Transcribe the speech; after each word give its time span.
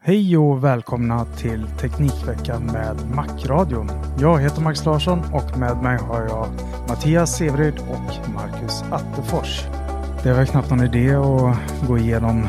Hej 0.00 0.36
och 0.36 0.64
välkomna 0.64 1.24
till 1.24 1.66
Teknikveckan 1.80 2.66
med 2.66 2.96
Macradion. 3.14 3.90
Jag 4.20 4.40
heter 4.40 4.62
Max 4.62 4.84
Larsson 4.84 5.18
och 5.32 5.58
med 5.58 5.76
mig 5.82 5.98
har 5.98 6.20
jag 6.22 6.46
Mattias 6.88 7.36
Severid 7.36 7.74
och 7.78 8.32
Marcus 8.34 8.82
Attefors. 8.90 9.62
Det 10.22 10.28
är 10.28 10.34
väl 10.34 10.46
knappt 10.46 10.70
någon 10.70 10.84
idé 10.84 11.14
att 11.14 11.88
gå 11.88 11.98
igenom 11.98 12.46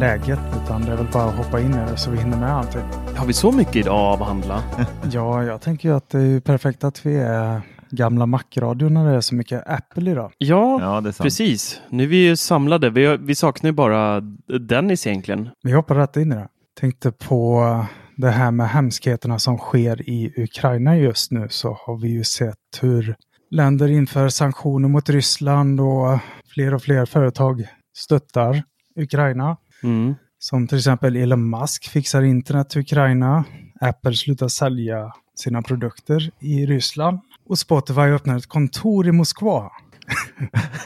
läget 0.00 0.38
utan 0.64 0.82
det 0.84 0.92
är 0.92 0.96
väl 0.96 1.06
bara 1.12 1.24
att 1.24 1.34
hoppa 1.36 1.60
in 1.60 1.70
i 1.74 1.76
det 1.90 1.96
så 1.96 2.10
vi 2.10 2.18
hinner 2.18 2.36
med 2.38 2.52
allting. 2.52 2.82
Har 3.16 3.26
vi 3.26 3.32
så 3.32 3.52
mycket 3.52 3.76
idag 3.76 4.14
att 4.14 4.20
avhandla? 4.20 4.62
Ja, 5.12 5.44
jag 5.44 5.60
tänker 5.60 5.88
ju 5.88 5.94
att 5.96 6.10
det 6.10 6.20
är 6.20 6.40
perfekt 6.40 6.84
att 6.84 7.06
vi 7.06 7.16
är 7.16 7.60
gamla 7.90 8.26
Mac-radion 8.26 8.94
när 8.94 9.10
det 9.10 9.16
är 9.16 9.20
så 9.20 9.34
mycket 9.34 9.62
Apple 9.70 10.10
idag. 10.10 10.32
Ja, 10.38 10.78
Ja, 10.80 11.00
det 11.00 11.08
är 11.08 11.12
sant. 11.12 11.22
precis. 11.24 11.80
Nu 11.88 12.02
är 12.02 12.06
vi 12.06 12.16
ju 12.26 12.36
samlade. 12.36 12.90
Vi, 12.90 13.16
vi 13.16 13.34
saknar 13.34 13.68
ju 13.68 13.72
bara 13.74 14.20
Dennis 14.60 15.06
egentligen. 15.06 15.48
Vi 15.62 15.72
hoppar 15.72 15.94
rätt 15.94 16.16
in 16.16 16.32
i 16.32 16.34
det. 16.34 16.48
Tänkte 16.80 17.12
på 17.12 17.86
det 18.16 18.30
här 18.30 18.50
med 18.50 18.68
hemskheterna 18.68 19.38
som 19.38 19.58
sker 19.58 20.10
i 20.10 20.32
Ukraina 20.36 20.96
just 20.96 21.30
nu 21.30 21.46
så 21.50 21.78
har 21.80 21.98
vi 21.98 22.08
ju 22.08 22.24
sett 22.24 22.78
hur 22.80 23.16
länder 23.50 23.88
inför 23.88 24.28
sanktioner 24.28 24.88
mot 24.88 25.08
Ryssland 25.08 25.80
och 25.80 26.18
fler 26.54 26.74
och 26.74 26.82
fler 26.82 27.06
företag 27.06 27.64
stöttar 27.96 28.62
Ukraina. 28.96 29.56
Mm. 29.82 30.14
Som 30.38 30.68
till 30.68 30.78
exempel 30.78 31.16
Elon 31.16 31.50
Musk 31.50 31.88
fixar 31.88 32.22
internet 32.22 32.70
till 32.70 32.80
Ukraina. 32.80 33.44
Apple 33.80 34.14
slutar 34.14 34.48
sälja 34.48 35.12
sina 35.34 35.62
produkter 35.62 36.30
i 36.40 36.66
Ryssland. 36.66 37.20
Och 37.48 37.58
Spotify 37.58 38.00
öppnar 38.00 38.36
ett 38.36 38.46
kontor 38.46 39.08
i 39.08 39.12
Moskva. 39.12 39.70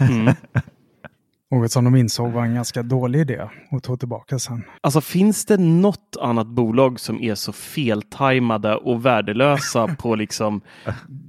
Mm. 0.00 0.34
Något 1.50 1.72
som 1.72 1.84
de 1.84 1.96
insåg 1.96 2.32
var 2.32 2.44
en 2.44 2.54
ganska 2.54 2.82
dålig 2.82 3.20
idé 3.20 3.48
och 3.70 3.82
tog 3.82 3.98
tillbaka 3.98 4.38
sen. 4.38 4.64
Alltså 4.80 5.00
finns 5.00 5.46
det 5.46 5.56
något 5.56 6.16
annat 6.20 6.46
bolag 6.46 7.00
som 7.00 7.20
är 7.22 7.34
så 7.34 7.52
feltajmade 7.52 8.76
och 8.76 9.06
värdelösa 9.06 9.88
på 9.98 10.14
liksom... 10.14 10.60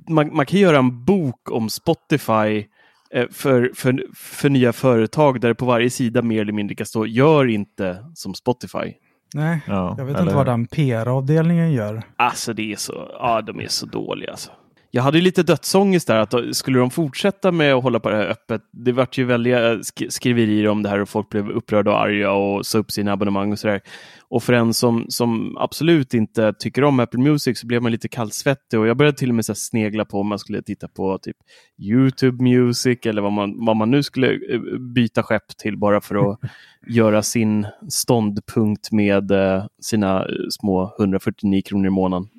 Man, 0.10 0.36
man 0.36 0.46
kan 0.46 0.60
göra 0.60 0.78
en 0.78 1.06
bok 1.06 1.52
om 1.52 1.70
Spotify 1.70 2.66
eh, 3.12 3.26
för, 3.32 3.72
för, 3.76 4.06
för 4.16 4.50
nya 4.50 4.74
företag 4.74 5.42
där 5.42 5.48
det 5.50 5.56
på 5.56 5.66
varje 5.66 5.90
sida 5.90 6.22
mer 6.22 6.42
eller 6.42 6.54
mindre 6.54 6.76
kan 6.76 6.86
stå 6.88 7.06
gör 7.06 7.48
inte 7.48 8.06
som 8.14 8.34
Spotify. 8.34 8.94
Nej, 9.34 9.60
Ja, 9.68 9.96
jag 9.98 10.06
vet 10.06 10.16
eller- 10.16 10.24
inte 10.24 10.36
vad 10.36 10.46
den 10.46 10.68
PR-avdelningen 10.68 11.72
gör. 11.74 12.04
Alltså 12.16 12.54
det 12.54 12.72
är 12.72 12.76
så, 12.76 12.94
ja 13.20 13.42
de 13.42 13.60
är 13.62 13.68
så 13.68 13.86
dåliga 13.86 14.32
alltså. 14.32 14.52
Jag 14.92 15.04
hade 15.04 15.18
ju 15.18 15.24
lite 15.24 15.44
dödsångest 15.44 16.08
där, 16.08 16.18
att 16.20 16.56
skulle 16.56 16.80
de 16.80 16.92
fortsätta 16.92 17.52
med 17.52 17.74
att 17.74 17.84
hålla 17.84 18.00
på 18.00 18.10
det 18.10 18.16
här 18.16 18.28
öppet? 18.28 18.62
Det 18.72 18.92
vart 18.92 19.18
ju 19.18 19.24
väldiga 19.24 19.76
sk- 19.76 20.10
skriverier 20.10 20.68
om 20.68 20.84
det 20.84 20.90
här 20.90 21.00
och 21.02 21.10
folk 21.10 21.30
blev 21.30 21.50
upprörda 21.50 21.92
och 21.92 22.02
arga 22.02 22.32
och 22.32 22.66
sa 22.66 22.78
upp 22.78 22.92
sina 22.92 23.12
abonnemang 23.12 23.52
och 23.52 23.60
sådär. 23.60 23.82
Och 24.30 24.44
för 24.44 24.54
en 24.54 24.74
som, 24.74 25.06
som 25.10 25.58
absolut 25.58 26.14
inte 26.14 26.54
tycker 26.60 26.84
om 26.84 27.00
Apple 27.00 27.20
Music 27.20 27.60
så 27.60 27.68
blev 27.68 27.82
man 27.82 27.92
lite 27.92 28.08
kallsvettig 28.08 28.80
och 28.80 28.88
jag 28.88 28.98
började 28.98 29.18
till 29.18 29.30
och 29.30 29.36
med 29.36 29.46
så 29.46 29.56
snegla 29.56 30.06
på 30.06 30.20
om 30.20 30.28
man 30.28 30.40
skulle 30.40 30.62
titta 30.62 30.88
på 30.88 31.18
typ 31.18 31.38
YouTube 31.82 32.44
Music 32.44 33.00
eller 33.06 33.22
vad 33.22 33.32
man, 33.32 33.66
vad 33.66 33.76
man 33.76 33.92
nu 33.92 34.04
skulle 34.04 34.28
eh, 34.34 34.60
byta 34.96 35.24
skepp 35.24 35.48
till 35.58 35.78
bara 35.78 36.02
för 36.02 36.32
att 36.32 36.40
göra 36.88 37.22
sin 37.24 37.68
ståndpunkt 37.90 38.92
med 38.92 39.32
eh, 39.32 39.66
sina 39.82 40.20
eh, 40.20 40.26
små 40.50 40.96
149 41.00 41.62
kronor 41.66 41.88
i 41.88 41.90
månaden. 41.90 42.30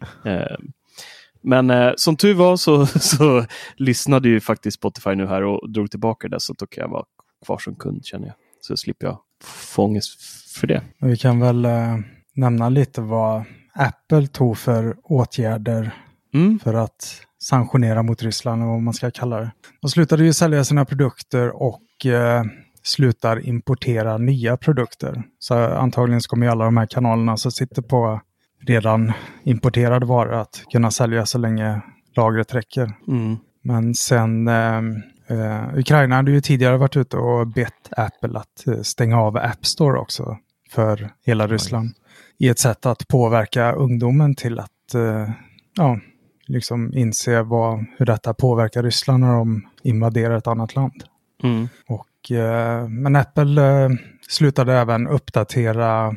Men 1.43 1.71
eh, 1.71 1.93
som 1.97 2.17
tur 2.17 2.35
var 2.35 2.57
så, 2.57 2.87
så 3.01 3.45
lyssnade 3.77 4.29
ju 4.29 4.41
faktiskt 4.41 4.75
Spotify 4.79 5.15
nu 5.15 5.27
här 5.27 5.43
och 5.43 5.71
drog 5.71 5.91
tillbaka 5.91 6.29
det 6.29 6.41
så 6.41 6.53
då 6.53 6.67
kan 6.67 6.83
jag 6.83 6.89
vara 6.89 7.05
kvar 7.47 7.59
som 7.59 7.75
kund 7.75 8.05
känner 8.05 8.27
jag. 8.27 8.35
Så 8.61 8.77
slipper 8.77 9.07
jag 9.07 9.19
få 9.45 9.85
ångest 9.85 10.21
för 10.61 10.67
det. 10.67 10.83
Vi 11.01 11.17
kan 11.17 11.41
väl 11.41 11.65
eh, 11.65 11.97
nämna 12.35 12.69
lite 12.69 13.01
vad 13.01 13.45
Apple 13.75 14.27
tog 14.27 14.59
för 14.59 14.97
åtgärder 15.03 15.91
Mm. 16.35 16.59
för 16.59 16.75
att 16.75 17.23
sanktionera 17.41 18.03
mot 18.03 18.23
Ryssland, 18.23 18.63
eller 18.63 18.73
vad 18.73 18.83
man 18.83 18.95
ska 18.95 19.11
kalla 19.11 19.41
det. 19.41 19.51
De 19.81 19.91
slutade 19.91 20.25
ju 20.25 20.33
sälja 20.33 20.65
sina 20.65 20.85
produkter 20.85 21.63
och 21.63 22.07
eh, 22.07 22.45
slutar 22.83 23.47
importera 23.49 24.19
nya 24.19 24.57
produkter. 24.57 25.23
Så 25.39 25.55
antagligen 25.55 26.21
så 26.21 26.29
kommer 26.29 26.47
ju 26.47 26.53
alla 26.53 26.65
de 26.65 26.77
här 26.77 26.87
kanalerna 26.87 27.37
som 27.37 27.53
sitter 27.53 27.83
på 27.83 28.21
redan 28.61 29.13
importerade 29.43 30.07
varor 30.07 30.35
att 30.35 30.65
kunna 30.73 30.91
sälja 30.91 31.27
så 31.27 31.39
länge 31.39 31.81
lagret 32.17 32.55
räcker. 32.55 32.93
Mm. 33.09 33.37
Men 33.63 33.95
sen 33.95 34.49
eh, 34.49 34.79
eh, 35.27 35.79
Ukraina 35.79 36.17
hade 36.17 36.31
ju 36.31 36.41
tidigare 36.41 36.77
varit 36.77 36.97
ute 36.97 37.17
och 37.17 37.47
bett 37.47 37.89
Apple 37.97 38.39
att 38.39 38.67
eh, 38.67 38.81
stänga 38.83 39.21
av 39.21 39.37
App 39.37 39.67
Store 39.67 39.99
också 39.99 40.39
för 40.71 41.11
hela 41.27 41.47
Ryssland. 41.47 41.91
I 42.39 42.49
ett 42.49 42.59
sätt 42.59 42.87
att 42.87 43.09
påverka 43.09 43.73
ungdomen 43.73 44.35
till 44.35 44.59
att 44.59 44.95
eh, 44.95 45.31
ja, 45.77 45.99
liksom 46.47 46.93
inse 46.95 47.43
vad, 47.43 47.85
hur 47.99 48.07
detta 48.07 48.35
påverkar 48.35 48.83
Ryssland 48.83 49.21
när 49.21 49.33
de 49.33 49.67
invaderar 49.83 50.37
ett 50.37 50.47
annat 50.47 50.75
land. 50.75 51.05
Mm. 51.43 51.69
Och, 51.89 52.33
eh, 52.33 52.89
men 52.89 53.17
Apple 53.17 53.63
eh, 53.63 53.91
slutade 54.29 54.75
även 54.75 55.09
uppdatera 55.09 56.15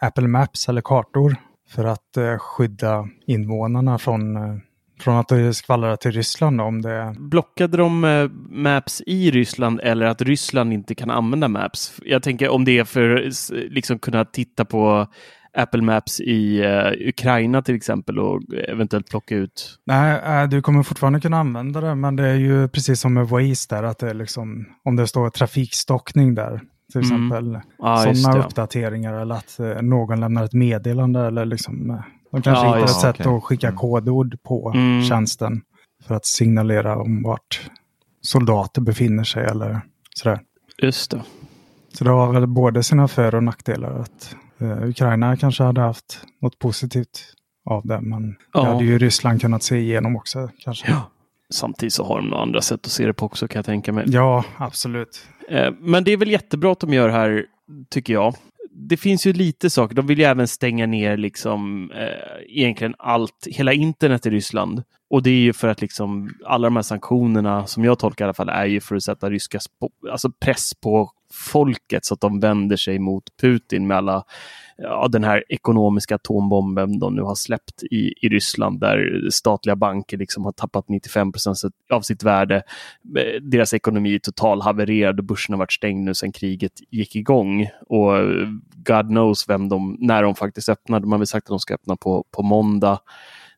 Apple 0.00 0.28
Maps 0.28 0.68
eller 0.68 0.80
kartor 0.80 1.36
för 1.74 1.84
att 1.84 2.16
eh, 2.16 2.38
skydda 2.38 3.08
invånarna 3.26 3.98
från, 3.98 4.36
eh, 4.36 4.56
från 5.00 5.16
att 5.16 5.28
det 5.28 5.54
skvallrar 5.54 5.96
till 5.96 6.12
Ryssland 6.12 6.60
om 6.60 6.82
det. 6.82 7.14
Blockade 7.18 7.76
de 7.76 8.04
eh, 8.04 8.28
Maps 8.50 9.02
i 9.06 9.30
Ryssland 9.30 9.80
eller 9.82 10.06
att 10.06 10.22
Ryssland 10.22 10.72
inte 10.72 10.94
kan 10.94 11.10
använda 11.10 11.48
Maps? 11.48 12.00
Jag 12.04 12.22
tänker 12.22 12.48
om 12.48 12.64
det 12.64 12.78
är 12.78 12.84
för 12.84 13.26
att 13.26 13.50
liksom 13.72 13.98
kunna 13.98 14.24
titta 14.24 14.64
på 14.64 15.06
Apple 15.56 15.82
Maps 15.82 16.20
i 16.20 16.64
Ukraina 17.08 17.62
till 17.62 17.74
exempel 17.74 18.18
och 18.18 18.42
eventuellt 18.68 19.10
plocka 19.10 19.34
ut. 19.34 19.78
Nej, 19.86 20.48
du 20.48 20.62
kommer 20.62 20.82
fortfarande 20.82 21.20
kunna 21.20 21.38
använda 21.38 21.80
det, 21.80 21.94
men 21.94 22.16
det 22.16 22.28
är 22.28 22.34
ju 22.34 22.68
precis 22.68 23.00
som 23.00 23.14
med 23.14 23.28
Waze 23.28 23.66
där, 23.74 23.82
att 23.82 23.98
det 23.98 24.10
är 24.10 24.14
liksom, 24.14 24.66
om 24.84 24.96
det 24.96 25.06
står 25.06 25.30
trafikstockning 25.30 26.34
där, 26.34 26.60
till 26.92 27.00
Mm. 27.00 27.26
exempel, 27.26 27.60
just 28.08 28.22
sådana 28.24 28.44
uppdateringar 28.44 29.12
eller 29.14 29.34
att 29.34 29.58
eh, 29.60 29.82
någon 29.82 30.20
lämnar 30.20 30.44
ett 30.44 30.52
meddelande 30.52 31.20
eller 31.26 31.44
liksom, 31.44 31.90
eh, 31.90 31.96
de 32.32 32.42
kanske 32.42 32.64
Ja, 32.66 32.74
hittar 32.74 32.76
ett 32.76 32.80
just 32.82 32.94
det. 32.94 33.00
sätt 33.12 33.20
Okej. 33.26 33.36
att 33.36 33.42
skicka 33.44 33.66
Mm. 33.68 33.78
kodord 33.78 34.36
på 34.42 34.72
Mm. 34.74 35.02
tjänsten 35.04 35.62
för 36.06 36.14
att 36.14 36.26
signalera 36.26 36.96
om 36.96 37.22
vart 37.22 37.70
soldater 38.20 38.80
befinner 38.80 39.24
sig 39.24 39.44
eller 39.44 39.80
sådär. 40.16 40.40
Just 40.82 41.10
det. 41.10 41.22
Så 41.92 42.04
det 42.04 42.10
har 42.10 42.32
väl 42.32 42.46
både 42.46 42.82
sina 42.82 43.08
för 43.08 43.34
och 43.34 43.42
nackdelar. 43.44 43.98
Att 44.00 44.36
eh, 44.58 44.82
Ukraina 44.88 45.36
kanske 45.36 45.62
hade 45.64 45.80
haft 45.80 46.20
något 46.42 46.58
positivt 46.58 47.20
av 47.70 47.86
det. 47.86 48.00
Men 48.00 48.36
ja. 48.52 48.60
det 48.60 48.66
hade 48.66 48.84
ju 48.84 48.98
Ryssland 48.98 49.40
kunnat 49.40 49.62
se 49.62 49.76
igenom 49.78 50.16
också. 50.16 50.48
Kanske. 50.58 50.90
Ja. 50.90 51.10
Samtidigt 51.50 51.92
så 51.92 52.04
har 52.04 52.16
de 52.16 52.26
några 52.28 52.42
andra 52.42 52.60
sätt 52.62 52.80
att 52.86 52.92
se 52.92 53.06
det 53.06 53.12
på 53.12 53.26
också 53.26 53.48
kan 53.48 53.58
jag 53.58 53.66
tänka 53.66 53.92
mig. 53.92 54.04
Ja, 54.08 54.44
absolut. 54.56 55.26
Eh, 55.48 55.72
men 55.80 56.04
det 56.04 56.12
är 56.12 56.16
väl 56.16 56.30
jättebra 56.30 56.72
att 56.72 56.80
de 56.80 56.92
gör 56.92 57.08
här, 57.08 57.46
tycker 57.90 58.12
jag 58.12 58.34
det 58.76 58.96
finns 58.96 59.26
ju 59.26 59.32
lite 59.32 59.70
saker. 59.70 59.94
De 59.94 60.06
vill 60.06 60.18
ju 60.18 60.24
även 60.24 60.48
stänga 60.48 60.86
ner 60.86 61.16
liksom 61.16 61.90
eh, 61.90 62.58
egentligen 62.58 62.94
allt, 62.98 63.46
hela 63.50 63.72
internet 63.72 64.26
i 64.26 64.30
Ryssland. 64.30 64.82
Och 65.10 65.22
det 65.22 65.30
är 65.30 65.40
ju 65.40 65.52
för 65.52 65.68
att 65.68 65.80
liksom 65.80 66.30
alla 66.44 66.66
de 66.66 66.76
här 66.76 66.82
sanktionerna, 66.82 67.66
som 67.66 67.84
jag 67.84 67.98
tolkar 67.98 68.24
i 68.24 68.26
alla 68.26 68.34
fall, 68.34 68.48
är 68.48 68.66
ju 68.66 68.80
för 68.80 68.96
att 68.96 69.02
sätta 69.02 69.30
ryska 69.30 69.58
alltså 70.10 70.30
press 70.30 70.74
på 70.74 71.10
folket 71.34 72.04
så 72.04 72.14
att 72.14 72.20
de 72.20 72.40
vänder 72.40 72.76
sig 72.76 72.98
mot 72.98 73.24
Putin 73.40 73.86
med 73.86 73.96
alla 73.96 74.24
ja, 74.76 75.08
den 75.08 75.24
här 75.24 75.44
ekonomiska 75.48 76.14
atombomben 76.14 76.98
de 76.98 77.14
nu 77.14 77.22
har 77.22 77.34
släppt 77.34 77.82
i, 77.82 78.14
i 78.22 78.28
Ryssland 78.28 78.80
där 78.80 79.28
statliga 79.30 79.76
banker 79.76 80.18
liksom 80.18 80.44
har 80.44 80.52
tappat 80.52 80.88
95 80.88 81.32
procent 81.32 81.56
av 81.90 82.00
sitt 82.00 82.22
värde. 82.22 82.56
Eh, 83.18 83.40
deras 83.42 83.74
ekonomi 83.74 84.14
är 84.14 84.18
total 84.18 84.62
havererad 84.62 85.18
och 85.18 85.24
börsen 85.24 85.52
har 85.52 85.58
varit 85.58 85.72
stängd 85.72 86.04
nu 86.04 86.14
sedan 86.14 86.32
kriget 86.32 86.72
gick 86.90 87.16
igång. 87.16 87.68
Och 87.86 88.16
eh, 88.16 88.48
God 88.76 89.06
knows 89.06 89.48
vem 89.48 89.68
de, 89.68 89.96
när 90.00 90.22
de 90.22 90.34
faktiskt 90.34 90.68
öppnar. 90.68 91.00
De 91.00 91.12
har 91.12 91.18
väl 91.18 91.26
sagt 91.26 91.44
att 91.46 91.48
de 91.48 91.58
ska 91.58 91.74
öppna 91.74 91.96
på, 91.96 92.24
på 92.30 92.42
måndag 92.42 92.98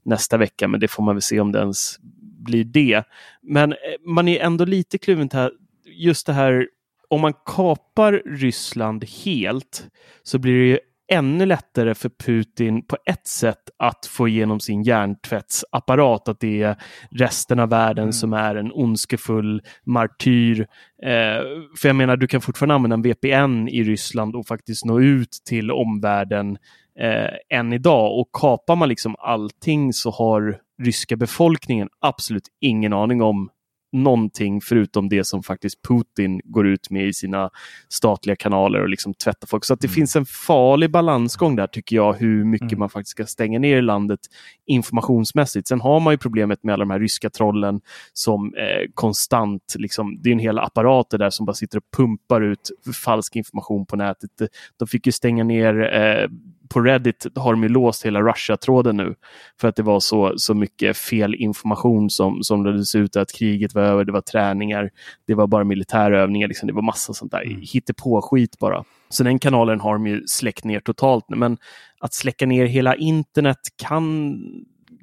nästa 0.02 0.37
vecka, 0.37 0.69
men 0.69 0.81
det 0.81 0.88
får 0.88 1.02
man 1.02 1.14
väl 1.14 1.22
se 1.22 1.40
om 1.40 1.52
det 1.52 1.58
ens 1.58 1.96
blir 2.20 2.64
det. 2.64 3.05
Men 3.43 3.72
eh, 3.72 3.76
man 4.06 4.29
är 4.29 4.40
ändå 4.40 4.64
lite 4.64 4.99
kluven 4.99 5.29
till 5.29 5.50
Just 5.88 6.26
det 6.26 6.32
här, 6.32 6.69
om 7.11 7.20
man 7.20 7.32
kapar 7.47 8.23
Ryssland 8.26 9.05
helt 9.25 9.87
så 10.23 10.38
blir 10.38 10.58
det 10.58 10.67
ju 10.67 10.79
ännu 11.08 11.47
lättare 11.47 11.94
för 11.94 12.08
Putin 12.08 12.82
på 12.87 12.97
ett 13.06 13.26
sätt 13.26 13.70
att 13.79 14.06
få 14.06 14.29
igenom 14.29 14.61
sin 14.61 14.82
hjärntvättsapparat, 14.82 16.29
att 16.29 16.41
det 16.41 16.62
är 16.62 16.76
resten 17.11 17.58
av 17.58 17.69
världen 17.69 18.03
mm. 18.03 18.12
som 18.12 18.32
är 18.32 18.55
en 18.55 18.73
ondskefull 18.73 19.62
martyr. 19.85 20.61
Eh, 21.03 21.43
för 21.79 21.88
jag 21.88 21.97
menar, 21.97 22.17
du 22.17 22.26
kan 22.26 22.41
fortfarande 22.41 22.75
använda 22.75 22.94
en 22.94 23.03
VPN 23.03 23.69
i 23.69 23.82
Ryssland 23.82 24.37
och 24.37 24.47
faktiskt 24.47 24.85
nå 24.85 25.00
ut 25.00 25.31
till 25.49 25.70
omvärlden 25.70 26.58
eh, 27.00 27.58
än 27.58 27.73
idag. 27.73 28.19
Och 28.20 28.29
kapar 28.32 28.76
man 28.76 28.88
liksom 28.88 29.17
allting 29.19 29.93
så 29.93 30.11
har 30.11 30.58
ryska 30.82 31.17
befolkningen 31.17 31.88
absolut 32.00 32.49
ingen 32.61 32.93
aning 32.93 33.23
om 33.23 33.50
någonting 33.96 34.60
förutom 34.60 35.08
det 35.08 35.25
som 35.25 35.43
faktiskt 35.43 35.82
Putin 35.88 36.40
går 36.44 36.66
ut 36.66 36.90
med 36.90 37.06
i 37.06 37.12
sina 37.12 37.50
statliga 37.88 38.37
kanaler 38.37 38.81
och 38.81 38.88
liksom 38.88 39.14
tvättar 39.14 39.46
folk. 39.46 39.64
Så 39.64 39.75
att 39.75 39.81
det 39.81 39.87
mm. 39.87 39.94
finns 39.94 40.16
en 40.16 40.26
farlig 40.26 40.90
balansgång 40.90 41.56
där 41.56 41.66
tycker 41.66 41.96
jag, 41.96 42.12
hur 42.14 42.44
mycket 42.44 42.72
mm. 42.72 42.78
man 42.78 42.90
faktiskt 42.90 43.10
ska 43.10 43.26
stänga 43.26 43.58
ner 43.58 43.82
landet 43.82 44.20
informationsmässigt. 44.66 45.69
Sen 45.69 45.81
har 45.81 46.00
man 46.00 46.12
ju 46.12 46.19
problemet 46.19 46.62
med 46.62 46.72
alla 46.72 46.84
de 46.84 46.90
här 46.90 47.00
ryska 47.00 47.31
trollen 47.31 47.81
som 48.12 48.54
eh, 48.54 48.90
konstant, 48.94 49.75
liksom, 49.78 50.22
det 50.22 50.31
är 50.31 50.32
en 50.32 50.38
hel 50.38 50.58
apparat 50.58 51.10
där 51.10 51.31
som 51.31 51.46
bara 51.46 51.54
sitter 51.54 51.78
och 51.78 51.84
pumpar 51.96 52.40
ut 52.40 52.70
falsk 53.04 53.37
information 53.37 53.87
på 53.87 53.96
nätet. 53.96 54.31
De 54.76 54.88
fick 54.88 55.06
ju 55.06 55.12
stänga 55.12 55.44
ner 55.44 55.94
eh, 55.94 56.28
på 56.69 56.81
Reddit 56.81 57.27
har 57.35 57.53
de 57.53 57.63
ju 57.63 57.69
låst 57.69 58.07
hela 58.07 58.23
Russia-tråden 58.23 58.97
nu. 58.97 59.15
För 59.61 59.69
att 59.69 59.77
det 59.77 59.83
var 59.83 60.01
så, 60.01 60.33
så 60.37 60.55
mycket 60.55 60.97
fel 60.97 61.35
information 61.35 62.11
som, 62.11 62.43
som 62.43 62.65
lades 62.65 62.95
ut 62.95 63.17
att 63.17 63.33
kriget 63.33 63.75
var 63.75 63.83
över, 63.83 64.05
det 64.05 64.13
var 64.13 64.21
träningar, 64.21 64.91
det 65.27 65.35
var 65.35 65.47
bara 65.47 65.65
militärövningar, 65.65 66.49
liksom, 66.49 66.67
det 66.67 66.73
var 66.73 66.83
massa 66.83 67.13
sånt 67.13 67.33
där 67.33 67.43
mm. 67.43 67.61
hittepå-skit 67.61 68.59
bara. 68.59 68.85
Så 69.09 69.25
den 69.25 69.39
kanalen 69.39 69.81
har 69.81 69.93
de 69.93 70.07
ju 70.07 70.27
släckt 70.27 70.65
ner 70.65 70.81
totalt. 70.81 71.25
Men 71.29 71.59
att 72.01 72.15
släcka 72.15 72.47
ner 72.47 72.67
hela 72.67 72.97
internet 72.97 73.59
kan 73.77 74.39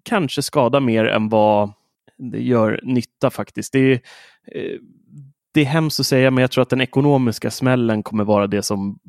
kanske 0.03 0.41
skada 0.41 0.79
mer 0.79 1.05
än 1.05 1.29
vad 1.29 1.71
det 2.17 2.41
gör 2.41 2.79
nytta 2.83 3.29
faktiskt. 3.29 3.73
Det 3.73 3.79
är, 3.79 3.91
eh, 4.51 4.79
det 5.53 5.61
är 5.61 5.65
hemskt 5.65 5.99
att 5.99 6.05
säga, 6.05 6.31
men 6.31 6.41
jag 6.41 6.51
tror 6.51 6.61
att 6.61 6.69
den 6.69 6.81
ekonomiska 6.81 7.51
smällen 7.51 8.03
kommer 8.03 8.23
vara 8.23 8.47
det 8.47 8.63
som 8.63 8.99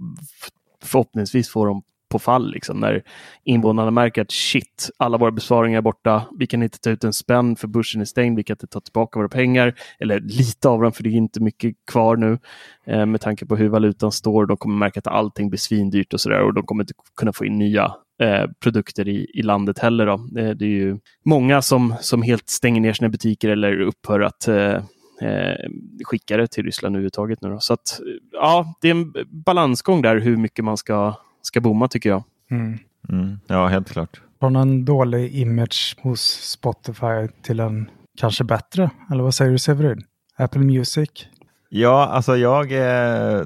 förhoppningsvis 0.82 1.48
får 1.48 1.66
dem 1.66 1.82
på 2.14 2.18
fall. 2.18 2.50
Liksom, 2.50 2.80
när 2.80 3.02
invånarna 3.44 3.90
märker 3.90 4.22
att 4.22 4.30
shit, 4.32 4.90
alla 4.96 5.18
våra 5.18 5.30
besparingar 5.30 5.78
är 5.78 5.82
borta. 5.82 6.22
Vi 6.38 6.46
kan 6.46 6.62
inte 6.62 6.78
ta 6.78 6.90
ut 6.90 7.04
en 7.04 7.12
spänn 7.12 7.56
för 7.56 7.68
börsen 7.68 8.00
är 8.00 8.04
stängd. 8.04 8.36
Vi 8.36 8.44
kan 8.44 8.54
inte 8.54 8.66
ta 8.66 8.80
tillbaka 8.80 9.18
våra 9.18 9.28
pengar. 9.28 9.74
Eller 9.98 10.20
lite 10.20 10.68
av 10.68 10.82
dem, 10.82 10.92
för 10.92 11.02
det 11.02 11.08
är 11.08 11.12
inte 11.12 11.40
mycket 11.40 11.74
kvar 11.90 12.16
nu. 12.16 12.38
Eh, 12.86 13.06
med 13.06 13.20
tanke 13.20 13.46
på 13.46 13.56
hur 13.56 13.68
valutan 13.68 14.12
står. 14.12 14.46
De 14.46 14.56
kommer 14.56 14.76
märka 14.76 15.00
att 15.00 15.06
allting 15.06 15.50
blir 15.50 15.58
svindyrt 15.58 16.14
och 16.14 16.20
sådär. 16.20 16.42
Och 16.42 16.54
de 16.54 16.66
kommer 16.66 16.82
inte 16.82 16.94
kunna 17.16 17.32
få 17.32 17.44
in 17.44 17.58
nya 17.58 17.94
eh, 18.22 18.50
produkter 18.60 19.08
i, 19.08 19.30
i 19.34 19.42
landet 19.42 19.78
heller. 19.78 20.06
Då. 20.06 20.12
Eh, 20.12 20.50
det 20.50 20.64
är 20.64 20.68
ju 20.68 20.98
många 21.24 21.62
som, 21.62 21.94
som 22.00 22.22
helt 22.22 22.48
stänger 22.48 22.80
ner 22.80 22.92
sina 22.92 23.08
butiker 23.08 23.48
eller 23.48 23.80
upphör 23.80 24.20
att 24.20 24.48
eh, 24.48 24.78
eh, 25.20 25.70
skicka 26.04 26.36
det 26.36 26.46
till 26.46 26.64
Ryssland 26.64 26.96
överhuvudtaget. 26.96 27.42
Nu 27.42 27.48
då. 27.48 27.60
Så 27.60 27.74
att, 27.74 28.00
ja, 28.32 28.74
det 28.80 28.88
är 28.88 28.94
en 28.94 29.14
balansgång 29.30 30.02
där 30.02 30.16
hur 30.16 30.36
mycket 30.36 30.64
man 30.64 30.76
ska 30.76 31.14
ska 31.46 31.60
bomma 31.60 31.88
tycker 31.88 32.08
jag. 32.08 32.22
Mm. 32.50 32.78
Mm. 33.08 33.38
Ja, 33.46 33.66
helt 33.66 33.90
klart. 33.90 34.20
Från 34.40 34.56
en 34.56 34.84
dålig 34.84 35.34
image 35.34 35.96
hos 36.00 36.20
Spotify 36.42 37.28
till 37.42 37.60
en 37.60 37.90
kanske 38.18 38.44
bättre? 38.44 38.90
Eller 39.10 39.22
vad 39.22 39.34
säger 39.34 39.52
du 39.52 39.58
Severin? 39.58 40.04
Apple 40.36 40.60
Music? 40.60 41.10
Ja, 41.68 42.06
alltså 42.06 42.36
jag, 42.36 42.72
eh, 42.72 43.42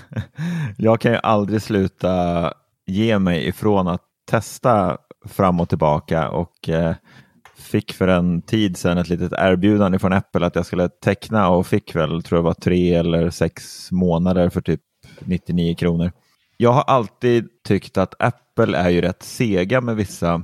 jag 0.76 1.00
kan 1.00 1.12
ju 1.12 1.18
aldrig 1.22 1.62
sluta 1.62 2.52
ge 2.86 3.18
mig 3.18 3.48
ifrån 3.48 3.88
att 3.88 4.02
testa 4.30 4.98
fram 5.28 5.60
och 5.60 5.68
tillbaka 5.68 6.28
och 6.28 6.68
eh, 6.68 6.94
fick 7.56 7.92
för 7.92 8.08
en 8.08 8.42
tid 8.42 8.76
sedan 8.76 8.98
ett 8.98 9.08
litet 9.08 9.32
erbjudande 9.32 9.98
från 9.98 10.12
Apple 10.12 10.46
att 10.46 10.56
jag 10.56 10.66
skulle 10.66 10.88
teckna 10.88 11.48
och 11.48 11.66
fick 11.66 11.96
väl, 11.96 12.22
tror 12.22 12.38
jag 12.38 12.42
var 12.42 12.54
tre 12.54 12.94
eller 12.94 13.30
sex 13.30 13.88
månader 13.92 14.48
för 14.48 14.60
typ 14.60 14.80
99 15.20 15.74
kronor 15.74 16.12
jag 16.62 16.72
har 16.72 16.82
alltid 16.82 17.48
tyckt 17.64 17.98
att 17.98 18.14
Apple 18.18 18.78
är 18.78 18.90
ju 18.90 19.00
rätt 19.00 19.22
sega 19.22 19.80
med 19.80 19.96
vissa 19.96 20.42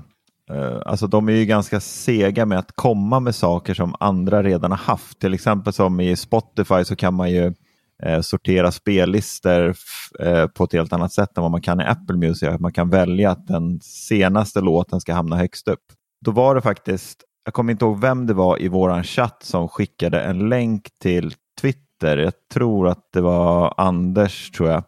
eh, 0.51 0.79
Alltså 0.87 1.07
de 1.07 1.29
är 1.29 1.33
ju 1.33 1.45
ganska 1.45 1.81
sega 1.81 2.47
med 2.47 2.59
att 2.59 2.73
komma 2.75 3.21
med 3.21 3.35
saker 3.35 3.75
som 3.75 3.95
andra 4.01 4.43
redan 4.43 4.71
har 4.71 4.79
haft. 4.79 5.21
Till 5.21 5.35
exempel 5.35 5.73
som 5.73 6.01
i 6.01 6.17
Spotify 6.17 6.85
så 6.85 6.97
kan 6.97 7.15
man 7.15 7.31
ju 7.31 7.55
eh, 8.03 8.21
sortera 8.21 8.73
spellistor 8.73 9.75
eh, 10.21 10.47
på 10.47 10.65
ett 10.65 10.73
helt 10.73 10.93
annat 10.93 11.13
sätt 11.13 11.37
än 11.37 11.43
vad 11.43 11.51
man 11.51 11.63
kan 11.63 11.81
i 11.81 11.85
Apple 11.85 12.17
Music. 12.17 12.61
Man 12.61 12.73
kan 12.73 12.91
välja 12.91 13.31
att 13.31 13.47
den 13.47 13.81
senaste 13.83 14.61
låten 14.61 15.01
ska 15.01 15.15
hamna 15.15 15.37
högst 15.37 15.69
upp. 15.69 15.85
Då 16.25 16.31
var 16.31 16.55
det 16.55 16.61
faktiskt, 16.61 17.25
jag 17.45 17.55
kommer 17.55 17.73
inte 17.73 17.85
ihåg 17.85 18.01
vem 18.01 18.27
det 18.27 18.35
var 18.35 18.63
i 18.63 18.69
våran 18.69 19.05
chatt 19.05 19.43
som 19.43 19.69
skickade 19.69 20.21
en 20.21 20.49
länk 20.49 20.89
till 21.03 21.35
Twitter. 21.61 22.17
Jag 22.17 22.33
tror 22.53 22.89
att 22.89 23.13
det 23.13 23.21
var 23.21 23.75
Anders, 23.77 24.51
tror 24.51 24.69
jag 24.69 24.83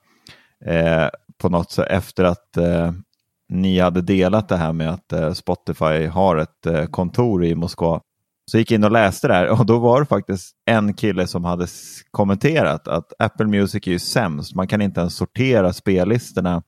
eh, 0.65 1.09
på 1.41 1.49
något 1.49 1.71
sätt 1.71 1.87
efter 1.91 2.25
att 2.25 2.57
eh, 2.57 2.93
ni 3.49 3.81
hade 3.81 4.03
delat 4.03 4.49
det 4.49 4.57
här 4.57 4.73
med 4.73 4.91
att 4.91 5.13
eh, 5.13 5.33
Spotify 5.33 6.07
har 6.07 6.37
ett 6.37 6.67
eh, 6.67 6.85
kontor 6.85 7.45
i 7.45 7.55
Moskva. 7.55 8.01
Så 8.51 8.59
gick 8.59 8.71
jag 8.71 8.79
in 8.79 8.85
och 8.85 8.91
läste 8.91 9.29
det 9.29 9.35
här 9.35 9.61
och 9.61 9.67
då 9.67 9.79
var 9.79 10.01
det 10.01 10.07
faktiskt 10.07 10.53
en 10.67 10.95
kille 10.95 11.27
som 11.27 11.45
hade 11.45 11.67
kommenterat 12.11 12.89
att 12.89 13.13
Apple 13.19 13.47
Music 13.47 13.87
är 13.87 13.91
ju 13.91 13.99
sämst. 13.99 14.55
Man 14.55 14.69
kan 14.69 14.83
inte 14.83 15.01
ens 15.01 15.17
sortera 15.17 15.73
spellistorna 15.73 16.63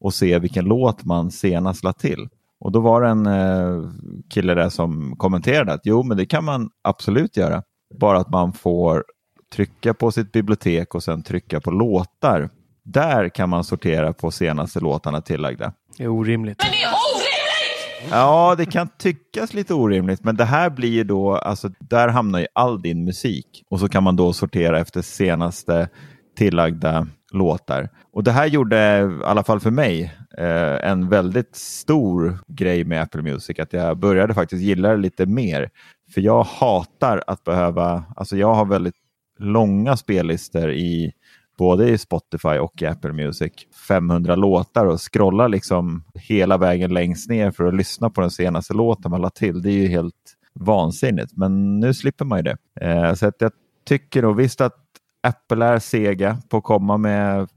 och 0.00 0.14
se 0.14 0.38
vilken 0.38 0.64
låt 0.64 1.04
man 1.04 1.30
senast 1.30 1.84
lade 1.84 1.98
till. 1.98 2.28
Och 2.60 2.72
då 2.72 2.80
var 2.80 3.02
det 3.02 3.08
en 3.08 3.26
eh, 3.26 3.90
kille 4.30 4.54
där 4.54 4.68
som 4.68 5.16
kommenterade 5.16 5.72
att 5.72 5.80
jo, 5.84 6.02
men 6.02 6.16
det 6.16 6.26
kan 6.26 6.44
man 6.44 6.70
absolut 6.82 7.36
göra. 7.36 7.62
Bara 8.00 8.18
att 8.18 8.30
man 8.30 8.52
får 8.52 9.04
trycka 9.52 9.94
på 9.94 10.12
sitt 10.12 10.32
bibliotek 10.32 10.94
och 10.94 11.02
sen 11.02 11.22
trycka 11.22 11.60
på 11.60 11.70
låtar 11.70 12.50
där 12.92 13.28
kan 13.28 13.48
man 13.48 13.64
sortera 13.64 14.12
på 14.12 14.30
senaste 14.30 14.80
låtarna 14.80 15.20
tillagda. 15.20 15.72
Det 15.98 16.04
är 16.04 16.08
orimligt. 16.08 16.58
Men 16.62 16.70
det 16.70 16.82
är 16.82 16.88
orimligt! 16.88 18.10
Ja, 18.10 18.54
det 18.58 18.66
kan 18.66 18.88
tyckas 18.98 19.54
lite 19.54 19.74
orimligt, 19.74 20.24
men 20.24 20.36
det 20.36 20.44
här 20.44 20.70
blir 20.70 21.04
då, 21.04 21.36
alltså 21.36 21.70
där 21.80 22.08
hamnar 22.08 22.38
ju 22.38 22.46
all 22.52 22.82
din 22.82 23.04
musik 23.04 23.64
och 23.70 23.80
så 23.80 23.88
kan 23.88 24.02
man 24.02 24.16
då 24.16 24.32
sortera 24.32 24.80
efter 24.80 25.02
senaste 25.02 25.88
tillagda 26.36 27.06
låtar. 27.32 27.88
Och 28.12 28.24
det 28.24 28.32
här 28.32 28.46
gjorde, 28.46 29.10
i 29.20 29.24
alla 29.24 29.44
fall 29.44 29.60
för 29.60 29.70
mig, 29.70 30.14
eh, 30.38 30.90
en 30.90 31.08
väldigt 31.08 31.56
stor 31.56 32.38
grej 32.48 32.84
med 32.84 33.02
Apple 33.02 33.22
Music, 33.22 33.58
att 33.58 33.72
jag 33.72 33.98
började 33.98 34.34
faktiskt 34.34 34.62
gilla 34.62 34.88
det 34.88 34.96
lite 34.96 35.26
mer. 35.26 35.70
För 36.14 36.20
jag 36.20 36.42
hatar 36.42 37.22
att 37.26 37.44
behöva, 37.44 38.04
alltså 38.16 38.36
jag 38.36 38.54
har 38.54 38.64
väldigt 38.64 38.94
långa 39.38 39.96
spellistor 39.96 40.70
i 40.70 41.12
både 41.58 41.88
i 41.88 41.98
Spotify 41.98 42.58
och 42.58 42.82
i 42.82 42.86
Apple 42.86 43.12
Music 43.12 43.52
500 43.88 44.36
låtar 44.36 44.86
och 44.86 45.12
scrolla 45.12 45.48
liksom 45.48 46.04
hela 46.14 46.56
vägen 46.56 46.94
längst 46.94 47.30
ner 47.30 47.50
för 47.50 47.64
att 47.64 47.74
lyssna 47.74 48.10
på 48.10 48.20
den 48.20 48.30
senaste 48.30 48.74
låten 48.74 49.10
man 49.10 49.20
la 49.20 49.30
till. 49.30 49.62
Det 49.62 49.70
är 49.70 49.74
ju 49.74 49.88
helt 49.88 50.14
vansinnigt, 50.52 51.36
men 51.36 51.80
nu 51.80 51.94
slipper 51.94 52.24
man 52.24 52.38
ju 52.38 52.42
det. 52.42 52.56
Eh, 52.80 53.14
så 53.14 53.26
att 53.26 53.34
jag 53.38 53.52
tycker 53.84 54.22
nog 54.22 54.36
visst 54.36 54.60
att 54.60 54.76
Apple 55.22 55.66
är 55.66 55.78
sega 55.78 56.38
på 56.48 56.56
att 56.56 56.64
komma 56.64 56.96
med 56.96 57.48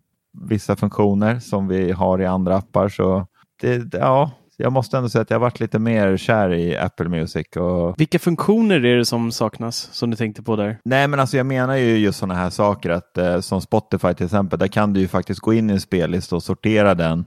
vissa 0.50 0.76
funktioner 0.76 1.40
som 1.40 1.68
vi 1.68 1.92
har 1.92 2.22
i 2.22 2.26
andra 2.26 2.56
appar. 2.56 2.90
Så 2.90 3.28
det, 3.62 3.94
ja, 3.94 4.32
jag 4.62 4.72
måste 4.74 4.98
ändå 4.98 5.10
säga 5.10 5.22
att 5.22 5.30
jag 5.32 5.40
varit 5.40 5.60
lite 5.60 5.80
mer 5.80 6.18
kär 6.18 6.54
i 6.54 6.78
Apple 6.78 7.10
Music. 7.10 7.48
Och... 7.56 8.00
Vilka 8.00 8.20
funktioner 8.20 8.86
är 8.86 8.98
det 8.98 9.06
som 9.06 9.32
saknas 9.32 9.90
som 9.92 10.10
du 10.10 10.16
tänkte 10.18 10.44
på 10.44 10.56
där? 10.56 10.78
Nej, 10.86 11.08
men 11.08 11.20
alltså 11.20 11.38
jag 11.38 11.46
menar 11.46 11.76
ju 11.76 11.98
just 11.98 12.20
sådana 12.20 12.34
här 12.36 12.50
saker 12.50 12.90
att 12.90 13.18
eh, 13.18 13.40
som 13.40 13.62
Spotify 13.62 14.14
till 14.14 14.26
exempel, 14.26 14.60
där 14.60 14.68
kan 14.68 14.94
du 14.94 15.00
ju 15.00 15.08
faktiskt 15.08 15.40
gå 15.40 15.54
in 15.54 15.70
i 15.70 15.74
en 15.74 15.82
spellista 15.82 16.36
och 16.36 16.44
sortera 16.44 16.96
den 16.96 17.26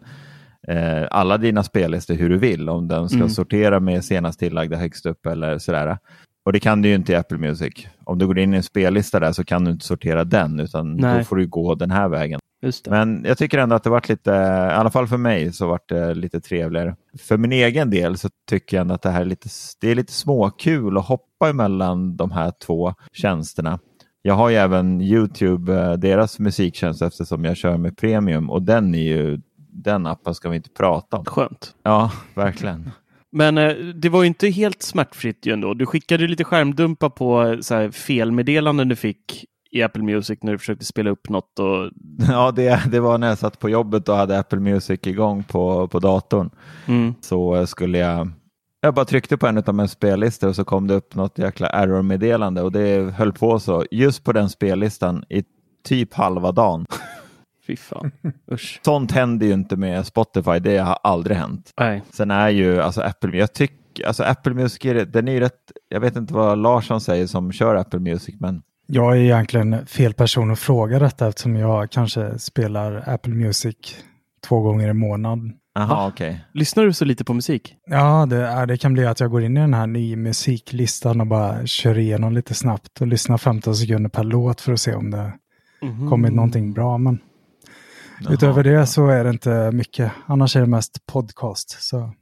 eh, 0.69 1.07
alla 1.11 1.39
dina 1.39 1.63
spellistor 1.63 2.15
hur 2.15 2.29
du 2.29 2.39
vill, 2.39 2.69
om 2.69 2.89
den 2.89 3.09
ska 3.09 3.17
Mm. 3.17 3.29
sortera 3.29 3.81
med 3.81 4.05
senast 4.05 4.39
tillagda 4.39 4.77
högst 4.77 5.07
upp 5.07 5.27
eller 5.27 5.59
sådär. 5.59 5.99
Och 6.47 6.53
det 6.53 6.61
kan 6.61 6.83
du 6.83 6.89
ju 6.89 6.95
inte 6.95 7.13
i 7.13 7.17
Apple 7.17 7.39
Music. 7.39 7.87
Om 8.05 8.19
du 8.19 8.27
går 8.27 8.39
in 8.39 8.55
i 8.55 8.57
en 8.57 8.63
spellista 8.63 9.21
där 9.21 9.33
så 9.33 9.45
kan 9.45 9.65
du 9.65 9.71
inte 9.71 9.87
sortera 9.87 10.25
den, 10.25 10.61
utan 10.61 10.97
Nej. 10.97 11.19
då 11.19 11.25
får 11.25 11.37
du 11.37 11.47
gå 11.47 11.75
den 11.75 11.91
här 11.91 12.09
vägen. 12.09 12.41
Men 12.87 13.25
jag 13.25 13.39
tycker 13.39 13.59
ändå 13.59 13.77
att 13.77 13.85
det 13.85 13.91
varit 13.91 14.09
lite, 14.09 14.31
i 14.31 14.75
alla 14.75 14.91
fall 14.91 15.07
för 15.07 15.17
mig, 15.17 15.53
så 15.53 15.69
varit 15.69 15.89
det 15.89 16.15
lite 16.15 16.41
trevligare. 16.41 16.97
För 17.19 17.37
min 17.37 17.53
egen 17.53 17.91
del 17.91 18.19
så 18.19 18.29
tycker 18.49 18.77
jag 18.77 18.81
ändå 18.81 18.95
att 18.95 19.03
det 19.03 19.11
här 19.11 19.21
är 19.21 19.25
lite, 19.25 19.49
det 19.81 19.91
är 19.91 19.95
lite 19.95 20.13
småkul 20.13 20.99
att 20.99 21.07
hoppa 21.07 21.49
emellan 21.49 22.17
de 22.17 22.31
här 22.31 22.53
två 22.67 22.95
tjänsterna. 23.13 23.79
Jag 24.23 24.35
har 24.35 24.49
ju 24.49 24.57
även 24.57 25.01
YouTube, 25.01 25.75
eh, 25.75 25.93
deras 25.93 26.39
musiktjänst 26.39 27.03
eftersom 27.03 27.45
jag 27.45 27.57
kör 27.57 27.77
med 27.77 27.97
premium 27.97 28.51
och 28.51 28.63
den 28.63 28.95
är 28.95 28.99
ju, 28.99 29.41
den 29.73 30.07
appen 30.07 30.35
ska 30.35 30.49
vi 30.49 30.57
inte 30.57 30.71
prata 30.71 31.17
om. 31.17 31.25
Skönt. 31.25 31.75
Ja, 31.83 32.13
verkligen. 32.35 32.91
Men 33.33 33.59
eh, 33.59 33.75
det 33.75 34.09
var 34.09 34.23
ju 34.23 34.27
inte 34.27 34.49
helt 34.49 34.83
smärtfritt 34.83 35.47
ju 35.47 35.53
ändå. 35.53 35.75
Du 35.75 35.87
skickade 35.87 36.27
lite 36.27 36.45
skärmdumpar 36.45 37.09
på 37.09 37.43
eh, 37.43 37.61
så 37.61 37.75
här, 37.75 37.91
felmeddelanden 37.91 38.89
du 38.89 38.97
fick 38.97 39.45
i 39.75 39.83
Apple 39.83 40.03
Music 40.03 40.39
när 40.43 40.53
du 40.53 40.59
försökte 40.59 40.85
spela 40.85 41.11
upp 41.11 41.29
något. 41.29 41.59
Och... 41.59 41.91
Ja, 42.29 42.51
det, 42.51 42.83
det 42.91 43.01
var 43.01 43.19
när 43.19 43.29
jag 43.29 43.39
satt 43.39 43.59
på 43.59 43.69
jobbet 43.69 44.09
och 44.09 44.17
hade 44.17 44.39
Apple 44.39 44.61
Music 44.61 45.01
igång 45.03 45.45
på, 45.45 45.89
på 45.89 45.99
datorn. 45.99 46.51
Mm. 46.87 47.15
Så 47.21 47.67
skulle 47.67 47.99
jag 47.99 48.31
jag 48.81 48.95
bara 48.95 49.05
tryckte 49.05 49.37
på 49.37 49.47
en 49.47 49.59
av 49.59 49.75
mina 49.75 49.89
spellistor 49.89 50.49
och 50.49 50.57
så 50.57 50.65
kom 50.65 50.87
det 50.87 50.95
upp 50.95 51.15
något 51.15 51.39
jäkla 51.39 51.69
error-meddelande 51.69 52.63
och 52.63 52.73
det 52.73 53.15
höll 53.15 53.33
på 53.33 53.61
så 53.61 53.85
just 53.91 54.25
på 54.25 54.33
den 54.33 54.51
spellistan 54.51 55.25
i 55.29 55.45
typ 55.85 56.15
halva 56.15 56.53
dagen. 56.53 56.87
Fy 57.67 57.77
fan. 57.77 58.11
Usch. 58.53 58.81
Sånt 58.85 59.13
händer 59.13 59.47
ju 59.47 59.53
inte 59.53 59.77
med 59.77 60.07
Spotify, 60.07 60.59
det 60.59 60.79
har 60.79 60.99
aldrig 61.03 61.37
hänt. 61.37 61.73
Nej. 61.81 62.03
Sen 62.11 62.31
är 62.31 62.49
ju 62.49 62.81
alltså 62.81 63.01
Apple, 63.01 63.39
jag 63.39 63.53
tycker, 63.53 64.07
alltså 64.07 64.23
Apple 64.23 64.55
Music, 64.55 64.85
är, 64.85 64.95
den 65.05 65.29
är 65.29 65.33
ju 65.33 65.41
rätt, 65.41 65.73
jag 65.89 66.01
vet 66.01 66.17
inte 66.17 66.35
vad 66.35 66.59
Larsson 66.59 67.01
säger 67.01 67.27
som 67.27 67.53
kör 67.53 67.75
Apple 67.75 68.01
Music, 68.01 68.35
men 68.41 68.63
Jag 68.87 69.13
är 69.17 69.21
egentligen 69.21 69.87
fel 69.87 70.15
person 70.15 70.51
att 70.51 70.59
fråga 70.59 70.99
detta 70.99 71.29
eftersom 71.29 71.57
jag 71.57 71.91
kanske 71.91 72.39
spelar 72.39 73.05
Apple 73.09 73.35
Music 73.35 73.77
två 74.49 74.61
gånger 74.61 74.89
i 74.89 74.93
månaden. 74.93 75.53
aha, 75.79 76.09
okej. 76.09 76.45
Lyssnar 76.55 76.85
du 76.85 76.93
så 76.93 77.05
lite 77.05 77.25
på 77.25 77.35
musik? 77.35 77.75
Ja, 77.87 78.27
det, 78.27 78.37
är, 78.37 78.67
det 78.67 78.77
kan 78.77 78.93
bli 78.93 79.07
att 79.07 79.21
jag 79.21 79.31
går 79.31 79.43
in 79.43 79.57
i 79.57 79.61
den 79.61 79.75
här 79.75 79.87
ny 79.87 80.17
musiklistan 80.17 81.21
och 81.21 81.27
bara 81.27 81.67
kör 81.67 81.99
igenom 81.99 82.33
lite 82.33 82.55
snabbt 82.55 83.01
och 83.01 83.07
lyssnar 83.07 83.39
15 83.39 83.75
sekunder 83.77 84.11
per 84.11 84.25
låt 84.25 84.61
för 84.61 84.73
att 84.73 84.81
se 84.81 84.95
om 84.95 85.11
det 85.11 85.33
kommit 86.11 86.33
någonting 86.33 86.73
bra. 86.73 86.99
Men 86.99 87.19
utöver 88.31 88.65
det 88.65 88.87
så 88.87 89.07
är 89.07 89.25
det 89.25 89.31
inte 89.31 89.71
mycket. 89.73 90.13
Annars 90.27 90.57
är 90.57 90.61
det 90.61 90.67
mest 90.67 91.07
podcast. 91.07 91.71
Så 91.83 92.13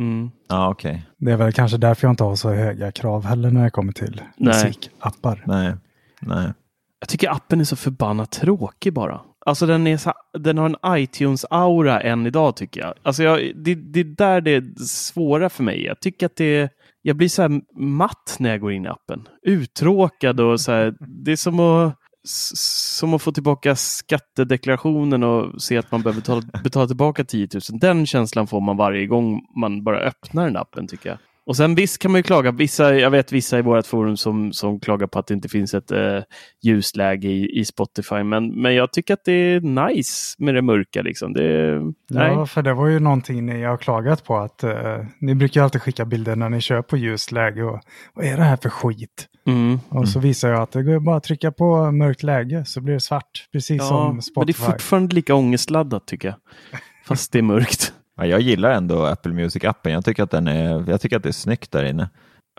Mm. 0.00 0.30
Ja, 0.48 0.70
okej. 0.70 1.06
det 1.18 1.32
är 1.32 1.36
väl 1.36 1.52
kanske 1.52 1.76
därför 1.76 2.06
jag 2.06 2.12
inte 2.12 2.24
har 2.24 2.36
så 2.36 2.50
höga 2.50 2.92
krav 2.92 3.24
heller 3.24 3.50
när 3.50 3.64
det 3.64 3.70
kommer 3.70 3.92
till 3.92 4.20
Nej. 4.36 4.54
musikappar. 4.64 5.44
Nej, 5.46 5.74
nej. 6.20 6.52
Jag 7.00 7.08
tycker 7.08 7.30
appen 7.30 7.60
är 7.60 7.64
så 7.64 7.76
förbannat 7.76 8.30
tråkig 8.30 8.92
bara. 8.92 9.20
Alltså 9.46 9.66
den, 9.66 9.86
är 9.86 9.96
så, 9.96 10.12
den 10.38 10.58
har 10.58 10.66
en 10.66 10.76
iTunes-aura 10.98 12.00
än 12.00 12.26
idag 12.26 12.56
tycker 12.56 12.80
jag. 12.80 12.94
Alltså 13.02 13.22
jag, 13.22 13.52
det, 13.56 13.74
det 13.74 14.00
är 14.00 14.04
där 14.04 14.40
det 14.40 14.50
är 14.50 14.84
svåra 14.84 15.50
för 15.50 15.62
mig. 15.62 15.84
Jag 15.84 16.00
tycker 16.00 16.26
att 16.26 16.36
det 16.36 16.72
jag 17.02 17.16
blir 17.16 17.28
så 17.28 17.42
här 17.42 17.60
matt 17.80 18.36
när 18.38 18.50
jag 18.50 18.60
går 18.60 18.72
in 18.72 18.84
i 18.84 18.88
appen. 18.88 19.28
Uttråkad 19.42 20.40
och 20.40 20.60
så 20.60 20.72
här, 20.72 20.94
det 21.24 21.32
är 21.32 21.36
som 21.36 21.60
att, 21.60 21.94
som 22.24 23.14
att 23.14 23.22
få 23.22 23.32
tillbaka 23.32 23.76
skattedeklarationen 23.76 25.22
och 25.22 25.62
se 25.62 25.76
att 25.76 25.92
man 25.92 26.02
behöver 26.02 26.20
betala, 26.20 26.42
betala 26.64 26.86
tillbaka 26.86 27.24
10 27.24 27.48
000. 27.54 27.80
Den 27.80 28.06
känslan 28.06 28.46
får 28.46 28.60
man 28.60 28.76
varje 28.76 29.06
gång 29.06 29.40
man 29.60 29.84
bara 29.84 30.00
öppnar 30.00 30.44
den 30.44 30.56
appen 30.56 30.88
tycker 30.88 31.08
jag. 31.08 31.18
Och 31.50 31.56
sen 31.56 31.74
visst 31.74 31.98
kan 31.98 32.10
man 32.10 32.18
ju 32.18 32.22
klaga, 32.22 32.52
vissa, 32.52 32.94
jag 32.94 33.10
vet 33.10 33.32
vissa 33.32 33.58
i 33.58 33.62
vårt 33.62 33.86
forum 33.86 34.16
som, 34.16 34.52
som 34.52 34.80
klagar 34.80 35.06
på 35.06 35.18
att 35.18 35.26
det 35.26 35.34
inte 35.34 35.48
finns 35.48 35.74
ett 35.74 35.90
eh, 35.90 36.20
ljusläge 36.62 37.28
i, 37.28 37.60
i 37.60 37.64
Spotify. 37.64 38.22
Men, 38.22 38.62
men 38.62 38.74
jag 38.74 38.92
tycker 38.92 39.14
att 39.14 39.24
det 39.24 39.32
är 39.32 39.60
nice 39.60 40.34
med 40.38 40.54
det 40.54 40.62
mörka. 40.62 41.02
Liksom. 41.02 41.32
Det, 41.32 41.80
nej. 42.10 42.32
Ja, 42.32 42.46
för 42.46 42.62
det 42.62 42.74
var 42.74 42.86
ju 42.86 43.00
någonting 43.00 43.46
ni 43.46 43.62
har 43.62 43.76
klagat 43.76 44.24
på 44.24 44.36
att 44.36 44.62
eh, 44.62 45.04
ni 45.20 45.34
brukar 45.34 45.60
ju 45.60 45.64
alltid 45.64 45.82
skicka 45.82 46.04
bilder 46.04 46.36
när 46.36 46.48
ni 46.48 46.60
kör 46.60 46.82
på 46.82 46.96
ljust 46.96 47.32
läge 47.32 47.62
och 47.62 47.80
vad 48.14 48.24
är 48.24 48.36
det 48.36 48.42
här 48.42 48.56
för 48.56 48.68
skit? 48.68 49.28
Mm. 49.46 49.80
Och 49.88 50.08
så 50.08 50.20
visar 50.20 50.48
jag 50.48 50.62
att 50.62 50.72
det 50.72 50.82
går 50.82 51.00
bara 51.00 51.16
att 51.16 51.24
trycka 51.24 51.52
på 51.52 51.90
mörkt 51.92 52.22
läge 52.22 52.64
så 52.64 52.80
blir 52.80 52.94
det 52.94 53.00
svart, 53.00 53.48
precis 53.52 53.78
Ja, 53.78 53.88
som 53.88 54.06
men 54.06 54.16
det 54.16 54.20
är 54.20 54.22
Spotify. 54.22 54.62
fortfarande 54.62 55.14
lika 55.14 55.34
ångestladdat 55.34 56.06
tycker 56.06 56.28
jag. 56.28 56.36
Fast 57.04 57.32
det 57.32 57.38
är 57.38 57.42
mörkt. 57.42 57.92
Ja, 58.20 58.26
jag 58.26 58.40
gillar 58.40 58.70
ändå 58.70 59.04
Apple 59.06 59.32
Music-appen. 59.32 59.88
Jag 59.90 60.04
tycker 60.04 60.22
att 60.22 60.30
den 60.30 60.48
är, 60.48 60.90
jag 60.90 61.00
tycker 61.00 61.16
att 61.16 61.22
det 61.22 61.28
är 61.28 61.32
snyggt 61.32 61.70
där 61.72 61.84
inne. 61.84 62.08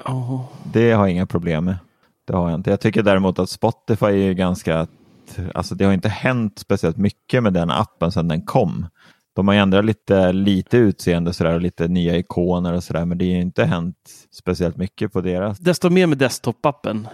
Oh. 0.05 0.45
Det 0.73 0.91
har 0.91 1.07
jag 1.07 1.11
inga 1.11 1.25
problem 1.25 1.65
med. 1.65 1.75
Det 2.27 2.33
har 2.35 2.49
jag 2.49 2.59
inte. 2.59 2.69
Jag 2.69 2.79
tycker 2.79 3.03
däremot 3.03 3.39
att 3.39 3.49
Spotify 3.49 4.05
är 4.29 4.33
ganska, 4.33 4.87
alltså 5.55 5.75
det 5.75 5.85
har 5.85 5.93
inte 5.93 6.09
hänt 6.09 6.59
speciellt 6.59 6.97
mycket 6.97 7.43
med 7.43 7.53
den 7.53 7.71
appen 7.71 8.11
sedan 8.11 8.27
den 8.27 8.41
kom. 8.41 8.87
De 9.35 9.47
har 9.47 9.55
ändrat 9.55 9.85
lite, 9.85 10.31
lite 10.33 10.77
utseende 10.77 11.33
sådär, 11.33 11.53
och 11.53 11.61
lite 11.61 11.87
nya 11.87 12.17
ikoner 12.17 12.73
och 12.73 12.83
sådär, 12.83 13.05
men 13.05 13.17
det 13.17 13.25
har 13.25 13.31
ju 13.35 13.41
inte 13.41 13.65
hänt 13.65 13.95
speciellt 14.31 14.77
mycket 14.77 15.13
på 15.13 15.21
deras. 15.21 15.59
Desto 15.59 15.89
mer 15.89 16.07
med 16.07 16.17
desktop-appen. 16.17 17.07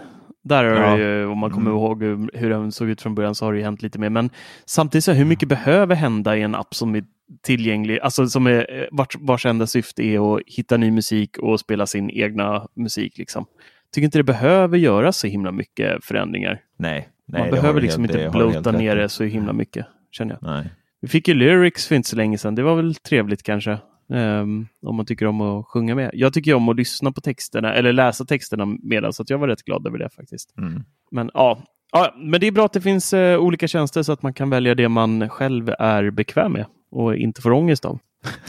Där 0.44 0.64
har 0.64 0.72
Ja. 0.74 0.98
ju, 0.98 1.26
om 1.26 1.38
man 1.38 1.50
kommer 1.50 1.70
Mm. 1.70 1.82
ihåg 1.82 2.02
hur, 2.34 2.50
den 2.50 2.72
såg 2.72 2.88
ut 2.88 3.02
från 3.02 3.14
början 3.14 3.34
så 3.34 3.44
har 3.44 3.52
det 3.52 3.58
ju 3.58 3.64
hänt 3.64 3.82
lite 3.82 3.98
mer. 3.98 4.10
Men 4.10 4.30
samtidigt 4.64 5.04
så 5.04 5.12
hur 5.12 5.24
mycket 5.24 5.48
behöver 5.48 5.94
hända 5.94 6.36
i 6.36 6.42
en 6.42 6.54
app 6.54 6.74
som 6.74 6.94
är 6.94 7.04
tillgänglig, 7.42 7.98
alltså 8.00 8.26
som 8.26 8.46
är, 8.46 8.80
eh, 8.80 8.86
vars, 8.90 9.16
vars 9.18 9.46
enda 9.46 9.66
syfte 9.66 10.02
är 10.02 10.36
att 10.36 10.42
hitta 10.46 10.76
ny 10.76 10.90
musik 10.90 11.38
och 11.38 11.60
spela 11.60 11.86
sin 11.86 12.10
egna 12.10 12.68
musik. 12.76 13.18
Liksom. 13.18 13.46
Tycker 13.94 14.04
inte 14.04 14.18
det 14.18 14.24
behöver 14.24 14.78
göra 14.78 15.12
så 15.12 15.26
himla 15.26 15.52
mycket 15.52 16.04
förändringar. 16.04 16.60
Nej, 16.78 17.08
nej 17.26 17.40
man 17.42 17.50
behöver 17.50 17.80
liksom 17.80 18.02
helt- 18.04 18.14
inte 18.14 18.28
rätt 18.70 18.78
ner 18.78 18.96
det 18.96 19.08
så 19.08 19.24
himla 19.24 19.52
mycket, 19.52 19.86
känner 20.10 20.38
jag. 20.40 20.50
Nej. 20.50 20.70
Vi 21.00 21.08
fick 21.08 21.28
ju 21.28 21.34
lyrics 21.34 21.86
för 21.86 21.94
inte 21.94 22.08
så 22.08 22.16
länge 22.16 22.38
sedan. 22.38 22.54
Det 22.54 22.62
var 22.62 22.76
väl 22.76 22.94
trevligt 22.94 23.42
kanske. 23.42 23.78
ehm, 24.12 24.66
om 24.82 24.96
man 24.96 25.06
tycker 25.06 25.26
om 25.26 25.40
att 25.40 25.66
sjunga 25.66 25.94
med. 25.94 26.10
Jag 26.14 26.32
tycker 26.34 26.54
om 26.54 26.68
att 26.68 26.76
lyssna 26.76 27.12
på 27.12 27.20
texterna 27.20 27.74
eller 27.74 27.92
läsa 27.92 28.24
texterna 28.24 28.66
medan 28.82 29.12
så 29.12 29.22
att 29.22 29.30
jag 29.30 29.38
var 29.38 29.48
rätt 29.48 29.62
glad 29.62 29.86
över 29.86 29.98
det 29.98 30.10
faktiskt. 30.10 30.58
Mm. 30.58 30.82
Men 31.10 31.30
ja, 31.34 31.62
ja 31.92 32.14
men 32.16 32.40
det 32.40 32.46
är 32.46 32.52
bra 32.52 32.64
att 32.64 32.72
det 32.72 32.80
finns 32.80 33.12
eh, 33.12 33.38
olika 33.38 33.68
tjänster 33.68 34.02
så 34.02 34.12
att 34.12 34.22
man 34.22 34.34
kan 34.34 34.50
välja 34.50 34.74
det 34.74 34.88
man 34.88 35.28
själv 35.28 35.74
är 35.78 36.10
bekväm 36.10 36.52
med 36.52 36.66
och 36.90 37.16
inte 37.16 37.42
får 37.42 37.52
ångest 37.52 37.84
av. 37.84 37.98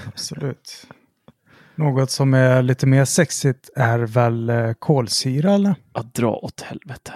Absolut. 0.08 0.88
Något 1.76 2.12
som 2.12 2.34
är 2.34 2.62
lite 2.62 2.88
mer 2.88 3.06
sexigt 3.06 3.70
är 3.76 4.00
väl 4.00 4.50
eh, 4.50 4.74
kolsyra 4.80 5.54
eller? 5.54 5.76
Att 5.92 6.14
dra 6.14 6.36
åt 6.36 6.62
helvete. 6.62 7.14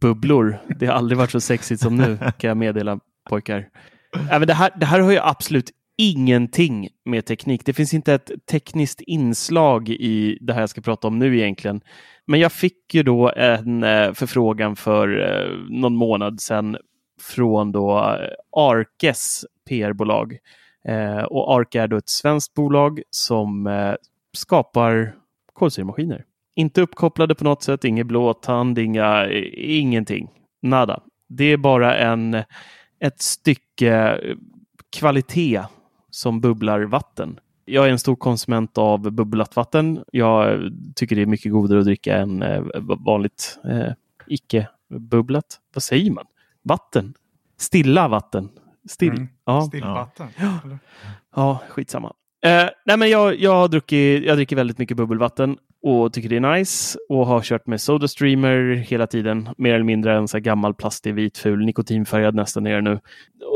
Bubblor. 0.00 0.58
Det 0.78 0.86
har 0.86 0.94
aldrig 0.94 1.18
varit 1.18 1.30
så 1.30 1.40
sexigt 1.40 1.82
som 1.82 1.96
nu 1.96 2.18
kan 2.38 2.48
jag 2.48 2.56
meddela 2.56 3.00
pojkar. 3.28 3.68
Ja, 4.30 4.38
men 4.38 4.46
det, 4.46 4.54
här, 4.54 4.70
det 4.80 4.86
här 4.86 5.00
har 5.00 5.10
ju 5.10 5.18
absolut 5.18 5.70
ingenting 5.98 6.88
med 7.04 7.26
teknik. 7.26 7.64
Det 7.64 7.72
finns 7.72 7.94
inte 7.94 8.14
ett 8.14 8.30
tekniskt 8.50 9.00
inslag 9.00 9.88
i 9.88 10.38
det 10.40 10.52
här 10.52 10.60
jag 10.60 10.70
ska 10.70 10.80
prata 10.80 11.08
om 11.08 11.18
nu 11.18 11.38
egentligen. 11.38 11.80
Men 12.26 12.40
jag 12.40 12.52
fick 12.52 12.94
ju 12.94 13.02
då 13.02 13.32
en 13.36 13.82
eh, 13.82 14.12
förfrågan 14.12 14.76
för 14.76 15.20
eh, 15.20 15.80
någon 15.80 15.96
månad 15.96 16.40
sedan 16.40 16.76
från 17.20 17.72
då 17.72 17.98
eh, 17.98 18.60
Arkes 18.62 19.44
PR-bolag. 19.68 20.38
Eh, 20.88 21.22
och 21.22 21.54
Arke 21.54 21.80
är 21.80 21.88
då 21.88 21.96
ett 21.96 22.08
svenskt 22.08 22.54
bolag 22.54 23.02
som 23.10 23.66
eh, 23.66 23.94
skapar 24.36 25.14
kolsyremaskiner. 25.52 26.24
Inte 26.56 26.80
uppkopplade 26.80 27.34
på 27.34 27.44
något 27.44 27.62
sätt, 27.62 27.84
ingen 27.84 28.06
blåtand, 28.06 28.78
inga, 28.78 29.30
ingenting. 29.56 30.30
Nada. 30.62 31.02
Det 31.28 31.44
är 31.44 31.56
bara 31.56 31.96
en, 31.96 32.34
ett 33.00 33.22
stycke 33.22 33.94
eh, 33.94 34.36
kvalitet 34.96 35.62
som 36.10 36.40
bubblar 36.40 36.80
vatten. 36.80 37.38
Jag 37.64 37.86
är 37.86 37.90
en 37.90 37.98
stor 37.98 38.16
konsument 38.16 38.78
av 38.78 39.10
bubblat 39.10 39.56
vatten. 39.56 40.04
Jag 40.12 40.52
eh, 40.52 40.70
tycker 40.96 41.16
det 41.16 41.22
är 41.22 41.26
mycket 41.26 41.52
godare 41.52 41.78
att 41.78 41.84
dricka 41.84 42.16
än 42.16 42.44
vanligt 43.04 43.58
eh, 43.64 43.92
icke-bubblat. 44.26 45.60
Vad 45.74 45.82
säger 45.82 46.10
man? 46.10 46.26
Vatten. 46.64 47.14
Stilla 47.58 48.08
vatten. 48.08 48.48
Still. 48.88 49.08
Mm. 49.08 49.28
Ja. 49.44 49.62
Stillvatten. 49.62 50.28
Ja, 51.34 51.62
skitsamma. 51.68 52.12
Eh, 52.44 52.68
nej 52.84 52.96
men 52.96 53.10
jag, 53.10 53.40
jag, 53.40 53.54
har 53.54 53.68
druckit, 53.68 54.24
jag 54.24 54.36
dricker 54.36 54.56
väldigt 54.56 54.78
mycket 54.78 54.96
bubbelvatten 54.96 55.56
och 55.82 56.12
tycker 56.12 56.28
det 56.28 56.36
är 56.36 56.56
nice 56.58 56.98
och 57.08 57.26
har 57.26 57.40
kört 57.40 57.66
med 57.66 57.80
Sodastreamer 57.80 58.74
hela 58.74 59.06
tiden. 59.06 59.48
Mer 59.56 59.74
eller 59.74 59.84
mindre 59.84 60.16
en 60.16 60.28
så 60.28 60.38
gammal 60.38 60.74
plastig 60.74 61.14
vit 61.14 61.38
ful 61.38 61.64
nikotinfärgad 61.64 62.34
nästan 62.34 62.66
är 62.66 62.80
nu. 62.80 63.00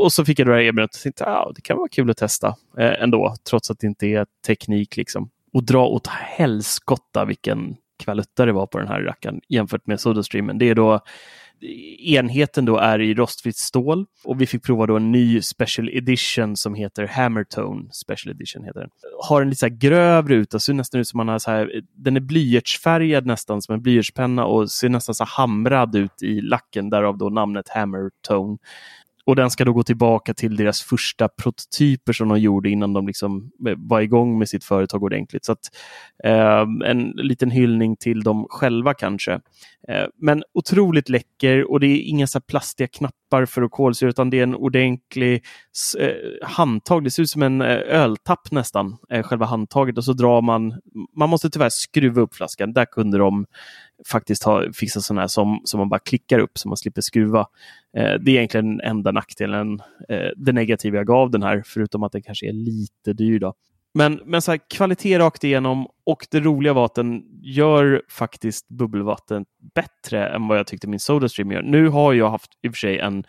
Och 0.01 0.13
så 0.13 0.25
fick 0.25 0.39
jag 0.39 0.47
då 0.47 0.51
det 0.51 0.63
erbjudandet 0.63 0.95
och 0.95 1.01
tänkte 1.01 1.25
ah, 1.25 1.51
det 1.55 1.61
kan 1.61 1.77
vara 1.77 1.87
kul 1.87 2.09
att 2.09 2.17
testa 2.17 2.47
eh, 2.77 3.03
ändå, 3.03 3.35
trots 3.49 3.71
att 3.71 3.79
det 3.79 3.87
inte 3.87 4.07
är 4.07 4.25
teknik 4.47 4.97
liksom. 4.97 5.29
Och 5.53 5.63
dra 5.63 5.87
åt 5.87 6.07
helskotta 6.07 7.25
vilken 7.25 7.75
kvalutta 7.99 8.45
det 8.45 8.51
var 8.51 8.67
på 8.67 8.77
den 8.77 8.87
här 8.87 9.01
rackaren 9.01 9.41
jämfört 9.47 9.87
med 9.87 9.99
Sodastreamen. 9.99 10.57
Det 10.57 10.69
är 10.69 10.75
då 10.75 10.99
enheten 11.99 12.65
då 12.65 12.77
är 12.77 13.01
i 13.01 13.13
rostfritt 13.13 13.57
stål 13.57 14.05
och 14.23 14.41
vi 14.41 14.45
fick 14.45 14.63
prova 14.63 14.85
då 14.85 14.95
en 14.95 15.11
ny 15.11 15.41
special 15.41 15.89
edition 15.89 16.55
som 16.55 16.73
heter 16.73 17.07
Hammertone 17.07 17.89
Special 17.91 18.35
Edition. 18.35 18.63
heter 18.63 18.79
den. 18.79 18.89
Har 19.23 19.41
en 19.41 19.49
lite 19.49 19.59
så 19.59 19.67
grövre 19.69 20.35
ruta, 20.35 20.59
ser 20.59 20.73
nästan 20.73 21.01
ut 21.01 21.07
som 21.07 21.17
man 21.17 21.27
har 21.27 21.39
så 21.39 21.51
här, 21.51 21.81
den 21.95 22.15
är 22.15 22.21
blyertsfärgad 22.21 23.25
nästan 23.25 23.61
som 23.61 23.75
en 23.75 23.81
blyertspenna 23.81 24.45
och 24.45 24.71
ser 24.71 24.89
nästan 24.89 25.15
så 25.15 25.23
hamrad 25.23 25.95
ut 25.95 26.23
i 26.23 26.41
lacken, 26.41 26.89
därav 26.89 27.17
då 27.17 27.29
namnet 27.29 27.69
Hammertone. 27.69 28.57
Och 29.29 29.35
den 29.35 29.49
ska 29.49 29.65
då 29.65 29.73
gå 29.73 29.83
tillbaka 29.83 30.33
till 30.33 30.55
deras 30.55 30.81
första 30.81 31.27
prototyper 31.27 32.13
som 32.13 32.29
de 32.29 32.39
gjorde 32.39 32.69
innan 32.69 32.93
de 32.93 33.07
liksom 33.07 33.51
eh, 33.67 33.73
var 33.77 34.01
igång 34.01 34.39
med 34.39 34.49
sitt 34.49 34.63
företag 34.63 35.03
ordentligt. 35.03 35.45
Så 35.45 35.51
att, 35.51 35.59
eh, 36.23 36.65
en 36.85 37.11
liten 37.15 37.51
hyllning 37.51 37.95
till 37.95 38.23
dem 38.23 38.47
själva 38.49 38.93
kanske. 38.93 39.33
Eh, 39.87 40.05
men 40.21 40.43
otroligt 40.53 41.09
läcker 41.09 41.71
och 41.71 41.79
det 41.79 41.87
är 41.87 42.01
inga 42.01 42.27
så 42.27 42.41
plastiga 42.41 42.87
knappar 42.87 43.45
för 43.45 43.61
att 43.61 43.71
kolsyra 43.71 44.09
utan 44.09 44.29
det 44.29 44.39
är 44.39 44.43
en 44.43 44.55
ordentlig 44.55 45.43
eh, 45.99 46.47
handtag. 46.47 47.03
Det 47.03 47.11
ser 47.11 47.23
ut 47.23 47.29
som 47.29 47.43
en 47.43 47.61
eh, 47.61 47.77
öltapp 47.77 48.51
nästan, 48.51 48.97
eh, 49.09 49.23
själva 49.23 49.45
handtaget 49.45 49.97
och 49.97 50.05
så 50.05 50.13
drar 50.13 50.41
man. 50.41 50.81
Man 51.17 51.29
måste 51.29 51.49
tyvärr 51.49 51.69
skruva 51.69 52.21
upp 52.21 52.35
flaskan. 52.35 52.73
Där 52.73 52.85
kunde 52.85 53.17
de 53.17 53.45
faktiskt 54.07 54.43
ha 54.43 54.63
fixat 54.73 55.03
sådana 55.03 55.21
här 55.21 55.27
som, 55.27 55.61
som 55.63 55.77
man 55.77 55.89
bara 55.89 55.99
klickar 55.99 56.39
upp 56.39 56.57
så 56.57 56.67
man 56.67 56.77
slipper 56.77 57.01
skruva. 57.01 57.47
Eh, 57.97 58.13
det 58.19 58.31
är 58.31 58.35
egentligen 58.35 58.77
den 58.77 58.81
enda 58.89 59.11
nackdelen, 59.11 59.81
eh, 60.09 60.29
det 60.35 60.51
negativa 60.51 60.97
jag 60.97 61.07
gav 61.07 61.31
den 61.31 61.43
här, 61.43 61.63
förutom 61.65 62.03
att 62.03 62.11
den 62.11 62.21
kanske 62.21 62.47
är 62.47 62.53
lite 62.53 63.13
dyr. 63.13 63.39
Då. 63.39 63.53
Men, 63.93 64.21
men 64.25 64.41
så 64.41 64.51
här, 64.51 64.59
kvalitet 64.69 65.19
rakt 65.19 65.43
igenom 65.43 65.87
och 66.03 66.27
det 66.31 66.39
roliga 66.39 66.73
var 66.73 66.85
att 66.85 66.95
den 66.95 67.23
gör 67.41 68.01
faktiskt 68.09 68.67
bubbelvatten 68.69 69.45
bättre 69.75 70.27
än 70.27 70.47
vad 70.47 70.57
jag 70.57 70.67
tyckte 70.67 70.87
min 70.87 70.99
Sodastream 70.99 71.51
gör. 71.51 71.61
Nu 71.61 71.87
har 71.87 72.13
jag 72.13 72.29
haft 72.29 72.51
i 72.61 72.67
och 72.67 72.71
för 72.71 72.77
sig 72.77 72.99
en 72.99 73.23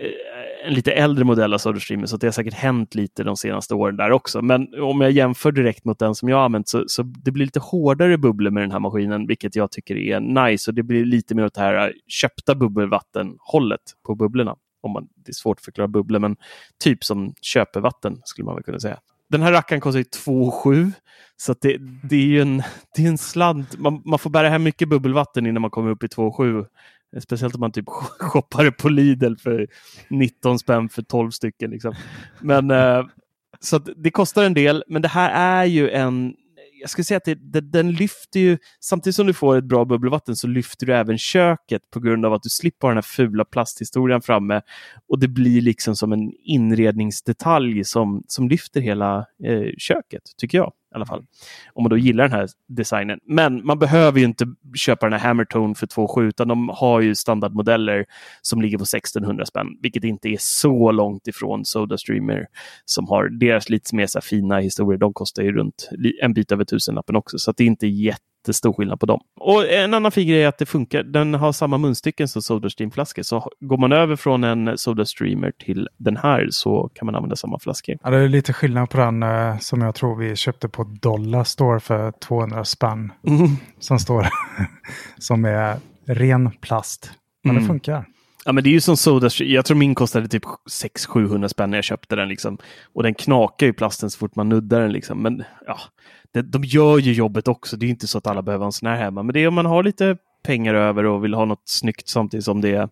Eh, 0.00 0.66
en 0.66 0.74
lite 0.74 0.92
äldre 0.92 1.24
modell 1.24 1.54
av 1.54 1.58
SodaStreamer 1.58 2.06
så 2.06 2.16
det 2.16 2.26
har 2.26 2.32
säkert 2.32 2.54
hänt 2.54 2.94
lite 2.94 3.24
de 3.24 3.36
senaste 3.36 3.74
åren 3.74 3.96
där 3.96 4.10
också. 4.10 4.42
Men 4.42 4.82
om 4.82 5.00
jag 5.00 5.10
jämför 5.10 5.52
direkt 5.52 5.84
mot 5.84 5.98
den 5.98 6.14
som 6.14 6.28
jag 6.28 6.36
har 6.36 6.44
använt 6.44 6.68
så, 6.68 6.84
så 6.86 7.02
det 7.02 7.30
blir 7.30 7.44
lite 7.44 7.60
hårdare 7.60 8.18
bubblor 8.18 8.50
med 8.50 8.62
den 8.62 8.72
här 8.72 8.80
maskinen, 8.80 9.26
vilket 9.26 9.56
jag 9.56 9.70
tycker 9.70 9.96
är 9.96 10.20
nice. 10.20 10.70
Och 10.70 10.74
det 10.74 10.82
blir 10.82 11.04
lite 11.04 11.34
mer 11.34 11.44
åt 11.44 11.54
det 11.54 11.60
här 11.60 11.94
köpta 12.06 12.54
bubbelvatten-hållet 12.54 13.80
på 14.06 14.14
bubblorna. 14.14 14.56
Om 14.82 14.92
man, 14.92 15.08
det 15.24 15.30
är 15.30 15.34
svårt 15.34 15.58
att 15.58 15.64
förklara 15.64 15.88
bubblor, 15.88 16.18
men 16.18 16.36
typ 16.84 17.04
som 17.04 17.34
köpevatten 17.40 18.20
skulle 18.24 18.44
man 18.44 18.54
väl 18.54 18.64
kunna 18.64 18.80
säga. 18.80 18.98
Den 19.28 19.42
här 19.42 19.52
rackaren 19.52 19.80
kostar 19.80 20.00
2,7 20.00 20.92
så 21.36 21.54
det, 21.60 21.76
det, 22.02 22.16
är 22.16 22.26
ju 22.26 22.40
en, 22.40 22.62
det 22.96 23.04
är 23.04 23.08
en 23.08 23.18
slant. 23.18 23.78
Man, 23.78 24.02
man, 24.04 24.18
får 24.18 24.30
bära 24.30 24.48
hem 24.48 24.62
mycket 24.62 24.88
bubbelvatten 24.88 25.46
innan 25.46 25.62
man 25.62 25.70
kommer 25.70 25.90
upp 25.90 26.04
i 26.04 26.06
2,7 26.06 26.66
Speciellt 27.20 27.54
om 27.54 27.60
man 27.60 27.72
typ 27.72 27.88
shoppar 28.20 28.70
på 28.70 28.88
Lidl 28.88 29.34
för 29.34 29.66
19 30.10 30.58
spänn 30.58 30.88
för 30.88 31.02
12 31.02 31.30
stycken. 31.30 31.70
Liksom. 31.70 31.94
Men, 32.40 32.70
eh, 32.70 33.04
så 33.60 33.78
det 33.78 34.10
kostar 34.10 34.44
en 34.44 34.54
del, 34.54 34.84
men 34.88 35.02
det 35.02 35.08
här 35.08 35.60
är 35.60 35.64
ju 35.64 35.90
en 35.90 36.34
jag 36.80 36.90
skulle 36.90 37.04
säga 37.04 37.16
att 37.16 37.24
det, 37.24 37.34
det, 37.34 37.60
den 37.60 37.92
lyfter 37.92 38.40
ju, 38.40 38.58
samtidigt 38.80 39.16
som 39.16 39.26
du 39.26 39.32
får 39.32 39.56
ett 39.56 39.64
bra 39.64 39.84
bubbelvatten 39.84 40.36
så 40.36 40.46
lyfter 40.46 40.86
du 40.86 40.94
även 40.94 41.18
köket 41.18 41.90
på 41.90 42.00
grund 42.00 42.26
av 42.26 42.32
att 42.32 42.42
du 42.42 42.48
slipper 42.48 42.88
den 42.88 42.96
här 42.96 43.02
fula 43.02 43.44
plasthistorien 43.44 44.22
framme 44.22 44.62
och 45.08 45.18
det 45.18 45.28
blir 45.28 45.60
liksom 45.60 45.96
som 45.96 46.12
en 46.12 46.32
inredningsdetalj 46.44 47.84
som, 47.84 48.24
som 48.28 48.48
lyfter 48.48 48.80
hela 48.80 49.26
eh, 49.44 49.70
köket, 49.78 50.22
tycker 50.36 50.58
jag 50.58 50.72
i 50.92 50.94
alla 50.94 51.06
fall. 51.06 51.24
Om 51.72 51.82
man 51.82 51.90
då 51.90 51.98
gillar 51.98 52.28
den 52.28 52.38
här 52.38 52.48
designen. 52.68 53.18
Men 53.26 53.66
man 53.66 53.78
behöver 53.78 54.18
ju 54.18 54.24
inte 54.24 54.46
köpa 54.76 55.06
den 55.06 55.20
här 55.20 55.28
Hammertone 55.28 55.74
för 55.74 55.86
2,7 55.86 56.28
utan 56.28 56.48
de 56.48 56.68
har 56.68 57.00
ju 57.00 57.14
standardmodeller 57.14 58.04
som 58.42 58.62
ligger 58.62 58.78
på 58.78 58.82
1600 58.82 59.46
spänn, 59.46 59.66
vilket 59.82 60.04
inte 60.04 60.28
är 60.28 60.36
så 60.40 60.92
långt 60.92 61.26
ifrån 61.26 61.64
Sodastreamer 61.64 62.46
som 62.84 63.08
har 63.08 63.28
deras 63.28 63.68
lite 63.68 63.94
mer 63.94 64.06
så 64.06 64.20
fina 64.20 64.58
historier. 64.58 64.98
De 64.98 65.12
kostar 65.12 65.42
ju 65.42 65.52
runt 65.52 65.90
en 66.22 66.34
bit 66.34 66.52
över 66.52 66.64
tusenlappen 66.64 67.16
också, 67.16 67.38
så 67.38 67.52
det 67.52 67.64
är 67.64 67.66
inte 67.66 67.86
jätte 67.86 68.22
jättestor 68.46 68.72
skillnad 68.72 69.00
på 69.00 69.06
dem. 69.06 69.20
Och 69.40 69.72
en 69.72 69.94
annan 69.94 70.12
fin 70.12 70.28
grej 70.28 70.42
är 70.42 70.48
att 70.48 70.58
det 70.58 70.66
funkar. 70.66 71.02
Den 71.02 71.34
har 71.34 71.52
samma 71.52 71.78
munstycken 71.78 72.28
som 72.28 72.42
Sodastream-flaskor. 72.42 73.22
Så 73.22 73.50
går 73.60 73.76
man 73.76 73.92
över 73.92 74.16
från 74.16 74.44
en 74.44 74.78
Sodastreamer 74.78 75.52
till 75.58 75.88
den 75.96 76.16
här 76.16 76.48
så 76.50 76.90
kan 76.94 77.06
man 77.06 77.14
använda 77.14 77.36
samma 77.36 77.58
flaskor. 77.58 77.98
Ja, 78.02 78.10
det 78.10 78.16
är 78.16 78.28
lite 78.28 78.52
skillnad 78.52 78.90
på 78.90 78.98
den 78.98 79.22
eh, 79.22 79.58
som 79.58 79.82
jag 79.82 79.94
tror 79.94 80.16
vi 80.16 80.36
köpte 80.36 80.68
på 80.68 80.84
Dollar 80.84 81.44
Store 81.44 81.80
för 81.80 82.12
200 82.12 82.64
spänn. 82.64 83.12
Mm. 83.26 83.48
Som 83.78 83.98
står 83.98 84.26
som 85.18 85.44
är 85.44 85.76
ren 86.06 86.50
plast. 86.60 87.10
Men 87.44 87.50
mm. 87.50 87.62
det 87.62 87.68
funkar. 87.68 88.04
Ja, 88.46 88.52
men 88.52 88.64
det 88.64 88.70
är 88.70 88.72
ju 88.72 88.80
som 88.80 88.96
Soda 88.96 89.28
Jag 89.38 89.64
tror 89.64 89.76
min 89.76 89.94
kostade 89.94 90.28
typ 90.28 90.44
600-700 90.70 91.48
spänn 91.48 91.70
när 91.70 91.78
jag 91.78 91.84
köpte 91.84 92.16
den. 92.16 92.28
Liksom. 92.28 92.58
Och 92.92 93.02
den 93.02 93.14
knakar 93.14 93.66
ju 93.66 93.72
plasten 93.72 94.10
så 94.10 94.18
fort 94.18 94.36
man 94.36 94.48
nuddar 94.48 94.80
den. 94.80 94.92
Liksom. 94.92 95.22
Men 95.22 95.44
ja, 95.66 95.78
det, 96.32 96.42
de 96.42 96.64
gör 96.64 96.98
ju 96.98 97.12
jobbet 97.12 97.48
också. 97.48 97.76
Det 97.76 97.86
är 97.86 97.90
inte 97.90 98.06
så 98.06 98.18
att 98.18 98.26
alla 98.26 98.42
behöver 98.42 98.66
en 98.66 98.72
sån 98.72 98.88
här 98.88 98.96
hemma. 98.96 99.22
Men 99.22 99.32
det 99.32 99.40
är 99.40 99.48
om 99.48 99.54
man 99.54 99.66
har 99.66 99.82
lite 99.82 100.16
pengar 100.42 100.74
över 100.74 101.04
och 101.04 101.24
vill 101.24 101.34
ha 101.34 101.44
något 101.44 101.62
snyggt 101.64 102.08
samtidigt 102.08 102.44
som 102.44 102.60
det 102.60 102.70
är 102.70 102.88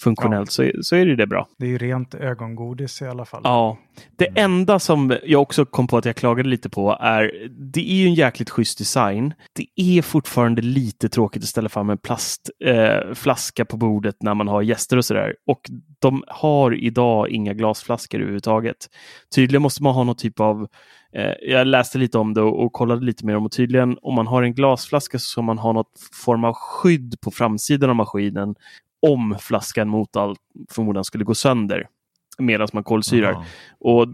funktionellt 0.00 0.58
ja. 0.58 0.72
så, 0.72 0.82
så 0.82 0.96
är 0.96 1.06
det, 1.06 1.16
det 1.16 1.26
bra. 1.26 1.48
Det 1.58 1.66
är 1.66 1.70
ju 1.70 1.78
rent 1.78 2.14
ögongodis 2.14 3.02
i 3.02 3.06
alla 3.06 3.24
fall. 3.24 3.40
Ja. 3.44 3.78
Det 4.16 4.38
enda 4.38 4.78
som 4.78 5.16
jag 5.24 5.42
också 5.42 5.64
kom 5.64 5.86
på 5.86 5.96
att 5.96 6.04
jag 6.04 6.16
klagade 6.16 6.48
lite 6.48 6.68
på 6.68 6.98
är 7.00 7.48
det 7.50 7.90
är 7.90 7.94
ju 7.94 8.06
en 8.06 8.14
jäkligt 8.14 8.50
schysst 8.50 8.78
design. 8.78 9.34
Det 9.52 9.66
är 9.76 10.02
fortfarande 10.02 10.62
lite 10.62 11.08
tråkigt 11.08 11.42
att 11.42 11.48
ställa 11.48 11.68
fram 11.68 11.90
en 11.90 11.98
plastflaska 11.98 13.62
eh, 13.62 13.66
på 13.66 13.76
bordet 13.76 14.16
när 14.22 14.34
man 14.34 14.48
har 14.48 14.62
gäster 14.62 14.96
och 14.96 15.04
sådär. 15.04 15.34
Och 15.46 15.60
de 15.98 16.24
har 16.28 16.74
idag 16.74 17.28
inga 17.28 17.54
glasflaskor 17.54 18.18
överhuvudtaget. 18.18 18.76
Tydligen 19.34 19.62
måste 19.62 19.82
man 19.82 19.94
ha 19.94 20.04
någon 20.04 20.16
typ 20.16 20.40
av 20.40 20.68
Eh, 21.12 21.32
jag 21.42 21.66
läste 21.66 21.98
lite 21.98 22.18
om 22.18 22.34
det 22.34 22.40
och, 22.40 22.64
och, 22.64 22.72
kollade 22.72 23.04
lite 23.04 23.26
mer 23.26 23.36
om 23.36 23.44
och 23.44 23.52
tydligen 23.52 23.98
om 24.02 24.14
man 24.14 24.26
har 24.26 24.42
en 24.42 24.54
glasflaska 24.54 25.18
så 25.18 25.24
ska 25.24 25.42
man 25.42 25.58
ha 25.58 25.72
något 25.72 25.92
form 26.12 26.44
av 26.44 26.54
skydd 26.54 27.14
på 27.20 27.30
framsidan 27.30 27.90
av 27.90 27.96
maskinen 27.96 28.54
om 29.06 29.36
flaskan 29.40 29.88
mot 29.88 30.16
all 30.16 30.36
förmodan 30.70 31.04
skulle 31.04 31.24
gå 31.24 31.34
sönder 31.34 31.88
medan 32.38 32.68
man 32.72 32.84
kolsyrar. 32.84 33.32
Aha. 33.32 33.44
Och 33.80 34.06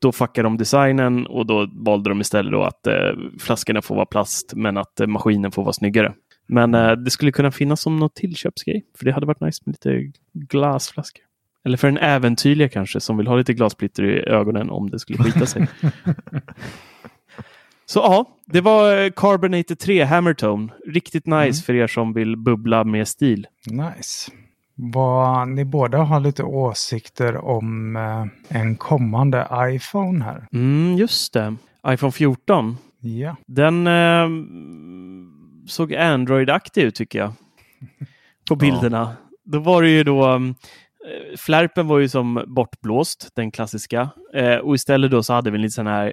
då 0.00 0.12
fuckade 0.12 0.46
de 0.46 0.56
designen 0.56 1.26
och 1.26 1.46
då 1.46 1.68
valde 1.72 2.10
de 2.10 2.20
istället 2.20 2.60
att 2.60 2.86
eh, 2.86 3.12
flaskorna 3.38 3.82
får 3.82 3.94
vara 3.94 4.06
plast 4.06 4.52
men 4.56 4.76
att 4.76 5.00
eh, 5.00 5.06
maskinen 5.06 5.52
får 5.52 5.62
vara 5.62 5.72
snyggare. 5.72 6.14
Men 6.50 6.74
eh, 6.74 6.92
det 6.92 7.10
skulle 7.10 7.32
kunna 7.32 7.50
finnas 7.50 7.80
som 7.80 7.96
något 7.96 8.14
tillköpsgrej, 8.14 8.84
för 8.98 9.04
det 9.04 9.12
hade 9.12 9.26
varit 9.26 9.40
nice 9.40 9.62
med 9.66 9.72
lite 9.72 10.12
glasflaskor. 10.32 11.24
Eller 11.64 11.76
för 11.76 11.88
en 11.88 11.98
äventyrliga 11.98 12.68
kanske 12.68 13.00
som 13.00 13.16
vill 13.16 13.26
ha 13.26 13.36
lite 13.36 13.52
glassplitter 13.52 14.04
i 14.04 14.28
ögonen 14.28 14.70
om 14.70 14.90
det 14.90 14.98
skulle 14.98 15.18
skita 15.18 15.46
sig. 15.46 15.68
Så 17.86 17.98
ja, 17.98 18.26
det 18.46 18.60
var 18.60 19.02
eh, 19.02 19.10
Carbonated 19.10 19.78
3 19.78 20.04
Hammertone. 20.04 20.68
Riktigt 20.86 21.26
nice 21.26 21.36
mm. 21.36 21.54
för 21.54 21.74
er 21.74 21.86
som 21.86 22.12
vill 22.12 22.36
bubbla 22.36 22.84
med 22.84 23.08
stil. 23.08 23.46
Nice. 23.66 24.30
Vad, 24.74 25.48
ni 25.48 25.64
båda 25.64 25.98
har 25.98 26.20
lite 26.20 26.42
åsikter 26.42 27.36
om 27.36 27.96
eh, 27.96 28.26
en 28.60 28.76
kommande 28.76 29.48
iPhone 29.54 30.24
här. 30.24 30.46
Mm, 30.52 30.96
just 30.96 31.32
det. 31.32 31.56
iPhone 31.88 32.12
14. 32.12 32.76
Ja. 33.00 33.36
Den 33.46 33.86
eh, 33.86 34.28
såg 35.66 35.94
Android-aktig 35.94 36.82
ut 36.82 36.94
tycker 36.94 37.18
jag. 37.18 37.32
På 38.48 38.56
bilderna. 38.56 38.98
Ja. 38.98 39.30
Då 39.44 39.58
var 39.58 39.82
det 39.82 39.90
ju 39.90 40.04
då 40.04 40.28
um, 40.28 40.54
Eh, 41.06 41.36
flärpen 41.36 41.86
var 41.86 41.98
ju 41.98 42.08
som 42.08 42.44
bortblåst, 42.46 43.28
den 43.34 43.50
klassiska. 43.50 44.10
Eh, 44.34 44.56
och 44.56 44.74
istället 44.74 45.10
då 45.10 45.22
så 45.22 45.32
hade 45.32 45.50
vi 45.50 45.56
en 45.56 45.62
lite 45.62 45.72
sån 45.72 45.86
här 45.86 46.06
eh, 46.06 46.12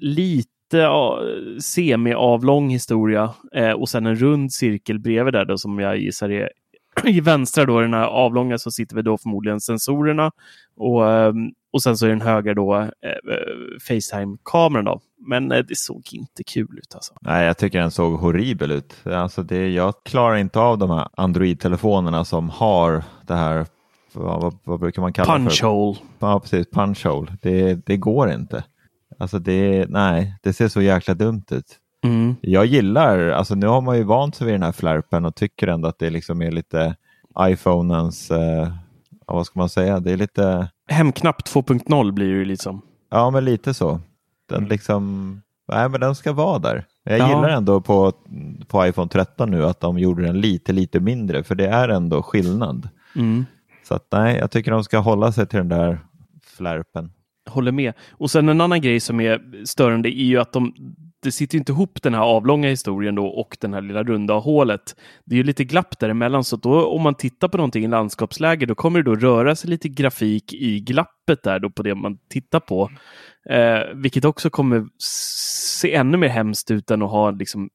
lite 0.00 0.50
uh, 0.76 1.58
semi-avlång 1.60 2.70
historia 2.70 3.34
eh, 3.54 3.70
och 3.70 3.88
sen 3.88 4.06
en 4.06 4.16
rund 4.16 4.52
cirkel 4.52 4.98
bredvid 4.98 5.34
där 5.34 5.44
då 5.44 5.58
som 5.58 5.78
jag 5.78 5.98
gissar 5.98 6.30
är 6.30 6.50
i 7.04 7.20
vänstra 7.20 7.64
då, 7.64 7.80
den 7.80 7.94
här 7.94 8.06
avlånga, 8.06 8.58
så 8.58 8.70
sitter 8.70 8.96
vi 8.96 9.02
då 9.02 9.18
förmodligen 9.18 9.60
sensorerna 9.60 10.32
och, 10.76 11.02
um, 11.02 11.52
och 11.72 11.82
sen 11.82 11.96
så 11.96 12.06
är 12.06 12.10
den 12.10 12.20
höger 12.20 12.54
då 12.54 12.76
eh, 12.76 12.88
Facetime-kameran 13.88 14.84
då. 14.84 15.00
Men 15.28 15.52
eh, 15.52 15.58
det 15.58 15.76
såg 15.76 16.02
inte 16.12 16.44
kul 16.44 16.78
ut 16.78 16.94
alltså. 16.94 17.14
Nej, 17.20 17.46
jag 17.46 17.58
tycker 17.58 17.80
den 17.80 17.90
såg 17.90 18.20
horribel 18.20 18.70
ut. 18.70 19.06
Alltså 19.06 19.42
det, 19.42 19.68
jag 19.68 19.94
klarar 20.04 20.36
inte 20.36 20.60
av 20.60 20.78
de 20.78 20.90
här 20.90 21.08
Android-telefonerna 21.16 22.24
som 22.24 22.50
har 22.50 23.04
det 23.26 23.34
här 23.34 23.66
vad, 24.12 24.40
vad, 24.42 24.58
vad 24.64 24.80
brukar 24.80 25.02
man 25.02 25.12
kalla 25.12 25.32
punch 25.32 25.60
för? 25.60 25.66
Hole. 25.66 25.98
Ja, 26.18 26.40
precis. 26.40 26.66
Punch 26.70 27.06
hole. 27.06 27.36
Det, 27.42 27.74
det 27.86 27.96
går 27.96 28.32
inte. 28.32 28.64
Alltså 29.18 29.38
det, 29.38 29.86
nej, 29.88 30.34
det 30.42 30.52
ser 30.52 30.68
så 30.68 30.82
jäkla 30.82 31.14
dumt 31.14 31.44
ut. 31.50 31.78
Mm. 32.04 32.36
Jag 32.40 32.66
gillar, 32.66 33.28
alltså 33.28 33.54
nu 33.54 33.66
har 33.66 33.80
man 33.80 33.96
ju 33.96 34.02
vant 34.02 34.34
sig 34.34 34.44
vid 34.44 34.54
den 34.54 34.62
här 34.62 34.72
flärpen 34.72 35.24
och 35.24 35.34
tycker 35.34 35.68
ändå 35.68 35.88
att 35.88 35.98
det 35.98 36.10
liksom 36.10 36.42
är 36.42 36.50
lite 36.50 36.96
iPhonens, 37.40 38.30
eh, 38.30 38.68
vad 39.26 39.46
ska 39.46 39.58
man 39.58 39.68
säga, 39.68 40.00
det 40.00 40.12
är 40.12 40.16
lite, 40.16 40.68
Hemknapp 40.88 41.42
2.0 41.42 42.12
blir 42.12 42.26
det 42.26 42.38
ju 42.38 42.44
liksom. 42.44 42.82
ja 43.10 43.30
men 43.30 43.44
lite 43.44 43.74
så. 43.74 44.00
Den 44.50 44.64
liksom, 44.64 45.42
nej 45.72 45.88
men 45.88 46.00
den 46.00 46.14
ska 46.14 46.32
vara 46.32 46.58
där. 46.58 46.84
Jag 47.04 47.18
Ja. 47.18 47.28
gillar 47.28 47.48
ändå 47.48 47.80
på, 47.80 48.12
på 48.68 48.86
iPhone 48.86 49.08
13 49.08 49.50
nu 49.50 49.64
att 49.66 49.80
de 49.80 49.98
gjorde 49.98 50.22
den 50.22 50.40
lite, 50.40 50.72
lite 50.72 51.00
mindre 51.00 51.42
för 51.42 51.54
det 51.54 51.66
är 51.66 51.88
ändå 51.88 52.22
skillnad. 52.22 52.88
Mm. 53.16 53.46
Så 53.88 53.94
att 53.94 54.06
nej, 54.12 54.36
jag 54.36 54.50
tycker 54.50 54.70
de 54.70 54.84
ska 54.84 54.98
hålla 54.98 55.32
sig 55.32 55.46
till 55.46 55.58
den 55.58 55.68
där 55.68 55.98
flärpen. 56.42 57.12
Håller 57.48 57.72
med. 57.72 57.92
Och 58.12 58.30
sen 58.30 58.48
en 58.48 58.60
annan 58.60 58.80
grej 58.80 59.00
som 59.00 59.20
är 59.20 59.64
störande 59.64 60.08
är 60.08 60.24
ju 60.24 60.38
att 60.38 60.52
de, 60.52 60.74
det 61.22 61.32
sitter 61.32 61.58
inte 61.58 61.72
ihop 61.72 62.02
den 62.02 62.14
här 62.14 62.22
avlånga 62.22 62.68
historien 62.68 63.14
då 63.14 63.26
och 63.26 63.56
den 63.60 63.74
här 63.74 63.80
lilla 63.80 64.02
runda 64.02 64.34
hålet. 64.34 64.96
Det 65.24 65.34
är 65.34 65.36
ju 65.36 65.42
lite 65.42 65.64
glapp 65.64 65.98
däremellan 65.98 66.44
så 66.44 66.56
då 66.56 66.86
om 66.86 67.02
man 67.02 67.14
tittar 67.14 67.48
på 67.48 67.56
någonting 67.56 67.84
i 67.84 67.88
landskapsläge 67.88 68.66
då 68.66 68.74
kommer 68.74 69.02
det 69.02 69.04
då 69.04 69.14
röra 69.14 69.56
sig 69.56 69.70
lite 69.70 69.88
grafik 69.88 70.52
i 70.52 70.80
glappet 70.80 71.42
där 71.42 71.58
då 71.58 71.70
på 71.70 71.82
det 71.82 71.94
man 71.94 72.18
tittar 72.30 72.60
på. 72.60 72.90
Eh, 73.50 73.80
vilket 73.94 74.24
också 74.24 74.50
kommer 74.50 74.86
se 75.80 75.94
ännu 75.94 76.16
mer 76.16 76.28
hemskt 76.28 76.70
ut 76.70 76.90
än 76.90 77.02
att 77.02 77.10
ha 77.10 77.30
liksom 77.30 77.70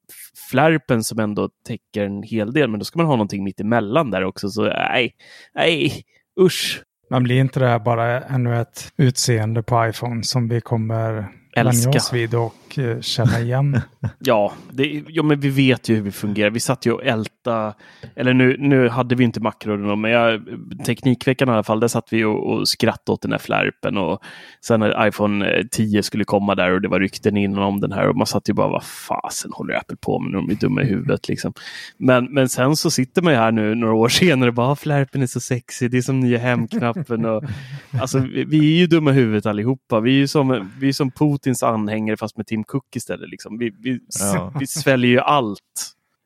flärpen 0.50 1.04
som 1.04 1.18
ändå 1.18 1.50
täcker 1.66 2.04
en 2.04 2.22
hel 2.22 2.52
del. 2.52 2.70
Men 2.70 2.78
då 2.78 2.84
ska 2.84 2.98
man 2.98 3.06
ha 3.06 3.16
någonting 3.16 3.44
mitt 3.44 3.60
emellan 3.60 4.10
där 4.10 4.24
också. 4.24 4.48
Så 4.48 4.62
nej, 4.62 5.14
nej, 5.54 6.04
usch. 6.40 6.82
Men 7.08 7.22
blir 7.22 7.40
inte 7.40 7.60
det 7.60 7.68
här 7.68 7.78
bara 7.78 8.20
ännu 8.20 8.60
ett 8.60 8.92
utseende 8.96 9.62
på 9.62 9.86
iPhone 9.86 10.22
som 10.22 10.48
vi 10.48 10.60
kommer 10.60 11.28
Älska. 11.60 11.90
oss 11.90 12.12
vid 12.12 12.34
och 12.34 12.78
eh, 12.78 13.00
känna 13.00 13.40
igen? 13.40 13.80
Ja, 14.18 14.52
det, 14.70 15.02
ja, 15.08 15.22
men 15.22 15.40
vi 15.40 15.48
vet 15.48 15.88
ju 15.88 15.94
hur 15.94 16.02
vi 16.02 16.10
fungerar. 16.12 16.50
Vi 16.50 16.60
satt 16.60 16.86
ju 16.86 16.92
och 16.92 17.04
älta, 17.04 17.74
eller 18.16 18.34
nu, 18.34 18.56
nu 18.58 18.88
hade 18.88 19.14
vi 19.14 19.24
inte 19.24 19.40
makron, 19.40 20.00
men 20.00 20.10
jag, 20.10 20.42
Teknikveckan 20.86 21.48
i 21.48 21.52
alla 21.52 21.62
fall, 21.62 21.80
där 21.80 21.88
satt 21.88 22.08
vi 22.10 22.24
och, 22.24 22.50
och 22.52 22.68
skrattade 22.68 23.14
åt 23.14 23.22
den 23.22 23.32
här 23.32 23.38
flärpen 23.38 23.96
och 23.98 24.22
sen 24.66 24.80
när 24.80 25.08
iPhone 25.08 25.64
10 25.70 26.02
skulle 26.02 26.24
komma 26.24 26.54
där 26.54 26.70
och 26.70 26.80
det 26.82 26.88
var 26.88 27.00
rykten 27.00 27.36
innan 27.36 27.62
om 27.62 27.80
den 27.80 27.92
här 27.92 28.08
och 28.08 28.16
man 28.16 28.26
satt 28.26 28.48
ju 28.48 28.52
bara, 28.52 28.68
vad 28.68 28.84
fasen 28.84 29.50
håller 29.54 29.74
Apple 29.74 29.96
på 30.00 30.18
med? 30.18 30.32
De 30.32 30.50
är 30.50 30.54
dumma 30.54 30.82
i 30.82 30.86
huvudet 30.86 31.28
liksom. 31.28 31.52
Men, 31.98 32.24
men 32.24 32.48
sen 32.48 32.76
så 32.76 32.90
sitter 32.90 33.22
man 33.22 33.32
ju 33.32 33.38
här 33.38 33.52
nu 33.52 33.74
några 33.74 33.94
år 33.94 34.08
senare 34.08 34.48
och 34.48 34.54
bara, 34.54 34.70
"Ah, 34.70 34.76
flärpen 34.76 35.22
är 35.22 35.26
så 35.26 35.40
sexig, 35.40 35.90
det 35.90 35.96
är 35.98 36.02
som 36.02 36.20
nya 36.20 36.38
hemknappen 36.38 37.24
och 37.24 37.44
alltså 38.00 38.18
vi, 38.18 38.44
vi 38.44 38.58
är 38.74 38.78
ju 38.78 38.86
dumma 38.86 39.10
i 39.10 39.14
huvudet 39.14 39.46
allihopa. 39.46 40.00
Vi 40.00 40.10
är 40.10 40.18
ju 40.18 40.28
som, 40.28 40.70
vi 40.80 40.88
är 40.88 40.92
som 40.92 41.10
Putins 41.46 41.62
anhängare 41.62 42.16
fast 42.16 42.36
med 42.36 42.46
Tim 42.46 42.64
Cook 42.64 42.96
istället. 42.96 43.30
Liksom. 43.30 43.58
Vi, 43.58 43.70
vi, 43.78 44.00
Ja. 44.20 44.52
vi 44.60 44.66
sväljer 44.66 45.10
ju 45.10 45.20
allt. 45.20 45.60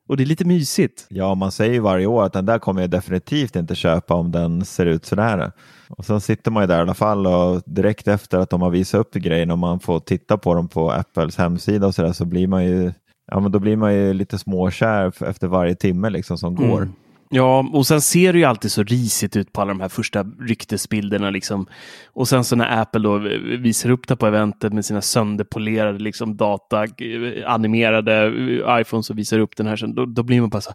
Och 0.09 0.17
det 0.17 0.23
är 0.23 0.27
lite 0.27 0.45
mysigt. 0.45 1.07
Ja, 1.09 1.35
man 1.35 1.53
säger 1.53 1.73
ju 1.73 1.81
varje 1.81 2.07
år 2.07 2.25
att 2.25 2.33
den 2.33 2.47
där 2.47 2.59
kommer 2.59 2.81
jag 2.81 2.91
definitivt 2.91 3.57
inte 3.57 3.75
köpa 3.75 4.15
om 4.15 4.31
den 4.33 4.65
ser 4.65 4.87
ut 4.87 5.05
sådär. 5.05 5.53
Och 5.89 6.05
sen 6.05 6.21
sitter 6.21 6.51
man 6.51 6.63
ju 6.63 6.67
där 6.67 6.79
i 6.79 6.81
alla 6.81 6.95
fall 6.95 7.27
och 7.27 7.63
direkt 7.67 8.09
efter 8.09 8.39
att 8.39 8.51
de 8.51 8.63
har 8.63 8.71
visat 8.71 9.01
upp 9.01 9.15
grejen 9.15 9.51
och 9.51 9.59
man 9.59 9.81
får 9.81 10.01
titta 10.01 10.39
på 10.39 10.55
dem 10.55 10.69
på 10.69 10.91
Apples 10.93 11.37
hemsida 11.37 11.87
och 11.87 11.95
sådär 11.95 12.13
så 12.13 12.25
blir 12.25 12.47
man 12.47 12.65
ju 12.65 12.93
Ja, 13.33 13.41
men 13.41 13.53
då 13.53 13.59
blir 13.59 13.77
man 13.77 13.95
ju 13.95 14.13
lite 14.13 14.39
småkär 14.39 15.25
efter 15.29 15.47
varje 15.49 15.75
timme 15.75 16.11
liksom 16.11 16.39
som 16.39 16.55
går. 16.55 16.89
Ja, 17.33 17.71
och 17.73 17.87
sen 17.87 18.01
ser 18.01 18.33
det 18.33 18.39
ju 18.39 18.45
alltid 18.45 18.73
så 18.73 18.83
risigt 18.83 19.37
ut 19.37 19.53
på 19.53 19.61
alla 19.61 19.69
de 19.69 19.81
här 19.81 19.89
första 19.89 20.23
ryktesbilderna. 20.23 21.31
Liksom. 21.31 21.67
Och 22.13 22.29
sen 22.29 22.45
så 22.45 22.57
när 22.57 22.81
Apple 22.81 23.01
då 23.01 23.19
visar 23.59 23.91
upp 23.91 24.09
det 24.09 24.17
på 24.17 24.27
eventet 24.27 24.73
med 24.73 24.85
sina 24.85 25.03
sönderpolerade 25.03 25.99
liksom, 25.99 26.37
data, 26.37 26.85
eh, 26.85 27.53
animerade 27.53 28.27
eh, 28.27 28.81
iPhones 28.81 29.11
och 29.11 29.19
visar 29.19 29.39
upp 29.39 29.57
den 29.57 29.67
här, 29.67 29.77
sen, 29.77 29.95
då, 29.95 30.07
då 30.07 30.23
blir 30.23 30.41
man 30.41 30.51
bara 30.51 30.61
så. 30.61 30.73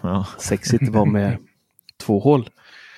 Ja. 0.00 0.26
Sexigt 0.38 0.84
det 0.86 0.90
var 0.90 1.06
med 1.06 1.38
två 2.02 2.20
hål. 2.20 2.50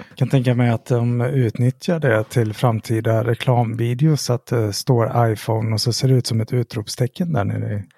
Jag 0.09 0.18
kan 0.18 0.28
tänka 0.28 0.54
mig 0.54 0.70
att 0.70 0.87
de 0.87 1.20
utnyttjar 1.20 2.00
det 2.00 2.24
till 2.24 2.54
framtida 2.54 3.24
reklamvideos. 3.24 4.31
Att 4.31 4.46
det 4.46 4.72
står 4.72 5.33
iPhone 5.33 5.72
och 5.72 5.81
så 5.81 5.92
ser 5.92 6.09
det 6.09 6.14
ut 6.14 6.26
som 6.26 6.40
ett 6.40 6.52
utropstecken 6.52 7.33
där 7.33 7.44
nere 7.44 7.74
i 7.74 7.97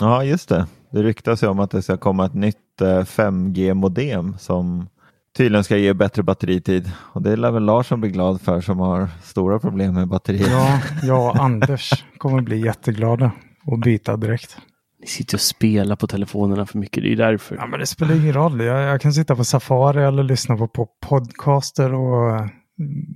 Ja, 0.00 0.24
just 0.24 0.48
det. 0.48 0.66
Det 0.90 1.02
ryktas 1.02 1.42
ju 1.42 1.46
om 1.46 1.60
att 1.60 1.70
det 1.70 1.82
ska 1.82 1.96
komma 1.96 2.26
ett 2.26 2.34
nytt 2.34 2.80
eh, 2.80 2.86
5G-modem 2.86 4.38
som 4.38 4.88
tydligen 5.36 5.64
ska 5.64 5.76
ge 5.76 5.94
bättre 5.94 6.22
batteritid. 6.22 6.90
Och 6.96 7.22
det 7.22 7.36
lär 7.36 7.50
väl 7.50 7.64
Larsson 7.64 8.00
bli 8.00 8.10
glad 8.10 8.40
för 8.40 8.60
som 8.60 8.78
har 8.78 9.08
stora 9.22 9.58
problem 9.58 9.94
med 9.94 10.08
batteriet. 10.08 10.50
Ja, 10.50 10.80
jag 11.02 11.30
och 11.30 11.44
Anders 11.44 12.04
kommer 12.18 12.40
bli 12.40 12.60
jätteglada 12.64 13.30
och 13.66 13.78
byta 13.78 14.16
direkt. 14.16 14.56
Ni 15.00 15.06
sitter 15.06 15.36
och 15.36 15.40
spelar 15.40 15.96
på 15.96 16.06
telefonerna 16.06 16.66
för 16.66 16.78
mycket, 16.78 17.02
det 17.02 17.12
är 17.12 17.16
därför. 17.16 17.56
Ja, 17.56 17.66
men 17.66 17.80
det 17.80 17.86
spelar 17.86 18.14
ingen 18.14 18.32
roll. 18.32 18.60
Jag, 18.60 18.82
jag 18.82 19.00
kan 19.00 19.12
sitta 19.12 19.36
på 19.36 19.44
Safari 19.44 20.04
eller 20.04 20.22
lyssna 20.22 20.56
på, 20.56 20.68
på 20.68 20.88
podcaster 21.00 21.94
och 21.94 22.48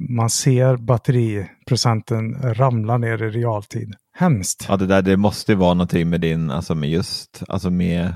man 0.08 0.30
ser 0.30 0.76
batteriprocenten 0.76 2.54
ramla 2.54 2.98
ner 2.98 3.22
i 3.22 3.30
realtid. 3.30 3.94
Hemskt. 4.18 4.66
Ja, 4.68 4.76
det 4.76 4.86
där 4.86 5.02
det 5.02 5.16
måste 5.16 5.52
ju 5.52 5.58
vara 5.58 5.74
någonting 5.74 6.10
med 6.10 6.20
din, 6.20 6.50
alltså 6.50 6.74
med 6.74 6.90
just, 6.90 7.42
alltså 7.48 7.70
med 7.70 8.14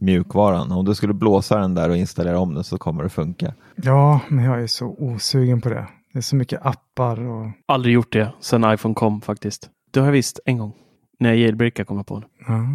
mjukvaran. 0.00 0.72
Om 0.72 0.84
du 0.84 0.94
skulle 0.94 1.14
blåsa 1.14 1.58
den 1.58 1.74
där 1.74 1.90
och 1.90 1.96
installera 1.96 2.38
om 2.38 2.54
den 2.54 2.64
så 2.64 2.78
kommer 2.78 3.02
det 3.02 3.08
funka. 3.08 3.54
Ja, 3.76 4.20
men 4.28 4.44
jag 4.44 4.62
är 4.62 4.66
så 4.66 4.86
osugen 4.98 5.60
på 5.60 5.68
det. 5.68 5.86
Det 6.12 6.18
är 6.18 6.22
så 6.22 6.36
mycket 6.36 6.66
appar 6.66 7.28
och... 7.28 7.50
Aldrig 7.66 7.94
gjort 7.94 8.12
det 8.12 8.32
sedan 8.40 8.74
iPhone 8.74 8.94
kom 8.94 9.20
faktiskt. 9.20 9.70
Det 9.90 10.00
har 10.00 10.06
jag 10.06 10.12
visst 10.12 10.40
en 10.44 10.58
gång. 10.58 10.72
När 11.18 11.28
jag 11.28 11.38
jailbreakade 11.38 11.86
kom 11.86 11.96
jag 11.96 12.06
på 12.06 12.20
det. 12.20 12.26
Ja, 12.46 12.66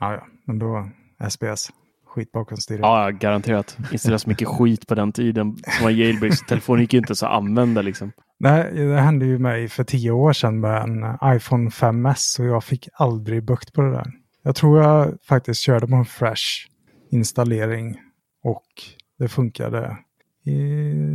ja, 0.00 0.12
ja. 0.12 0.26
men 0.44 0.58
då 0.58 0.88
SBS. 1.28 1.70
Skit 2.16 2.32
bakom 2.32 2.56
styret. 2.56 2.80
Ja, 2.80 3.10
garanterat. 3.10 3.78
Installerade 3.92 4.18
så 4.18 4.28
mycket 4.28 4.48
skit 4.48 4.86
på 4.86 4.94
den 4.94 5.12
tiden 5.12 5.56
som 5.56 5.84
var 5.84 5.90
jailbreak. 5.90 6.34
Så 6.34 6.44
telefonen 6.44 6.80
gick 6.80 6.92
ju 6.92 6.98
inte 6.98 7.14
så 7.14 7.26
att 7.26 7.32
använda 7.32 7.82
liksom. 7.82 8.12
Nej, 8.38 8.72
det 8.74 9.00
hände 9.00 9.26
ju 9.26 9.38
mig 9.38 9.68
för 9.68 9.84
tio 9.84 10.10
år 10.10 10.32
sedan 10.32 10.60
med 10.60 10.82
en 10.82 11.36
iPhone 11.36 11.70
5S 11.70 12.40
och 12.40 12.46
jag 12.46 12.64
fick 12.64 12.88
aldrig 12.92 13.44
bukt 13.44 13.72
på 13.72 13.82
det 13.82 13.90
där. 13.90 14.06
Jag 14.42 14.54
tror 14.54 14.82
jag 14.82 15.14
faktiskt 15.28 15.60
körde 15.60 15.86
på 15.86 15.94
en 15.94 16.04
fresh 16.04 16.44
installering 17.10 17.96
och 18.44 18.66
det 19.18 19.28
funkade 19.28 19.96
i 20.44 20.54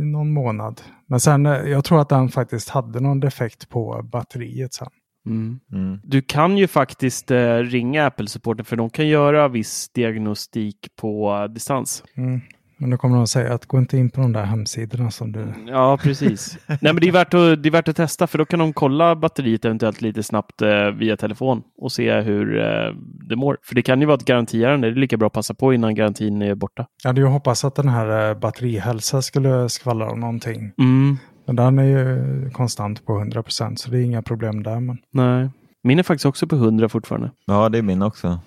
någon 0.04 0.32
månad. 0.32 0.80
Men 1.06 1.20
sen, 1.20 1.46
eh, 1.46 1.52
jag 1.52 1.84
tror 1.84 2.00
att 2.00 2.08
den 2.08 2.28
faktiskt 2.28 2.68
hade 2.68 3.00
någon 3.00 3.20
defekt 3.20 3.68
på 3.68 4.02
batteriet 4.12 4.74
sen. 4.74 4.90
Mm. 5.26 5.60
Mm. 5.72 6.00
Du 6.04 6.22
kan 6.22 6.58
ju 6.58 6.66
faktiskt 6.66 7.30
eh, 7.30 7.56
ringa 7.56 8.06
Apple-supporten 8.06 8.64
för 8.64 8.76
de 8.76 8.90
kan 8.90 9.08
göra 9.08 9.48
viss 9.48 9.90
diagnostik 9.94 10.76
på 10.96 11.32
uh, 11.32 11.52
distans. 11.52 12.04
Mm. 12.16 12.40
Men 12.82 12.90
då 12.90 12.96
kommer 12.96 13.16
de 13.16 13.22
att 13.22 13.28
säga 13.28 13.54
att 13.54 13.66
gå 13.66 13.78
inte 13.78 13.98
in 13.98 14.10
på 14.10 14.20
de 14.20 14.32
där 14.32 14.44
hemsidorna 14.44 15.10
som 15.10 15.32
du... 15.32 15.54
Ja, 15.66 15.98
precis. 16.02 16.58
Nej, 16.66 16.78
men 16.80 16.96
det 16.96 17.08
är, 17.08 17.12
värt 17.12 17.34
att, 17.34 17.62
det 17.62 17.68
är 17.68 17.70
värt 17.70 17.88
att 17.88 17.96
testa 17.96 18.26
för 18.26 18.38
då 18.38 18.44
kan 18.44 18.58
de 18.58 18.72
kolla 18.72 19.16
batteriet 19.16 19.64
eventuellt 19.64 20.00
lite 20.00 20.22
snabbt 20.22 20.62
eh, 20.62 20.90
via 20.90 21.16
telefon 21.16 21.62
och 21.78 21.92
se 21.92 22.20
hur 22.20 22.58
eh, 22.58 22.94
det 23.28 23.36
mår. 23.36 23.58
För 23.62 23.74
det 23.74 23.82
kan 23.82 24.00
ju 24.00 24.06
vara 24.06 24.16
ett 24.16 24.24
garantiärende. 24.24 24.90
Det 24.90 24.94
är 24.94 25.00
lika 25.00 25.16
bra 25.16 25.26
att 25.26 25.32
passa 25.32 25.54
på 25.54 25.74
innan 25.74 25.94
garantin 25.94 26.42
är 26.42 26.54
borta. 26.54 26.86
Jag 27.02 27.08
hade 27.08 27.20
ju 27.20 27.26
hoppats 27.26 27.64
att 27.64 27.74
den 27.74 27.88
här 27.88 28.30
eh, 28.30 28.38
batterihälsa 28.38 29.22
skulle 29.22 29.68
skvallra 29.68 30.10
om 30.10 30.20
någonting. 30.20 30.72
Mm. 30.78 31.16
Men 31.44 31.56
den 31.56 31.78
är 31.78 31.84
ju 31.84 32.50
konstant 32.50 33.06
på 33.06 33.18
100 33.18 33.42
procent 33.42 33.80
så 33.80 33.90
det 33.90 33.98
är 33.98 34.02
inga 34.02 34.22
problem 34.22 34.62
där. 34.62 34.80
Men... 34.80 34.98
Nej, 35.10 35.50
min 35.82 35.98
är 35.98 36.02
faktiskt 36.02 36.26
också 36.26 36.46
på 36.46 36.56
100 36.56 36.88
fortfarande. 36.88 37.30
Ja, 37.44 37.68
det 37.68 37.78
är 37.78 37.82
min 37.82 38.02
också. 38.02 38.38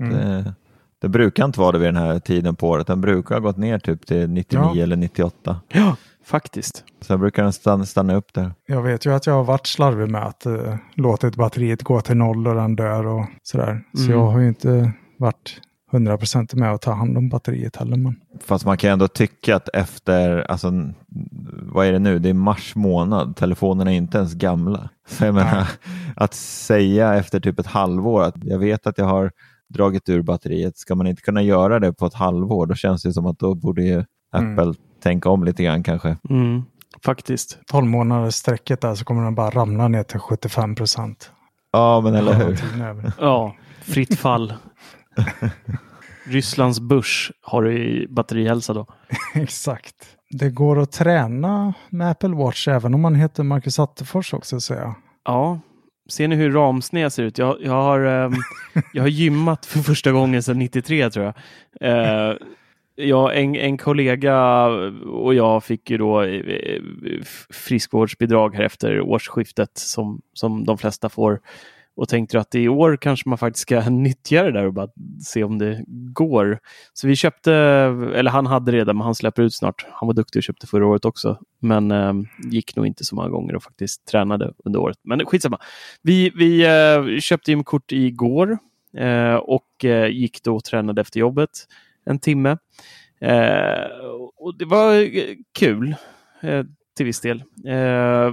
Mm. 0.00 0.12
Det... 0.12 0.54
Det 1.02 1.08
brukar 1.08 1.44
inte 1.44 1.60
vara 1.60 1.72
det 1.72 1.78
vid 1.78 1.88
den 1.88 1.96
här 1.96 2.18
tiden 2.18 2.56
på 2.56 2.68
året. 2.68 2.86
Den 2.86 3.00
brukar 3.00 3.34
ha 3.34 3.40
gått 3.40 3.56
ner 3.56 3.78
typ 3.78 4.06
till 4.06 4.30
99 4.30 4.70
ja. 4.74 4.82
eller 4.82 4.96
98. 4.96 5.60
Ja, 5.68 5.96
faktiskt. 6.24 6.84
Sen 7.00 7.20
brukar 7.20 7.42
den 7.42 7.52
stanna, 7.52 7.86
stanna 7.86 8.14
upp 8.14 8.34
där. 8.34 8.52
Jag 8.66 8.82
vet 8.82 9.06
ju 9.06 9.14
att 9.14 9.26
jag 9.26 9.34
har 9.34 9.44
varit 9.44 9.66
slarvig 9.66 10.10
med 10.10 10.22
att 10.22 10.46
uh, 10.46 10.74
låtit 10.94 11.36
batteriet 11.36 11.82
gå 11.82 12.00
till 12.00 12.16
noll 12.16 12.46
och 12.46 12.54
den 12.54 12.76
dör 12.76 13.06
och 13.06 13.26
sådär. 13.42 13.84
Så 13.94 14.04
mm. 14.04 14.18
jag 14.18 14.26
har 14.26 14.40
ju 14.40 14.48
inte 14.48 14.92
varit 15.16 15.60
100% 15.92 16.56
med 16.56 16.72
att 16.72 16.82
ta 16.82 16.92
hand 16.92 17.18
om 17.18 17.28
batteriet 17.28 17.76
heller. 17.76 17.96
Men... 17.96 18.16
Fast 18.44 18.64
man 18.64 18.78
kan 18.78 18.90
ändå 18.90 19.08
tycka 19.08 19.56
att 19.56 19.68
efter, 19.68 20.50
alltså, 20.50 20.72
vad 21.62 21.86
är 21.86 21.92
det 21.92 21.98
nu, 21.98 22.18
det 22.18 22.28
är 22.28 22.34
mars 22.34 22.74
månad, 22.74 23.36
telefonerna 23.36 23.92
är 23.92 23.96
inte 23.96 24.18
ens 24.18 24.34
gamla. 24.34 24.88
Så 25.08 25.24
jag 25.24 25.34
menar, 25.34 25.68
att 26.16 26.34
säga 26.34 27.14
efter 27.14 27.40
typ 27.40 27.58
ett 27.58 27.66
halvår 27.66 28.22
att 28.22 28.34
jag 28.44 28.58
vet 28.58 28.86
att 28.86 28.98
jag 28.98 29.04
har 29.04 29.30
dragit 29.68 30.08
ur 30.08 30.22
batteriet. 30.22 30.78
Ska 30.78 30.94
man 30.94 31.06
inte 31.06 31.22
kunna 31.22 31.42
göra 31.42 31.80
det 31.80 31.92
på 31.92 32.06
ett 32.06 32.14
halvår, 32.14 32.66
då 32.66 32.74
känns 32.74 33.02
det 33.02 33.12
som 33.12 33.26
att 33.26 33.38
då 33.38 33.54
borde 33.54 33.82
ju 33.82 34.04
Apple 34.32 34.62
mm. 34.62 34.74
tänka 35.02 35.28
om 35.28 35.44
lite 35.44 35.62
grann 35.62 35.82
kanske. 35.82 36.16
Mm, 36.30 36.62
faktiskt. 37.04 37.58
12 37.66 37.86
månaders 37.86 38.34
sträcket 38.34 38.80
där 38.80 38.94
så 38.94 39.04
kommer 39.04 39.24
den 39.24 39.34
bara 39.34 39.50
ramla 39.50 39.88
ner 39.88 40.02
till 40.02 40.20
75 40.20 40.74
procent. 40.74 41.30
Ja, 41.72 42.00
men 42.00 42.14
eller 42.14 42.34
hur. 42.34 42.60
Ja, 43.20 43.54
fritt 43.82 44.18
fall. 44.18 44.54
Rysslands 46.24 46.80
börs 46.80 47.32
har 47.40 47.62
du 47.62 47.78
i 47.78 48.06
batterihälsa 48.08 48.74
då. 48.74 48.86
Exakt. 49.34 49.94
Det 50.30 50.50
går 50.50 50.78
att 50.78 50.92
träna 50.92 51.74
med 51.90 52.10
Apple 52.10 52.34
Watch 52.34 52.68
även 52.68 52.94
om 52.94 53.00
man 53.00 53.14
heter 53.14 53.42
Marcus 53.42 53.78
Attefors 53.78 54.34
också 54.34 54.60
säger 54.60 54.80
jag. 54.80 54.94
Ja, 55.24 55.60
Ser 56.08 56.28
ni 56.28 56.36
hur 56.36 56.52
ramsned 56.52 57.12
ser 57.12 57.22
ut? 57.22 57.38
Jag, 57.38 57.56
jag, 57.60 57.72
har, 57.72 58.00
um, 58.04 58.34
jag 58.92 59.02
har 59.02 59.08
gymmat 59.08 59.66
för 59.66 59.78
första 59.78 60.12
gången 60.12 60.42
sedan 60.42 60.58
93 60.58 61.10
tror 61.10 61.24
jag. 61.24 61.34
Uh, 61.82 62.36
ja, 62.94 63.32
en, 63.32 63.56
en 63.56 63.78
kollega 63.78 64.66
och 65.06 65.34
jag 65.34 65.64
fick 65.64 65.90
ju 65.90 65.98
då 65.98 66.22
eh, 66.22 66.80
friskvårdsbidrag 67.50 68.54
här 68.54 68.64
efter 68.64 69.00
årsskiftet 69.00 69.70
som, 69.74 70.20
som 70.32 70.64
de 70.64 70.78
flesta 70.78 71.08
får 71.08 71.40
och 71.94 72.08
tänkte 72.08 72.40
att 72.40 72.54
i 72.54 72.68
år 72.68 72.96
kanske 72.96 73.28
man 73.28 73.38
faktiskt 73.38 73.62
ska 73.62 73.80
nyttja 73.90 74.42
det 74.42 74.52
där 74.52 74.66
och 74.66 74.72
bara 74.72 74.88
se 75.24 75.44
om 75.44 75.58
det 75.58 75.84
går. 76.12 76.58
Så 76.92 77.06
vi 77.06 77.16
köpte, 77.16 77.52
eller 78.14 78.30
han 78.30 78.46
hade 78.46 78.72
redan, 78.72 78.96
men 78.96 79.04
han 79.04 79.14
släpper 79.14 79.42
ut 79.42 79.54
snart. 79.54 79.86
Han 79.92 80.06
var 80.06 80.14
duktig 80.14 80.40
och 80.40 80.44
köpte 80.44 80.66
förra 80.66 80.86
året 80.86 81.04
också, 81.04 81.38
men 81.60 81.90
eh, 81.90 82.12
gick 82.50 82.76
nog 82.76 82.86
inte 82.86 83.04
så 83.04 83.14
många 83.14 83.28
gånger 83.28 83.56
och 83.56 83.62
faktiskt 83.62 84.06
tränade 84.06 84.52
under 84.64 84.80
året. 84.80 84.98
Men 85.02 85.26
skitsamma. 85.26 85.58
Vi, 86.02 86.30
vi 86.30 86.64
eh, 86.64 87.20
köpte 87.20 87.50
gymkort 87.50 87.92
igår 87.92 88.58
eh, 88.96 89.34
och 89.34 89.84
eh, 89.84 90.06
gick 90.06 90.42
då 90.42 90.56
och 90.56 90.64
tränade 90.64 91.00
efter 91.00 91.20
jobbet 91.20 91.50
en 92.04 92.18
timme. 92.18 92.56
Eh, 93.20 93.86
och 94.36 94.58
det 94.58 94.64
var 94.64 94.94
eh, 94.94 95.34
kul 95.58 95.94
eh, 96.40 96.64
till 96.96 97.06
viss 97.06 97.20
del. 97.20 97.42
Eh, 97.66 98.32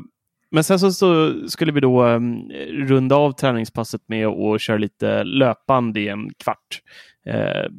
men 0.51 0.63
sen 0.63 0.79
så, 0.79 0.91
så, 0.91 1.33
skulle 1.47 1.71
vi 1.71 1.79
då 1.79 2.05
um, 2.05 2.49
runda 2.87 3.15
av 3.15 3.31
träningspasset 3.31 4.01
med 4.07 4.27
att 4.27 4.61
köra 4.61 4.77
lite 4.77 5.23
löpande 5.23 5.99
i 5.99 6.07
en 6.07 6.29
kvart. 6.43 6.81
Uh, 7.27 7.69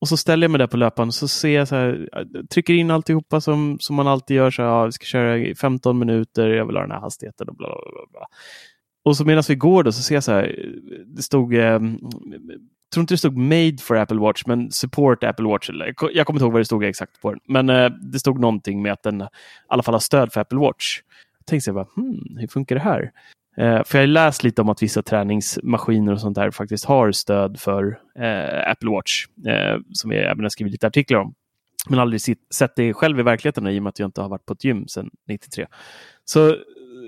och 0.00 0.08
så 0.08 0.16
ställer 0.16 0.44
jag 0.44 0.50
mig 0.50 0.58
där 0.58 0.66
på 0.66 0.76
löpan 0.76 1.08
och 1.08 1.14
så 1.14 1.28
ser 1.28 1.58
jag 1.58 1.68
så 1.68 1.74
här, 1.76 2.08
eh, 2.16 2.44
trycker 2.44 2.74
in 2.74 2.90
alltihopa 2.90 3.40
som, 3.40 3.78
som 3.80 3.96
man 3.96 4.06
alltid 4.06 4.36
gör. 4.36 4.50
Så 4.50 4.62
här, 4.62 4.68
ja, 4.68 4.84
vi 4.84 4.92
ska 4.92 5.04
köra 5.04 5.38
i 5.38 5.54
15 5.54 5.98
minuter, 5.98 6.48
jag 6.48 6.66
vill 6.66 6.76
ha 6.76 6.82
den 6.82 6.90
här 6.90 7.00
hastigheten 7.00 7.48
och 7.48 7.56
bla 7.56 7.68
bla 7.68 8.06
bla. 8.12 8.26
Och 9.04 9.16
så 9.16 9.24
medan 9.24 9.44
vi 9.48 9.54
går 9.54 9.82
då 9.82 9.92
så 9.92 10.02
ser 10.02 10.14
jag 10.14 10.24
så 10.24 10.32
här, 10.32 10.42
eh, 10.44 11.04
det 11.06 11.22
stod, 11.22 11.54
eh, 11.54 11.60
jag 11.60 11.80
tror 12.94 13.02
inte 13.02 13.14
det 13.14 13.18
stod 13.18 13.36
Made 13.36 13.78
for 13.80 13.96
Apple 13.96 14.18
Watch, 14.20 14.42
men 14.46 14.70
Support 14.70 15.24
Apple 15.24 15.46
Watch. 15.46 15.70
Jag 16.12 16.26
kommer 16.26 16.38
inte 16.38 16.44
ihåg 16.44 16.52
vad 16.52 16.60
det 16.60 16.64
stod 16.64 16.84
exakt 16.84 17.20
på 17.22 17.30
den, 17.30 17.40
men 17.48 17.70
eh, 17.70 17.90
det 17.90 18.18
stod 18.18 18.40
någonting 18.40 18.82
med 18.82 18.92
att 18.92 19.02
den 19.02 19.20
i 19.20 19.26
alla 19.68 19.82
fall 19.82 19.94
har 19.94 20.00
stöd 20.00 20.32
för 20.32 20.40
Apple 20.40 20.58
Watch 20.58 21.00
tänkte 21.50 21.68
jag 21.68 21.74
bara, 21.74 21.88
hmm, 21.96 22.36
hur 22.36 22.48
funkar 22.48 22.74
det 22.74 22.80
här? 22.80 23.12
Eh, 23.56 23.84
för 23.84 23.98
jag 23.98 24.02
har 24.02 24.06
läst 24.06 24.44
lite 24.44 24.62
om 24.62 24.68
att 24.68 24.82
vissa 24.82 25.02
träningsmaskiner 25.02 26.12
och 26.12 26.20
sånt 26.20 26.34
där 26.34 26.50
faktiskt 26.50 26.84
har 26.84 27.12
stöd 27.12 27.60
för 27.60 27.98
eh, 28.18 28.70
Apple 28.70 28.90
Watch, 28.90 29.26
eh, 29.46 29.78
som 29.92 30.12
jag 30.12 30.24
även 30.24 30.44
har 30.44 30.48
skrivit 30.48 30.72
lite 30.72 30.86
artiklar 30.86 31.18
om. 31.18 31.34
Men 31.88 31.98
aldrig 31.98 32.20
sett 32.54 32.76
det 32.76 32.94
själv 32.94 33.20
i 33.20 33.22
verkligheten 33.22 33.66
i 33.66 33.78
och 33.78 33.82
med 33.82 33.90
att 33.90 33.98
jag 33.98 34.08
inte 34.08 34.20
har 34.20 34.28
varit 34.28 34.46
på 34.46 34.52
ett 34.52 34.64
gym 34.64 34.88
sedan 34.88 35.10
93. 35.28 35.66
Så 36.24 36.56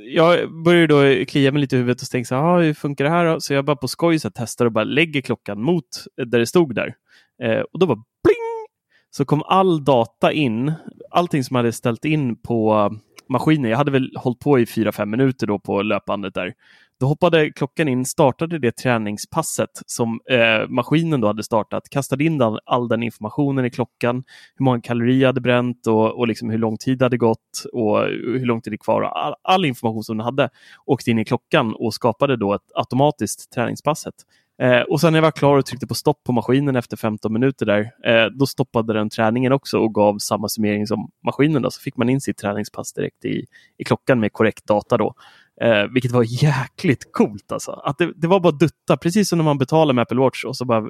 jag 0.07 0.63
började 0.65 0.87
då 0.87 1.25
klia 1.25 1.53
mig 1.53 1.61
lite 1.61 1.77
i 1.77 1.79
huvudet 1.79 2.03
och 2.03 2.09
tänkte 2.09 2.29
så 2.29 2.35
här, 2.35 2.61
hur 2.61 2.75
funkar 2.75 3.05
det 3.05 3.11
här 3.11 3.25
då? 3.25 3.41
Så 3.41 3.55
jag 3.55 3.65
bara 3.65 3.77
på 3.77 3.89
skoj 3.89 4.19
så 4.19 4.31
testar 4.35 4.67
och 4.67 4.73
bara 4.73 4.85
lägger 4.85 5.21
klockan 5.21 5.63
mot 5.63 5.85
där 6.17 6.39
det 6.39 6.47
stod 6.47 6.75
där. 6.75 6.95
Eh, 7.43 7.61
och 7.61 7.79
då 7.79 7.87
var 7.87 7.95
bling! 7.95 8.67
Så 9.11 9.25
kom 9.25 9.43
all 9.43 9.85
data 9.85 10.33
in, 10.33 10.73
allting 11.11 11.45
som 11.45 11.55
jag 11.55 11.59
hade 11.59 11.73
ställt 11.73 12.05
in 12.05 12.37
på 12.37 12.91
maskinen. 13.33 13.71
Jag 13.71 13.79
hade 13.79 13.91
väl 13.91 14.11
hållit 14.17 14.39
på 14.39 14.59
i 14.59 14.65
4-5 14.65 15.07
minuter 15.07 15.47
då 15.47 15.59
på 15.59 15.83
löpbandet 15.83 16.35
där. 16.35 16.55
Då 17.01 17.07
hoppade 17.07 17.51
klockan 17.51 17.89
in, 17.89 18.05
startade 18.05 18.59
det 18.59 18.77
träningspasset 18.77 19.71
som 19.87 20.21
eh, 20.31 20.69
maskinen 20.69 21.21
då 21.21 21.27
hade 21.27 21.43
startat, 21.43 21.89
kastade 21.91 22.25
in 22.25 22.43
all, 22.43 22.61
all, 22.65 22.89
den 22.89 23.03
informationen 23.03 23.65
i 23.65 23.71
klockan, 23.71 24.25
hur 24.57 24.65
många 24.65 24.81
kalorier 24.81 25.21
jag 25.21 25.29
hade 25.29 25.41
bränt 25.41 25.87
och, 25.87 26.19
och 26.19 26.29
liksom 26.29 26.51
hur 26.51 26.59
lång 26.59 26.77
tid 26.77 26.99
det 26.99 27.05
hade 27.05 27.17
gått 27.17 27.65
och 27.73 27.99
hur 28.09 28.47
lång 28.47 28.61
tid 28.61 28.73
det 28.73 28.75
är 28.75 28.85
kvar. 28.85 29.03
All, 29.03 29.35
all 29.43 29.65
information 29.65 30.05
som 30.05 30.17
den 30.17 30.25
hade 30.25 30.49
åkte 30.87 31.11
in 31.11 31.19
i 31.19 31.25
klockan 31.25 31.75
och 31.75 31.95
skapade 31.95 32.37
då 32.37 32.55
ett 32.55 32.71
automatiskt 32.75 33.53
träningspasset. 33.53 34.15
Eh, 34.63 34.81
och 34.81 35.01
sen 35.01 35.13
när 35.13 35.19
jag 35.19 35.23
var 35.23 35.31
klar 35.31 35.59
och 35.59 35.67
tryckte 35.67 35.87
på 35.87 35.95
stopp 35.95 36.25
på 36.25 36.33
maskinen 36.33 36.77
efter 36.77 36.97
15 36.97 37.33
minuter 37.33 37.67
där, 37.67 37.81
eh, 37.81 38.27
då 38.27 38.47
stoppade 38.47 38.93
den 38.93 39.11
träningen 39.11 39.53
också 39.53 39.79
och 39.79 39.95
gav 39.95 40.19
samma 40.19 40.49
summering 40.49 40.87
som 40.87 41.11
maskinen. 41.27 41.63
Då. 41.63 41.71
Så 41.71 41.81
fick 41.81 41.97
man 41.97 42.09
in 42.09 42.21
sitt 42.21 42.37
träningspass 42.37 42.93
direkt 42.93 43.25
i, 43.25 43.47
i 43.79 43.85
klockan 43.85 44.21
med 44.21 44.33
korrekt 44.33 44.67
data 44.67 44.97
då. 44.97 45.15
Eh, 45.61 45.85
vilket 45.93 46.13
var 46.13 46.43
jäkligt 46.43 47.13
coolt 47.13 47.53
alltså. 47.53 47.73
Att 47.73 47.99
det, 47.99 48.13
det 48.17 48.27
var 48.27 48.41
bara 48.41 48.53
dutta, 48.53 48.97
precis 48.97 49.29
som 49.29 49.39
när 49.39 49.45
man 49.45 49.59
betalar 49.59 49.95
med 49.95 50.03
Apple 50.03 50.21
Watch 50.21 50.45
och 50.45 50.57
så 50.57 50.65
bara 50.65 50.89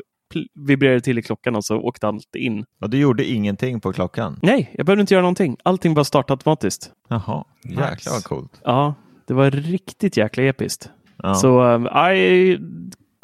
vibrerade 0.55 1.01
till 1.01 1.19
i 1.19 1.23
klockan 1.23 1.57
och 1.57 1.65
så 1.65 1.77
åkte 1.77 2.09
allt 2.09 2.37
in. 2.37 2.65
Och 2.81 2.91
du 2.91 2.99
gjorde 2.99 3.25
ingenting 3.25 3.81
på 3.81 3.93
klockan? 3.93 4.39
Nej, 4.43 4.71
jag 4.75 4.87
behövde 4.87 5.01
inte 5.01 5.15
göra 5.15 5.23
någonting. 5.23 5.57
Allting 5.63 5.95
bara 5.95 6.05
startade 6.05 6.33
automatiskt. 6.33 6.91
Jaha, 7.09 7.45
jäklar 7.65 7.91
nice. 7.91 8.11
vad 8.11 8.25
coolt. 8.25 8.61
Ja, 8.65 8.95
det 9.27 9.35
var 9.35 9.51
riktigt 9.51 10.17
jäkla 10.17 10.43
episkt. 10.43 10.91
Ja. 11.23 11.35
Så, 11.35 11.75
äh, 11.75 12.59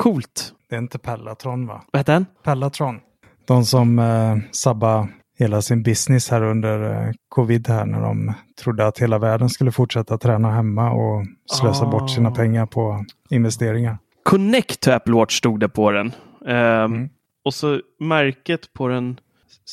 Coolt. 0.02 0.52
Det 0.68 0.74
är 0.76 0.78
inte 0.78 0.98
Pellatron 0.98 1.66
va? 1.66 1.82
Vad 1.92 2.00
heter 2.00 2.12
den? 2.12 2.26
Pellatron. 2.44 3.00
De 3.46 3.64
som 3.64 3.98
eh, 3.98 4.36
sabbar 4.50 5.08
hela 5.38 5.62
sin 5.62 5.82
business 5.82 6.30
här 6.30 6.42
under 6.42 7.06
eh, 7.06 7.12
covid 7.28 7.68
här 7.68 7.86
när 7.86 8.00
de 8.00 8.32
trodde 8.62 8.86
att 8.86 8.98
hela 8.98 9.18
världen 9.18 9.48
skulle 9.48 9.72
fortsätta 9.72 10.18
träna 10.18 10.50
hemma 10.50 10.90
och 10.90 11.24
slösa 11.46 11.84
Ah. 11.86 11.90
bort 11.90 12.10
sina 12.10 12.30
pengar 12.30 12.66
på 12.66 13.04
investeringar. 13.30 13.98
Connect 14.22 14.80
to 14.80 14.90
Apple 14.90 15.14
Watch 15.14 15.38
stod 15.38 15.60
det 15.60 15.68
på 15.68 15.90
den. 15.90 16.12
Ehm, 16.46 17.08
Och 17.44 17.54
så 17.54 17.80
märket 18.00 18.72
på 18.72 18.88
den 18.88 19.20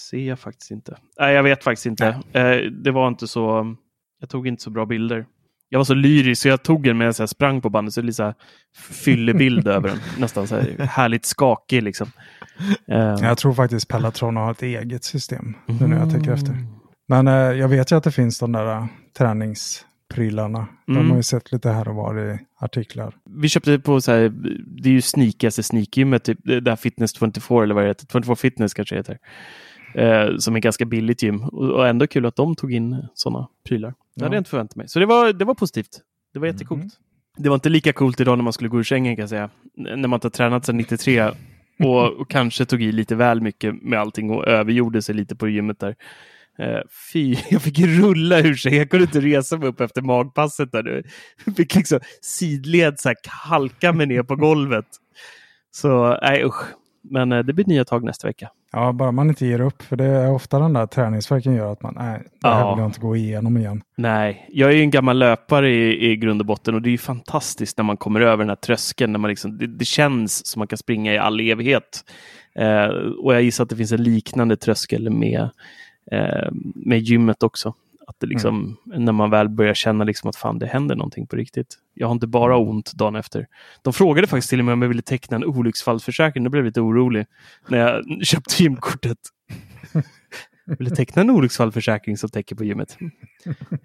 ser 0.10 0.18
jag 0.28 0.40
faktiskt 0.40 0.72
inte. 0.72 0.98
Nej, 1.20 1.34
jag 1.36 1.44
vet 1.44 1.64
faktiskt 1.64 1.86
inte. 1.86 2.08
Eh, 2.34 2.58
det 2.84 2.92
var 2.92 3.08
inte 3.08 3.28
så. 3.28 3.76
Jag 4.20 4.30
tog 4.30 4.48
inte 4.48 4.64
så 4.64 4.70
bra 4.70 4.86
bilder. 4.86 5.26
Jag 5.70 5.80
var 5.80 5.84
så 5.84 5.94
lyrisk 5.94 6.42
så 6.42 6.48
jag 6.48 6.64
tog 6.64 6.84
den 6.84 6.98
medan 6.98 7.14
jag 7.20 7.30
sprang 7.30 7.62
på 7.62 7.70
bandet. 7.70 7.94
Så 7.94 8.02
det 8.02 8.06
är 8.06 8.08
lite 8.08 8.24
här 8.24 8.34
fyllebild 9.04 9.68
över 9.78 9.90
den. 9.90 9.98
Nästan 10.18 10.48
så 10.48 10.56
här 10.56 10.86
härligt 10.86 11.26
skakig 11.26 11.84
liksom. 11.84 12.08
Ehm, 12.88 13.18
Jag 13.24 13.38
tror 13.38 13.54
faktiskt 13.54 13.88
Pellatron 13.88 14.36
har 14.36 14.52
ett 14.52 14.62
eget 14.62 15.04
system 15.04 15.54
nu 15.66 15.88
när 15.88 16.00
jag 16.00 16.12
tänker 16.12 16.32
efter. 16.32 16.56
Men 17.08 17.28
eh, 17.28 17.34
jag 17.34 17.68
vet 17.68 17.92
ju 17.92 17.96
att 17.96 18.04
det 18.04 18.12
finns 18.12 18.40
de 18.40 18.52
där 18.52 18.72
eh, 18.78 18.86
träningsprylarna. 19.18 20.68
De 20.86 20.96
Mm. 20.98 21.10
har 21.10 21.18
ju 21.18 21.24
sett 21.24 21.52
lite 21.52 21.70
här 21.70 21.88
och 21.88 21.96
var 21.96 22.20
i 22.34 22.40
artiklar. 22.60 23.16
Vi 23.30 23.50
köpte 23.50 23.80
på 23.80 24.02
så 24.02 24.12
här, 24.12 24.30
det 24.82 24.90
är 24.90 24.94
ju 24.94 25.02
sneakigaste 25.02 25.64
sneakgymmet, 25.64 26.24
typ, 26.24 26.40
det 26.44 26.60
där 26.60 26.76
Fitness 26.76 27.14
24 27.20 27.64
eller 27.64 27.76
vad 27.76 27.84
det 27.84 27.88
heter, 27.88 28.08
24 28.12 28.36
Fitness 28.36 28.74
kanske 28.74 28.96
det 28.96 29.00
heter. 29.00 29.18
Eh, 29.96 30.38
som 30.38 30.56
är 30.56 30.60
ganska 30.60 30.86
billigt 30.86 31.24
gym 31.24 31.44
och, 31.44 31.70
och 31.72 31.88
ändå 31.88 32.08
kul 32.08 32.26
att 32.26 32.36
de 32.36 32.56
tog 32.56 32.74
in 32.74 33.08
sådana 33.14 33.48
prylar. 33.68 33.94
Det 34.16 34.22
Ja. 34.22 34.26
hade 34.26 34.36
jag 34.36 34.40
inte 34.42 34.50
förväntat 34.50 34.76
mig. 34.76 34.88
Så 34.88 35.00
det 35.00 35.06
var, 35.06 35.34
det 35.34 35.46
var 35.46 35.54
positivt. 35.56 36.02
Det 36.34 36.40
var 36.40 36.48
jättecoolt. 36.48 36.94
Det 37.38 37.50
var 37.50 37.56
inte 37.56 37.70
lika 37.70 37.94
coolt 37.94 38.20
idag 38.20 38.38
när 38.38 38.44
man 38.44 38.54
skulle 38.54 38.70
gå 38.70 38.80
ur 38.80 38.84
sängen 38.84 39.16
kan 39.16 39.24
jag 39.24 39.30
säga. 39.30 39.50
När 39.78 40.08
man 40.08 40.18
inte 40.18 40.26
har 40.26 40.32
tränat 40.32 40.66
sedan 40.66 40.78
93 40.78 41.32
och, 41.80 42.14
och 42.14 42.30
kanske 42.30 42.66
tog 42.66 42.84
i 42.84 42.92
lite 42.92 43.16
väl 43.16 43.42
mycket 43.42 43.82
med 43.82 44.00
allting 44.00 44.30
och 44.30 44.48
övergjorde 44.48 45.02
sig 45.02 45.16
lite 45.16 45.36
på 45.36 45.48
gymmet 45.48 45.80
där. 45.80 45.96
Eh, 46.60 46.80
fy, 47.14 47.36
jag 47.50 47.62
fick 47.62 47.80
rulla 47.80 48.40
ur 48.40 48.56
sig. 48.56 48.76
Jag 48.76 48.90
kunde 48.90 49.04
inte 49.06 49.22
resa 49.22 49.58
mig 49.58 49.68
upp 49.68 49.82
efter 49.82 50.02
magpasset. 50.02 50.72
Där. 50.72 51.04
Jag 51.46 51.56
fick 51.56 51.76
liksom 51.76 52.00
sidled 52.22 53.00
så 53.00 53.10
här, 53.10 53.16
halka 53.28 53.94
mig 53.94 54.08
ner 54.08 54.24
på 54.24 54.36
golvet. 54.36 54.86
Så 55.72 56.20
nej 56.22 56.44
usch. 56.46 56.64
Men 57.10 57.32
eh, 57.32 57.40
det 57.40 57.54
blir 57.54 57.66
nya 57.66 57.86
tag 57.86 58.04
nästa 58.04 58.28
vecka. 58.28 58.50
Ja, 58.76 58.92
bara 58.94 59.12
man 59.12 59.30
inte 59.30 59.46
ger 59.46 59.62
upp. 59.62 59.82
För 59.82 59.96
det 59.96 60.06
är 60.06 60.32
ofta 60.32 60.60
den 60.60 60.74
där 60.74 60.86
träningsverken 60.88 61.56
gör 61.56 61.72
att 61.72 61.82
man, 61.84 61.94
nej, 61.98 62.24
det 62.42 62.48
här 62.48 62.60
Ja. 62.60 62.76
vill 62.76 62.82
jag 62.82 62.90
inte 62.90 63.00
gå 63.00 63.16
igenom 63.16 63.58
igen. 63.58 63.82
Nej, 63.98 64.50
jag 64.54 64.70
är 64.72 64.76
ju 64.76 64.82
en 64.82 64.90
gammal 64.92 65.18
löpare 65.20 65.70
i, 65.70 66.12
i 66.12 66.16
grund 66.16 66.42
och 66.42 66.46
botten 66.46 66.76
och 66.76 66.82
det 66.82 66.90
är 66.90 66.92
ju 66.92 66.98
fantastiskt 66.98 67.78
när 67.78 67.84
man 67.86 67.98
kommer 67.98 68.22
över 68.22 68.38
den 68.38 68.50
här 68.50 68.56
tröskeln. 68.56 69.12
När 69.12 69.20
man 69.20 69.30
liksom, 69.30 69.58
det, 69.58 69.68
det 69.68 69.86
känns 69.86 70.46
som 70.46 70.60
man 70.60 70.68
kan 70.68 70.78
springa 70.78 71.14
i 71.14 71.18
all 71.18 71.40
evighet. 71.40 72.04
Eh, 72.56 72.86
och 73.24 73.36
jag 73.36 73.42
gissar 73.42 73.64
att 73.64 73.70
det 73.70 73.76
finns 73.76 73.92
en 73.92 74.04
liknande 74.04 74.58
tröskel 74.58 75.10
med, 75.10 75.50
eh, 76.12 76.52
med 76.76 77.00
gymmet 77.00 77.44
också. 77.44 77.74
Att 78.08 78.16
det 78.20 78.28
liksom, 78.28 78.78
När 78.86 79.12
man 79.12 79.30
väl 79.30 79.50
börjar 79.50 79.74
känna 79.74 80.04
liksom 80.04 80.30
att 80.30 80.36
fan 80.36 80.60
det 80.60 80.66
händer 80.66 80.96
någonting 80.96 81.28
på 81.28 81.36
riktigt. 81.36 81.78
Jag 81.94 82.08
har 82.08 82.12
inte 82.12 82.28
bara 82.28 82.58
ont 82.58 82.94
dagen 82.94 83.16
efter. 83.16 83.48
De 83.82 83.94
frågade 83.94 84.28
faktiskt 84.28 84.50
till 84.50 84.60
och 84.60 84.66
med 84.66 84.74
om 84.74 84.82
jag 84.82 84.90
ville 84.90 85.02
teckna 85.02 85.36
en 85.36 85.46
olycksfallsförsäkring. 85.46 86.44
Då 86.44 86.50
blev 86.50 86.64
jag 86.64 86.70
lite 86.70 86.82
orolig 86.82 87.26
när 87.68 87.78
jag 87.78 88.04
köpte 88.26 88.64
gymkortet. 88.64 89.18
Vill 90.66 90.90
du 90.90 90.96
teckna 90.96 91.22
en 91.22 91.30
olycksfallsförsäkring 91.30 92.18
som 92.18 92.30
täcker 92.30 92.56
på 92.56 92.64
gymmet? 92.64 92.98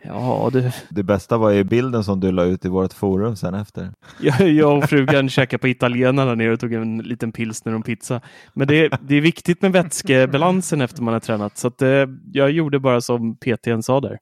Ja, 0.02 0.50
du. 0.52 0.70
Det 0.90 1.02
bästa 1.02 1.38
var 1.38 1.50
ju 1.50 1.64
bilden 1.64 2.04
som 2.04 2.20
du 2.20 2.32
la 2.32 2.44
ut 2.44 2.64
i 2.64 2.68
vårt 2.68 2.92
forum 2.92 3.36
sen 3.36 3.54
efter. 3.54 3.92
Jag, 4.20 4.40
jag 4.48 4.78
och 4.78 4.84
frugan 4.84 5.28
käkade 5.28 5.58
på 5.60 5.68
italienarna 5.68 6.34
nere 6.34 6.52
och 6.52 6.60
tog 6.60 6.72
en 6.72 6.98
liten 6.98 7.32
pilsner 7.32 7.72
och 7.72 7.76
en 7.76 7.82
pizza. 7.82 8.20
Men 8.54 8.68
det, 8.68 8.74
är- 8.84 8.98
det 9.00 9.14
är 9.14 9.20
viktigt 9.20 9.62
med 9.62 9.72
vätskebalansen 9.72 10.80
efter 10.80 11.02
man 11.02 11.14
har 11.14 11.20
tränat. 11.20 11.58
Så 11.58 11.68
att, 11.68 11.82
eh, 11.82 11.88
jag 12.32 12.50
gjorde 12.50 12.78
bara 12.78 13.00
som 13.00 13.36
PTn 13.36 13.82
sa 13.82 14.00
där. 14.00 14.18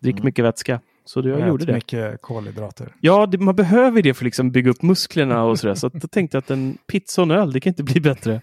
Drick 0.00 0.22
mycket 0.22 0.44
vätska. 0.44 0.80
Så 1.04 1.20
det, 1.22 1.28
jag 1.28 1.40
Ät 1.40 1.48
gjorde 1.48 1.64
det. 1.64 1.72
mycket 1.74 2.22
kolhydrater. 2.22 2.94
Ja, 3.00 3.26
det, 3.26 3.38
man 3.38 3.56
behöver 3.56 4.02
det 4.02 4.14
för 4.14 4.22
att 4.22 4.26
liksom 4.26 4.50
bygga 4.50 4.70
upp 4.70 4.82
musklerna 4.82 5.44
och 5.44 5.58
sådär. 5.58 5.74
Så 5.74 5.86
att, 5.86 5.92
då 5.92 6.08
tänkte 6.08 6.36
jag 6.36 6.42
att 6.42 6.50
en 6.50 6.78
pizza 6.86 7.22
och 7.22 7.26
en 7.26 7.30
öl, 7.30 7.52
det 7.52 7.60
kan 7.60 7.70
inte 7.70 7.82
bli 7.82 8.00
bättre. 8.00 8.40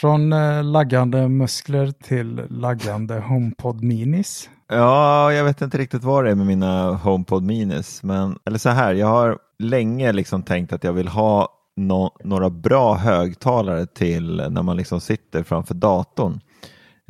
Från 0.00 0.32
eh, 0.32 0.64
laggande 0.64 1.28
muskler 1.28 1.90
till 1.90 2.42
laggande 2.50 3.20
HomePod 3.20 3.82
Minis. 3.82 4.50
Ja, 4.68 5.32
jag 5.32 5.44
vet 5.44 5.62
inte 5.62 5.78
riktigt 5.78 6.04
vad 6.04 6.24
det 6.24 6.30
är 6.30 6.34
med 6.34 6.46
mina 6.46 6.94
HomePod 6.94 7.42
Minis, 7.42 8.02
men 8.02 8.38
eller 8.46 8.58
så 8.58 8.68
här, 8.68 8.94
jag 8.94 9.06
har 9.06 9.38
länge 9.58 10.12
liksom 10.12 10.42
tänkt 10.42 10.72
att 10.72 10.84
jag 10.84 10.92
vill 10.92 11.08
ha 11.08 11.48
no 11.76 12.10
några 12.24 12.50
bra 12.50 12.94
högtalare 12.94 13.86
till 13.86 14.36
när 14.50 14.62
man 14.62 14.76
liksom 14.76 15.00
sitter 15.00 15.42
framför 15.42 15.74
datorn. 15.74 16.40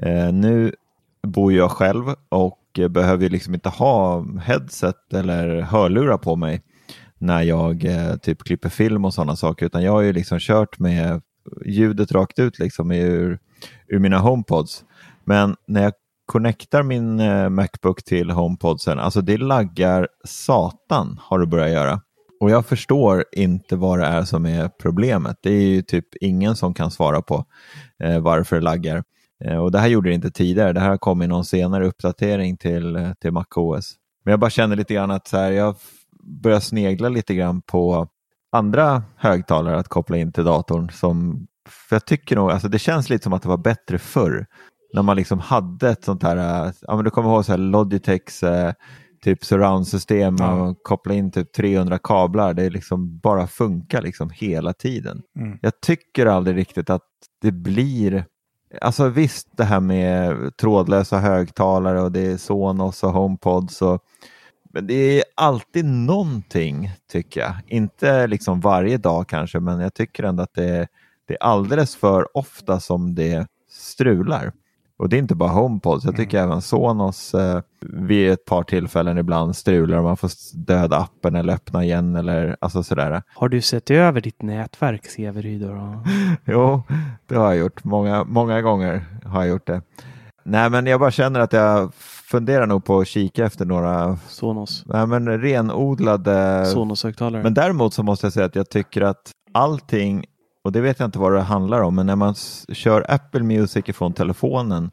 Eh, 0.02 0.32
nu 0.32 0.72
bor 1.26 1.52
jag 1.52 1.70
själv 1.70 2.14
och 2.28 2.80
behöver 2.90 3.22
ju 3.22 3.28
liksom 3.28 3.54
inte 3.54 3.68
ha 3.68 4.24
headset 4.40 5.14
eller 5.14 5.60
hörlurar 5.60 6.18
på 6.18 6.36
mig 6.36 6.62
när 7.18 7.42
jag 7.42 7.84
eh, 7.84 8.16
typ 8.16 8.42
klipper 8.42 8.68
film 8.68 9.04
och 9.04 9.14
sådana 9.14 9.36
saker, 9.36 9.66
utan 9.66 9.82
jag 9.82 9.92
har 9.92 10.00
ju 10.00 10.12
liksom 10.12 10.38
kört 10.38 10.78
med 10.78 11.22
ljudet 11.66 12.12
rakt 12.12 12.38
ut 12.38 12.58
liksom 12.58 12.90
ur, 12.90 13.38
ur 13.88 13.98
mina 13.98 14.18
HomePods. 14.18 14.84
Men 15.24 15.56
när 15.66 15.82
jag 15.82 15.92
connectar 16.26 16.82
min 16.82 17.20
eh, 17.20 17.48
Macbook 17.48 18.04
till 18.04 18.30
HomePodsen, 18.30 18.98
alltså 18.98 19.20
det 19.20 19.36
laggar 19.36 20.08
satan 20.24 21.20
har 21.22 21.38
det 21.38 21.46
börjat 21.46 21.70
göra. 21.70 22.00
Och 22.40 22.50
jag 22.50 22.66
förstår 22.66 23.24
inte 23.32 23.76
vad 23.76 23.98
det 23.98 24.06
är 24.06 24.22
som 24.22 24.46
är 24.46 24.68
problemet. 24.68 25.36
Det 25.42 25.50
är 25.50 25.66
ju 25.66 25.82
typ 25.82 26.06
ingen 26.20 26.56
som 26.56 26.74
kan 26.74 26.90
svara 26.90 27.22
på 27.22 27.44
eh, 28.04 28.20
varför 28.20 28.56
det 28.56 28.62
laggar. 28.62 29.02
Eh, 29.44 29.58
och 29.58 29.72
det 29.72 29.78
här 29.78 29.88
gjorde 29.88 30.08
det 30.08 30.14
inte 30.14 30.30
tidigare. 30.30 30.72
Det 30.72 30.80
här 30.80 30.96
kom 30.96 31.22
i 31.22 31.26
någon 31.26 31.44
senare 31.44 31.86
uppdatering 31.86 32.56
till, 32.56 32.96
eh, 32.96 33.12
till 33.12 33.32
MacOS. 33.32 33.94
Men 34.24 34.32
jag 34.32 34.40
bara 34.40 34.50
känner 34.50 34.76
lite 34.76 34.94
grann 34.94 35.10
att 35.10 35.28
så 35.28 35.36
här, 35.36 35.50
jag 35.50 35.76
börjar 36.42 36.60
snegla 36.60 37.08
lite 37.08 37.34
grann 37.34 37.62
på 37.62 38.08
andra 38.52 39.02
högtalare 39.16 39.78
att 39.78 39.88
koppla 39.88 40.16
in 40.16 40.32
till 40.32 40.44
datorn. 40.44 40.90
Som, 40.90 41.46
för 41.68 41.96
jag 41.96 42.06
tycker 42.06 42.36
nog, 42.36 42.50
alltså 42.50 42.68
det 42.68 42.78
känns 42.78 43.10
lite 43.10 43.24
som 43.24 43.32
att 43.32 43.42
det 43.42 43.48
var 43.48 43.56
bättre 43.56 43.98
förr. 43.98 44.46
När 44.94 45.02
man 45.02 45.16
liksom 45.16 45.38
hade 45.38 45.90
ett 45.90 46.04
sånt 46.04 46.22
här, 46.22 46.36
eh, 46.36 46.72
ja 46.80 46.96
men 46.96 47.04
du 47.04 47.10
kommer 47.10 47.28
ihåg 47.28 47.44
så 47.44 47.52
här 47.52 47.58
Logitechs 47.58 48.42
eh, 48.42 48.72
typ 49.24 49.44
surround-system 49.44 50.34
och 50.34 50.82
koppla 50.82 51.14
in 51.14 51.30
typ 51.30 51.52
300 51.52 51.98
kablar. 51.98 52.54
Det 52.54 52.70
liksom 52.70 53.18
bara 53.18 53.46
funkar 53.46 54.02
liksom 54.02 54.30
hela 54.30 54.72
tiden. 54.72 55.22
Mm. 55.38 55.58
Jag 55.62 55.80
tycker 55.80 56.26
aldrig 56.26 56.56
riktigt 56.56 56.90
att 56.90 57.02
det 57.42 57.52
blir 57.52 58.24
Alltså 58.80 59.08
visst 59.08 59.48
det 59.56 59.64
här 59.64 59.80
med 59.80 60.36
trådlösa 60.56 61.18
högtalare 61.18 62.02
och 62.02 62.12
det 62.12 62.20
är 62.20 62.36
Sonos 62.36 63.04
och 63.04 63.12
HomePods 63.12 63.82
och 63.82 64.02
men 64.72 64.86
det 64.86 64.94
är 65.18 65.24
alltid 65.34 65.84
någonting 65.84 66.90
tycker 67.12 67.40
jag. 67.40 67.54
Inte 67.66 68.26
liksom 68.26 68.60
varje 68.60 68.98
dag 68.98 69.28
kanske 69.28 69.60
men 69.60 69.80
jag 69.80 69.94
tycker 69.94 70.24
ändå 70.24 70.42
att 70.42 70.54
det 70.54 70.64
är, 70.68 70.88
det 71.28 71.34
är 71.34 71.42
alldeles 71.42 71.96
för 71.96 72.36
ofta 72.36 72.80
som 72.80 73.14
det 73.14 73.46
strular. 73.70 74.52
Och 74.98 75.08
det 75.08 75.16
är 75.16 75.18
inte 75.18 75.34
bara 75.34 75.50
HomePods, 75.50 76.04
jag 76.04 76.16
tycker 76.16 76.38
även 76.38 76.62
Sonos 76.62 77.34
eh, 77.34 77.60
vid 77.80 78.30
ett 78.30 78.44
par 78.44 78.62
tillfällen 78.62 79.18
ibland 79.18 79.56
strular 79.56 79.98
och 79.98 80.04
man 80.04 80.16
får 80.16 80.30
döda 80.54 80.96
appen 80.96 81.34
eller 81.34 81.52
öppna 81.52 81.84
igen 81.84 82.16
eller 82.16 82.56
alltså 82.60 82.82
sådär. 82.82 83.22
Har 83.34 83.48
du 83.48 83.60
sett 83.60 83.90
över 83.90 84.20
ditt 84.20 84.42
nätverk, 84.42 85.06
Severyd? 85.06 85.60
då? 85.60 86.04
Jo, 86.44 86.82
det 87.26 87.34
har 87.34 87.46
jag 87.46 87.56
gjort. 87.56 87.84
Många, 87.84 88.24
många 88.24 88.62
gånger 88.62 89.04
har 89.24 89.40
jag 89.40 89.48
gjort 89.48 89.66
det. 89.66 89.82
Nej, 90.42 90.70
men 90.70 90.86
jag 90.86 91.00
bara 91.00 91.10
känner 91.10 91.40
att 91.40 91.52
jag 91.52 91.92
funderar 92.30 92.66
nog 92.66 92.84
på 92.84 93.00
att 93.00 93.08
kika 93.08 93.44
efter 93.46 93.64
några 93.64 94.16
Sonos. 94.16 94.82
nej, 94.86 95.06
men 95.06 95.40
renodlade... 95.40 96.66
Sonos-högtalare. 96.66 97.42
Men 97.42 97.54
däremot 97.54 97.94
så 97.94 98.02
måste 98.02 98.26
jag 98.26 98.32
säga 98.32 98.46
att 98.46 98.56
jag 98.56 98.70
tycker 98.70 99.00
att 99.00 99.30
allting, 99.54 100.24
och 100.64 100.72
det 100.72 100.80
vet 100.80 100.98
jag 100.98 101.06
inte 101.06 101.18
vad 101.18 101.32
det 101.32 101.40
handlar 101.40 101.80
om, 101.80 101.94
men 101.94 102.06
när 102.06 102.16
man 102.16 102.34
kör 102.72 103.06
Apple 103.08 103.42
Music 103.42 103.88
ifrån 103.88 104.12
telefonen 104.12 104.90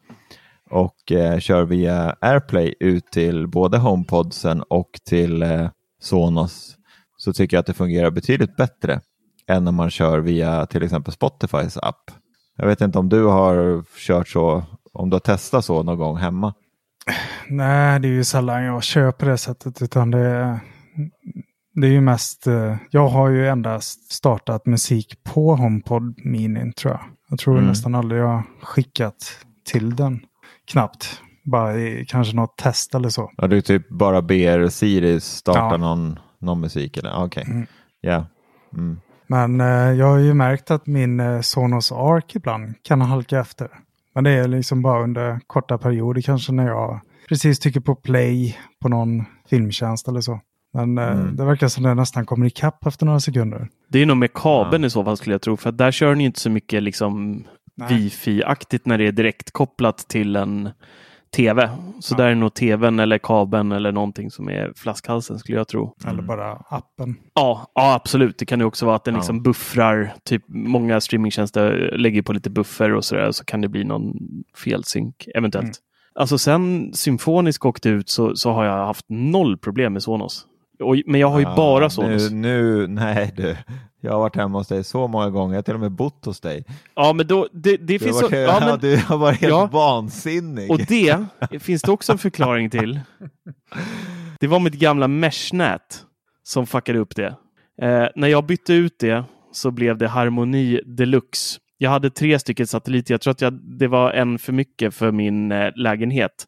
och 0.70 1.12
eh, 1.12 1.38
kör 1.38 1.64
via 1.64 2.16
AirPlay 2.20 2.74
ut 2.80 3.06
till 3.12 3.48
både 3.48 3.78
HomePodsen 3.78 4.62
och 4.62 4.90
till 5.08 5.42
eh, 5.42 5.68
Sonos 6.00 6.76
så 7.16 7.32
tycker 7.32 7.56
jag 7.56 7.60
att 7.60 7.66
det 7.66 7.74
fungerar 7.74 8.10
betydligt 8.10 8.56
bättre 8.56 9.00
än 9.48 9.64
när 9.64 9.72
man 9.72 9.90
kör 9.90 10.18
via 10.18 10.66
till 10.66 10.82
exempel 10.82 11.12
Spotifys 11.12 11.76
app. 11.76 12.10
Jag 12.56 12.66
vet 12.66 12.80
inte 12.80 12.98
om 12.98 13.08
du 13.08 13.24
har 13.24 13.84
kört 14.06 14.28
så, 14.28 14.64
om 14.92 15.10
du 15.10 15.14
har 15.14 15.20
testat 15.20 15.64
så 15.64 15.82
någon 15.82 15.98
gång 15.98 16.16
hemma. 16.16 16.54
Nej, 17.48 18.00
det 18.00 18.08
är 18.08 18.12
ju 18.12 18.24
sällan 18.24 18.62
jag 18.62 18.82
kör 18.82 19.12
på 19.12 19.24
det 19.24 19.38
sättet. 19.38 19.82
Utan 19.82 20.10
det, 20.10 20.18
är- 20.18 20.58
det 21.74 21.86
är 21.86 21.90
ju 21.90 22.00
mest... 22.00 22.46
eh, 22.46 22.76
Jag 22.90 23.08
har 23.08 23.28
ju 23.28 23.48
endast 23.48 24.12
startat 24.12 24.66
musik 24.66 25.18
på 25.24 25.54
HomePod 25.56 26.14
Mini 26.24 26.72
tror 26.72 26.92
jag. 26.92 27.00
Jag 27.28 27.38
tror 27.38 27.54
Mm. 27.56 27.68
nästan 27.68 27.94
aldrig 27.94 28.20
jag 28.20 28.42
skickat 28.62 29.14
till 29.72 29.96
den. 29.96 30.20
Knappt. 30.70 31.20
Bara 31.44 31.76
i 31.78 32.04
kanske 32.08 32.36
något 32.36 32.56
test 32.58 32.94
eller 32.94 33.08
så. 33.08 33.30
Ja, 33.36 33.46
du 33.46 33.60
typ 33.62 33.88
bara 33.88 34.22
ber 34.22 34.68
Siri 34.68 35.20
starta 35.20 35.58
Ja. 35.60 35.76
någon, 35.76 36.18
någon 36.38 36.60
musik 36.60 36.96
eller? 36.96 37.24
Okej, 37.24 37.44
Mm. 37.46 37.66
ja. 38.00 38.26
Mm. 38.74 39.00
Men 39.26 39.60
eh, 39.60 39.66
jag 39.98 40.06
har 40.06 40.18
ju 40.18 40.34
märkt 40.34 40.70
att 40.70 40.86
min 40.86 41.20
eh, 41.20 41.40
Sonos 41.40 41.92
Arc 41.92 42.24
ibland 42.36 42.74
kan 42.82 43.00
halka 43.00 43.40
efter. 43.40 43.68
Men 44.16 44.24
det 44.24 44.30
är 44.30 44.48
liksom 44.48 44.82
bara 44.82 45.02
under 45.02 45.40
korta 45.46 45.78
perioder 45.78 46.22
kanske 46.22 46.52
när 46.52 46.66
jag 46.66 47.00
precis 47.28 47.58
tycker 47.58 47.80
på 47.80 47.94
play 47.94 48.56
på 48.82 48.88
någon 48.88 49.24
filmtjänst 49.50 50.08
eller 50.08 50.20
så. 50.20 50.40
Men 50.74 50.98
eh, 50.98 51.04
Mm. 51.12 51.36
det 51.36 51.44
verkar 51.44 51.68
som 51.68 51.82
det 51.82 51.94
nästan 51.94 52.26
kommer 52.26 52.46
ikapp 52.46 52.86
efter 52.86 53.06
några 53.06 53.20
sekunder. 53.20 53.68
Det 53.88 53.98
är 54.02 54.06
nog 54.06 54.16
med 54.16 54.32
kabeln 54.32 54.84
i 54.84 54.90
så 54.90 55.04
fall 55.04 55.16
skulle 55.16 55.34
jag 55.34 55.42
tro. 55.42 55.56
För 55.56 55.72
där 55.72 55.90
kör 55.90 56.14
ni 56.14 56.24
inte 56.24 56.40
så 56.40 56.50
mycket 56.50 56.82
liksom 56.82 57.44
Nej. 57.74 57.88
wifi-aktigt 57.88 58.80
när 58.84 58.98
det 58.98 59.06
är 59.06 59.12
direkt 59.12 59.50
kopplat 59.50 59.98
till 59.98 60.36
en 60.36 60.68
tv. 61.36 61.70
Så 62.00 62.14
där 62.14 62.26
är 62.28 62.34
nog 62.34 62.54
tvn 62.54 62.98
eller 63.00 63.18
kabeln 63.18 63.72
eller 63.72 63.92
någonting 63.92 64.30
som 64.30 64.48
är 64.48 64.72
flaskhalsen 64.76 65.38
skulle 65.38 65.58
jag 65.58 65.68
tro. 65.68 65.94
Eller 66.06 66.22
bara 66.22 66.52
appen. 66.52 67.14
Ja, 67.34 67.70
ja, 67.74 67.94
absolut. 67.94 68.38
Det 68.38 68.46
kan 68.46 68.60
ju 68.60 68.64
också 68.66 68.86
vara 68.86 68.96
att 68.96 69.04
den 69.04 69.14
Ja. 69.14 69.18
liksom 69.18 69.42
buffrar. 69.42 70.14
Typ 70.24 70.42
många 70.48 71.00
streamingtjänster 71.00 71.90
lägger 71.98 72.22
på 72.22 72.32
lite 72.32 72.50
buffer 72.50 72.92
och 72.94 73.04
sådär. 73.04 73.30
Så 73.30 73.44
kan 73.44 73.60
det 73.60 73.68
bli 73.68 73.84
någon 73.84 74.12
felsynk 74.64 75.28
eventuellt. 75.34 75.64
Mm. 75.64 75.74
Alltså 76.14 76.38
sen 76.38 76.90
Symfonisk 76.94 77.64
åkte 77.66 77.88
ut 77.88 78.08
så, 78.08 78.36
så 78.36 78.52
har 78.52 78.64
jag 78.64 78.86
haft 78.86 79.06
noll 79.08 79.58
problem 79.58 79.92
med 79.92 80.02
Sonos. 80.02 80.46
Och, 80.82 80.96
men 81.06 81.20
jag 81.20 81.28
har 81.28 81.38
ju 81.38 81.44
Ja, 81.44 81.56
bara 81.56 81.90
Sonos. 81.90 82.30
Nu, 82.30 82.36
nu, 82.36 82.86
nej 82.86 83.32
du. 83.36 83.56
Jag 84.06 84.12
har 84.12 84.20
varit 84.20 84.36
hemma 84.36 84.58
hos 84.58 84.68
dig 84.68 84.84
så 84.84 85.08
många 85.08 85.30
gånger. 85.30 85.54
Jag 85.54 85.58
har 85.58 85.62
till 85.62 85.74
och 85.74 85.80
med 85.80 85.92
bott 85.92 86.24
hos 86.24 86.40
dig. 86.40 86.64
Ja, 86.94 87.12
men 87.12 87.26
då, 87.26 87.48
det, 87.52 87.70
det 87.76 87.76
Du 87.76 87.98
finns 87.98 88.22
har, 88.22 88.22
så, 88.22 88.28
varit, 88.28 88.48
ja, 88.60 88.66
men, 88.66 88.78
du 88.78 88.96
har 88.96 89.16
varit 89.18 89.40
helt 89.40 89.50
Ja. 89.50 89.66
vansinnig. 89.72 90.70
Och 90.70 90.78
det 90.78 91.26
finns 91.60 91.82
det 91.82 91.90
också 91.92 92.12
en 92.12 92.18
förklaring 92.18 92.70
till. 92.70 93.00
Det 94.40 94.46
var 94.46 94.60
mitt 94.60 94.74
gamla 94.74 95.08
meshnät 95.08 96.04
som 96.42 96.66
fuckade 96.66 96.98
upp 96.98 97.16
det. 97.16 97.34
Eh, 97.82 98.06
när 98.14 98.28
jag 98.28 98.46
bytte 98.46 98.74
ut 98.74 98.98
det 98.98 99.24
så 99.52 99.70
blev 99.70 99.98
det 99.98 100.08
Harmoni 100.08 100.80
Deluxe. 100.86 101.58
Jag 101.78 101.90
hade 101.90 102.10
tre 102.10 102.38
stycken 102.38 102.66
satelliter. 102.66 103.14
Jag 103.14 103.20
tror 103.20 103.30
att 103.30 103.40
jag, 103.40 103.52
det 103.78 103.88
var 103.88 104.12
en 104.12 104.38
för 104.38 104.52
mycket 104.52 104.94
för 104.94 105.12
min 105.12 105.52
eh, 105.52 105.70
lägenhet. 105.76 106.46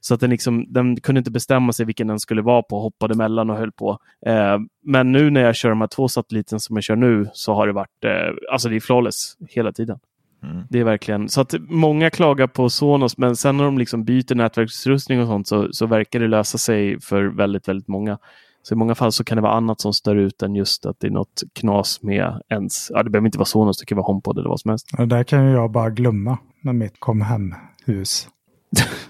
Så 0.00 0.14
att 0.14 0.20
den, 0.20 0.30
liksom, 0.30 0.66
den 0.68 1.00
kunde 1.00 1.18
inte 1.18 1.30
bestämma 1.30 1.72
sig 1.72 1.86
vilken 1.86 2.06
den 2.06 2.20
skulle 2.20 2.42
vara 2.42 2.62
på, 2.62 2.80
hoppade 2.80 3.14
mellan 3.14 3.50
och 3.50 3.56
höll 3.56 3.72
på. 3.72 3.98
Eh, 4.26 4.58
men 4.84 5.12
nu 5.12 5.30
när 5.30 5.40
jag 5.40 5.56
kör 5.56 5.68
de 5.68 5.80
här 5.80 5.88
två 5.88 6.08
satelliten 6.08 6.60
som 6.60 6.76
jag 6.76 6.84
kör 6.84 6.96
nu 6.96 7.30
så 7.32 7.54
har 7.54 7.66
det 7.66 7.72
varit, 7.72 8.04
eh, 8.04 8.52
alltså 8.52 8.68
det 8.68 8.76
är 8.76 8.80
flawless 8.80 9.36
hela 9.48 9.72
tiden. 9.72 9.98
Mm. 10.42 10.62
Det 10.70 10.80
är 10.80 10.84
verkligen 10.84 11.28
så 11.28 11.40
att 11.40 11.54
många 11.60 12.10
klagar 12.10 12.46
på 12.46 12.70
Sonos, 12.70 13.18
men 13.18 13.36
sen 13.36 13.56
när 13.56 13.64
de 13.64 13.78
liksom 13.78 14.04
byter 14.04 14.34
nätverksutrustning 14.34 15.20
och 15.20 15.26
sånt 15.26 15.48
så, 15.48 15.68
så 15.72 15.86
verkar 15.86 16.20
det 16.20 16.28
lösa 16.28 16.58
sig 16.58 17.00
för 17.00 17.24
väldigt, 17.24 17.68
väldigt 17.68 17.88
många. 17.88 18.18
Så 18.62 18.74
i 18.74 18.76
många 18.76 18.94
fall 18.94 19.12
så 19.12 19.24
kan 19.24 19.36
det 19.36 19.42
vara 19.42 19.52
annat 19.52 19.80
som 19.80 19.92
stör 19.92 20.16
ut 20.16 20.42
än 20.42 20.54
just 20.54 20.86
att 20.86 21.00
det 21.00 21.06
är 21.06 21.10
något 21.10 21.42
knas 21.52 22.02
med 22.02 22.42
ens, 22.48 22.90
ja 22.90 23.02
det 23.02 23.10
behöver 23.10 23.26
inte 23.26 23.38
vara 23.38 23.46
Sonos, 23.46 23.78
det 23.78 23.86
kan 23.86 23.96
vara 23.96 24.06
HomePod 24.06 24.38
eller 24.38 24.48
vad 24.48 24.60
som 24.60 24.68
helst. 24.68 24.88
Det 24.96 25.06
där 25.06 25.24
kan 25.24 25.46
ju 25.46 25.52
jag 25.52 25.70
bara 25.70 25.90
glömma 25.90 26.38
med 26.62 26.74
mitt 26.74 27.00
kom 27.00 27.20
hem-hus. 27.20 28.28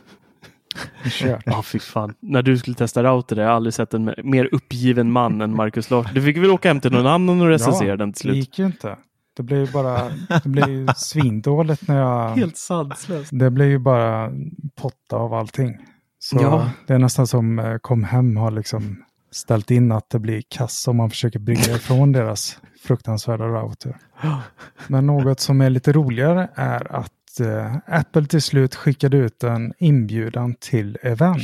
Kört. 1.05 1.43
Ja, 1.47 1.63
fy 1.63 1.79
fan. 1.79 2.15
När 2.21 2.43
du 2.43 2.59
skulle 2.59 2.77
testa 2.77 3.03
router, 3.03 3.37
där, 3.37 3.43
jag 3.43 3.49
har 3.51 3.57
aldrig 3.57 3.75
sett 3.75 3.95
en 3.95 4.15
mer 4.25 4.49
uppgiven 4.53 5.13
man 5.13 5.41
än 5.41 5.57
Marcus 5.57 5.91
Larsson. 5.91 6.15
Du 6.15 6.23
fick 6.23 6.37
väl 6.37 6.51
åka 6.51 6.69
hem 6.69 6.81
till 6.81 6.93
någon 6.93 7.07
annan 7.07 7.41
och 7.41 7.49
recensera 7.49 7.97
den 7.97 8.13
till 8.13 8.27
Det 8.29 8.33
slut. 8.33 8.37
gick 8.37 8.59
ju 8.59 8.67
inte. 8.67 8.97
Det 9.37 9.43
blev 9.43 9.59
ju 9.67 9.73
bara 9.73 10.09
det 10.45 10.49
blev 10.49 10.69
ju 10.71 10.87
svindåligt 10.97 11.89
när 11.89 11.99
jag... 12.01 12.29
Helt 12.29 12.57
sanslöst. 12.57 13.31
Det 13.33 13.51
blev 13.51 13.69
ju 13.69 13.79
bara 13.79 14.31
potta 14.81 15.17
av 15.17 15.35
allting. 15.35 15.77
Så 16.19 16.37
Ja. 16.41 16.71
det 16.87 16.95
är 16.95 16.99
nästan 16.99 17.27
som 17.27 17.59
eh, 17.59 17.77
kom 17.79 18.05
hem 18.05 18.37
har 18.37 18.51
liksom 18.51 19.03
ställt 19.33 19.71
in 19.71 19.93
att 19.93 20.11
det 20.11 20.19
blir 20.19 20.43
kass 20.49 20.89
om 20.89 20.97
man 20.97 21.11
försöker 21.11 21.39
bringa 21.39 21.61
ifrån 21.77 22.13
deras 22.13 22.59
fruktansvärda 22.83 23.45
router. 23.45 23.97
Men 24.89 25.07
något 25.07 25.41
som 25.41 25.61
är 25.61 25.71
lite 25.71 25.93
roligare 25.93 26.49
är 26.55 26.97
att 26.97 27.13
eh, 27.41 27.77
Apple 27.87 28.27
till 28.27 28.43
slut 28.43 28.75
skickade 28.75 29.17
ut 29.17 29.45
en 29.45 29.73
inbjudan 29.79 30.55
till 30.55 30.99
event. 31.03 31.43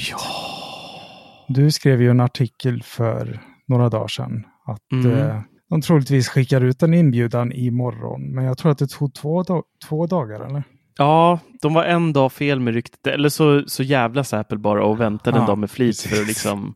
Du 1.49 1.71
skrev 1.71 2.03
ju 2.03 2.11
en 2.11 2.21
artikel 2.21 2.83
för 2.83 3.41
några 3.69 3.89
dagar 3.89 4.09
sedan 4.09 4.45
att 4.67 4.93
Mm. 4.93 5.13
eh, 5.19 5.41
de 5.71 5.81
troligtvis 5.83 6.29
skickar 6.29 6.61
ut 6.61 6.83
en 6.83 6.95
inbjudan 6.95 7.53
imorgon. 7.53 8.35
Men 8.35 8.45
jag 8.45 8.59
tror 8.59 8.73
att 8.73 8.79
det 8.79 8.87
tog 8.91 9.15
två, 9.15 9.43
da- 9.43 9.63
två 9.89 10.07
dagar 10.07 10.41
eller? 10.41 10.63
Ja, 10.99 11.39
de 11.63 11.75
var 11.75 11.85
en 11.85 12.13
dag 12.13 12.33
fel 12.33 12.61
med 12.61 12.75
ryktet. 12.75 13.07
Eller 13.07 13.29
så, 13.29 13.63
så 13.67 13.83
jävlas 13.83 14.35
Apple 14.35 14.59
bara 14.59 14.85
och 14.85 15.01
väntade 15.01 15.37
en 15.37 15.43
Ja, 15.43 15.47
dag 15.47 15.59
med 15.59 15.71
flit 15.71 16.01
för 16.01 16.21
att 16.21 16.27
liksom 16.27 16.75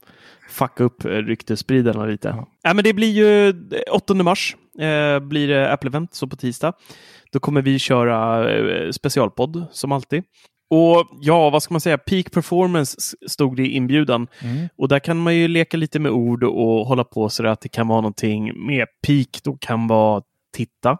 fucka 0.50 0.84
upp 0.84 1.04
eh, 1.04 1.08
ryktesspridarna 1.10 2.04
lite. 2.06 2.28
Ja. 2.28 2.46
Ja. 2.62 2.74
men 2.74 2.84
det 2.84 2.92
blir 2.94 3.10
ju 3.12 3.48
eh, 3.48 3.54
8 3.92 4.14
mars 4.14 4.56
eh, 4.78 5.18
blir 5.20 5.48
det 5.48 5.72
Apple-event, 5.76 6.08
så 6.12 6.26
på 6.26 6.36
tisdag. 6.36 6.72
Då 7.32 7.40
kommer 7.40 7.62
vi 7.62 7.78
köra 7.78 8.50
eh, 8.52 8.90
specialpodd 8.90 9.66
som 9.72 9.92
alltid. 9.92 10.22
Och 10.70 11.06
ja, 11.20 11.50
vad 11.50 11.62
ska 11.62 11.74
man 11.74 11.80
säga? 11.80 11.98
Peak 11.98 12.30
performance 12.32 12.96
stod 13.28 13.56
det 13.56 13.62
i 13.62 13.76
inbjudan. 13.76 14.28
Mm. 14.42 14.68
Och 14.76 14.88
där 14.88 14.98
kan 14.98 15.16
man 15.16 15.36
ju 15.36 15.48
leka 15.48 15.76
lite 15.76 15.98
med 15.98 16.12
ord 16.12 16.44
och 16.44 16.86
hålla 16.86 17.04
på 17.04 17.28
så 17.28 17.46
att 17.46 17.60
det 17.60 17.68
kan 17.68 17.88
vara 17.88 18.00
någonting 18.00 18.66
med 18.66 18.86
peak 19.06 19.40
då 19.44 19.56
kan 19.60 19.86
vara 19.86 20.22
titta. 20.56 20.96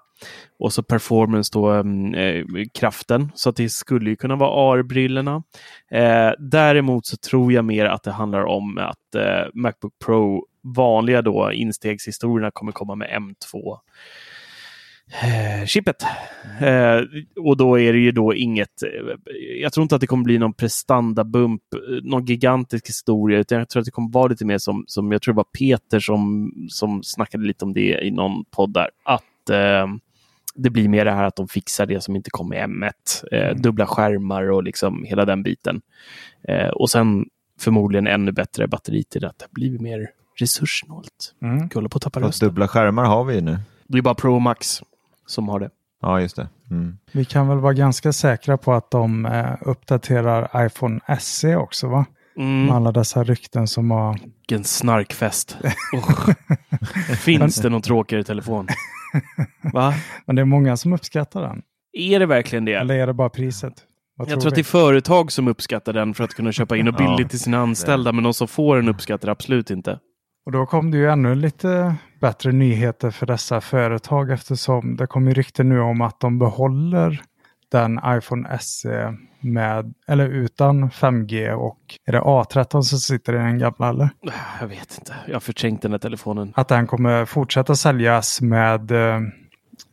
Och 0.58 0.72
så 0.72 0.82
performance 0.82 1.50
då 1.52 1.70
mm, 1.70 2.14
eh, 2.14 2.44
kraften. 2.74 3.32
Så 3.34 3.50
att 3.50 3.56
det 3.56 3.68
skulle 3.68 4.10
ju 4.10 4.16
kunna 4.16 4.36
vara 4.36 4.72
AR-brillorna. 4.72 5.42
Eh, 5.90 6.30
däremot 6.38 7.06
så 7.06 7.16
tror 7.16 7.52
jag 7.52 7.64
mer 7.64 7.84
att 7.84 8.02
det 8.02 8.10
handlar 8.10 8.44
om 8.44 8.78
att 8.78 9.14
eh, 9.14 9.48
Macbook 9.54 9.92
Pro 10.04 10.46
vanliga 10.76 11.22
då 11.22 11.52
instegshistorierna 11.52 12.50
kommer 12.50 12.72
komma 12.72 12.94
med 12.94 13.08
M2 13.08 13.78
eh, 15.10 15.66
chippet. 15.66 16.02
Eh, 16.60 17.00
och 17.36 17.56
då 17.56 17.78
är 17.78 17.92
det 17.92 17.98
ju 17.98 18.12
då 18.12 18.34
inget, 18.34 18.82
eh, 18.82 18.88
jag 19.62 19.72
tror 19.72 19.82
inte 19.82 19.94
att 19.94 20.00
det 20.00 20.06
kommer 20.06 20.24
bli 20.24 20.38
någon 20.38 20.52
prestandabump, 20.52 21.62
eh, 21.74 22.02
någon 22.02 22.24
gigantisk 22.24 22.88
historia, 22.88 23.38
utan 23.38 23.58
jag 23.58 23.68
tror 23.68 23.80
att 23.80 23.84
det 23.84 23.90
kommer 23.90 24.12
vara 24.12 24.26
lite 24.26 24.44
mer 24.44 24.58
som, 24.58 24.84
som 24.86 25.12
jag 25.12 25.22
tror 25.22 25.34
det 25.34 25.36
var 25.36 25.44
Peter 25.44 26.00
som, 26.00 26.52
som 26.68 27.02
snackade 27.02 27.44
lite 27.44 27.64
om 27.64 27.72
det 27.72 28.04
i 28.04 28.10
någon 28.10 28.44
podd 28.44 28.72
där, 28.72 28.88
att 29.04 29.50
eh, 29.50 29.86
det 30.54 30.70
blir 30.70 30.88
mer 30.88 31.04
det 31.04 31.12
här 31.12 31.24
att 31.24 31.36
de 31.36 31.48
fixar 31.48 31.86
det 31.86 32.00
som 32.00 32.16
inte 32.16 32.30
kom 32.30 32.48
med 32.48 32.70
M1, 32.70 32.92
eh, 33.32 33.56
dubbla 33.56 33.86
skärmar 33.86 34.50
och 34.50 34.62
liksom 34.62 35.04
hela 35.04 35.24
den 35.24 35.42
biten. 35.42 35.80
Eh, 36.48 36.68
och 36.68 36.90
sen 36.90 37.26
förmodligen 37.60 38.06
ännu 38.06 38.32
bättre 38.32 38.66
batteri 38.66 39.04
till 39.04 39.20
det, 39.20 39.28
att 39.28 39.38
det 39.38 39.46
blir 39.50 39.78
mer 39.78 40.10
resurssnålt. 40.36 41.34
Mm. 41.42 41.68
Håller 41.74 41.88
på 41.88 41.96
att 41.96 42.02
tappa 42.02 42.20
rösten. 42.20 42.48
dubbla 42.48 42.68
skärmar 42.68 43.04
har 43.04 43.24
vi 43.24 43.34
ju 43.34 43.40
nu. 43.40 43.58
Det 43.86 43.98
är 43.98 44.02
bara 44.02 44.14
Pro 44.14 44.38
Max 44.38 44.82
som 45.30 45.48
har 45.48 45.60
det. 45.60 45.70
Ja, 46.02 46.20
just 46.20 46.36
det. 46.36 46.48
Mm. 46.70 46.98
Vi 47.12 47.24
kan 47.24 47.48
väl 47.48 47.58
vara 47.58 47.72
ganska 47.72 48.12
säkra 48.12 48.56
på 48.56 48.72
att 48.72 48.90
de 48.90 49.26
eh, 49.26 49.52
uppdaterar 49.60 50.66
iPhone 50.66 51.00
SE 51.20 51.56
också 51.56 51.88
va? 51.88 52.06
Mm. 52.36 52.66
Med 52.66 52.76
alla 52.76 52.92
dessa 52.92 53.24
rykten 53.24 53.68
som 53.68 53.90
har... 53.90 54.18
Vilken 54.38 54.64
snarkfest. 54.64 55.58
Finns 57.18 57.56
det 57.56 57.68
någon 57.68 57.82
tråkigare 57.82 58.24
telefon? 58.24 58.66
Va? 59.72 59.94
Men 60.26 60.36
det 60.36 60.42
är 60.42 60.46
många 60.46 60.76
som 60.76 60.92
uppskattar 60.92 61.42
den. 61.42 61.62
Är 61.92 62.18
det 62.18 62.26
verkligen 62.26 62.64
det? 62.64 62.74
Eller 62.74 62.94
är 62.94 63.06
det 63.06 63.12
bara 63.12 63.28
priset? 63.28 63.74
Vad 64.16 64.30
jag 64.30 64.40
tror 64.40 64.48
att 64.48 64.52
vi? 64.52 64.56
det 64.56 64.60
är 64.62 64.64
företag 64.64 65.32
som 65.32 65.48
uppskattar 65.48 65.92
den 65.92 66.14
för 66.14 66.24
att 66.24 66.34
kunna 66.34 66.52
köpa 66.52 66.76
in 66.76 66.88
och 66.88 66.94
Ja, 66.98 67.16
billigt 67.16 67.30
till 67.30 67.40
sina 67.40 67.58
anställda, 67.58 68.12
men 68.12 68.24
de 68.24 68.34
som 68.34 68.48
får 68.48 68.76
den 68.76 68.88
uppskattar 68.88 69.28
absolut 69.28 69.70
inte. 69.70 69.98
Och 70.46 70.52
då 70.52 70.66
kom 70.66 70.90
det 70.90 70.98
ju 70.98 71.10
ännu 71.10 71.34
lite 71.34 71.96
bättre 72.20 72.52
nyheter 72.52 73.10
för 73.10 73.26
dessa 73.26 73.60
företag 73.60 74.30
eftersom 74.30 74.96
det 74.96 75.06
kom 75.06 75.28
ju 75.28 75.34
rykten 75.34 75.68
nu 75.68 75.80
om 75.80 76.00
att 76.00 76.20
de 76.20 76.38
behåller 76.38 77.22
den 77.70 78.00
iPhone 78.06 78.58
SE 78.60 79.14
med, 79.40 79.94
eller 80.08 80.28
utan 80.28 80.90
5G 80.90 81.52
och 81.52 81.78
är 82.06 82.12
det 82.12 82.20
A13 82.20 82.82
som 82.82 82.98
sitter 82.98 83.32
i 83.32 83.36
den 83.36 83.58
gamla 83.58 83.88
eller? 83.88 84.10
Jag 84.60 84.68
vet 84.68 84.98
inte. 84.98 85.14
Jag 85.26 85.34
har 85.34 85.40
förträngt 85.40 85.82
den 85.82 85.92
här 85.92 85.98
telefonen. 85.98 86.52
Att 86.56 86.68
den 86.68 86.86
kommer 86.86 87.24
fortsätta 87.24 87.76
säljas 87.76 88.40
med 88.40 88.90
eh, 88.90 89.20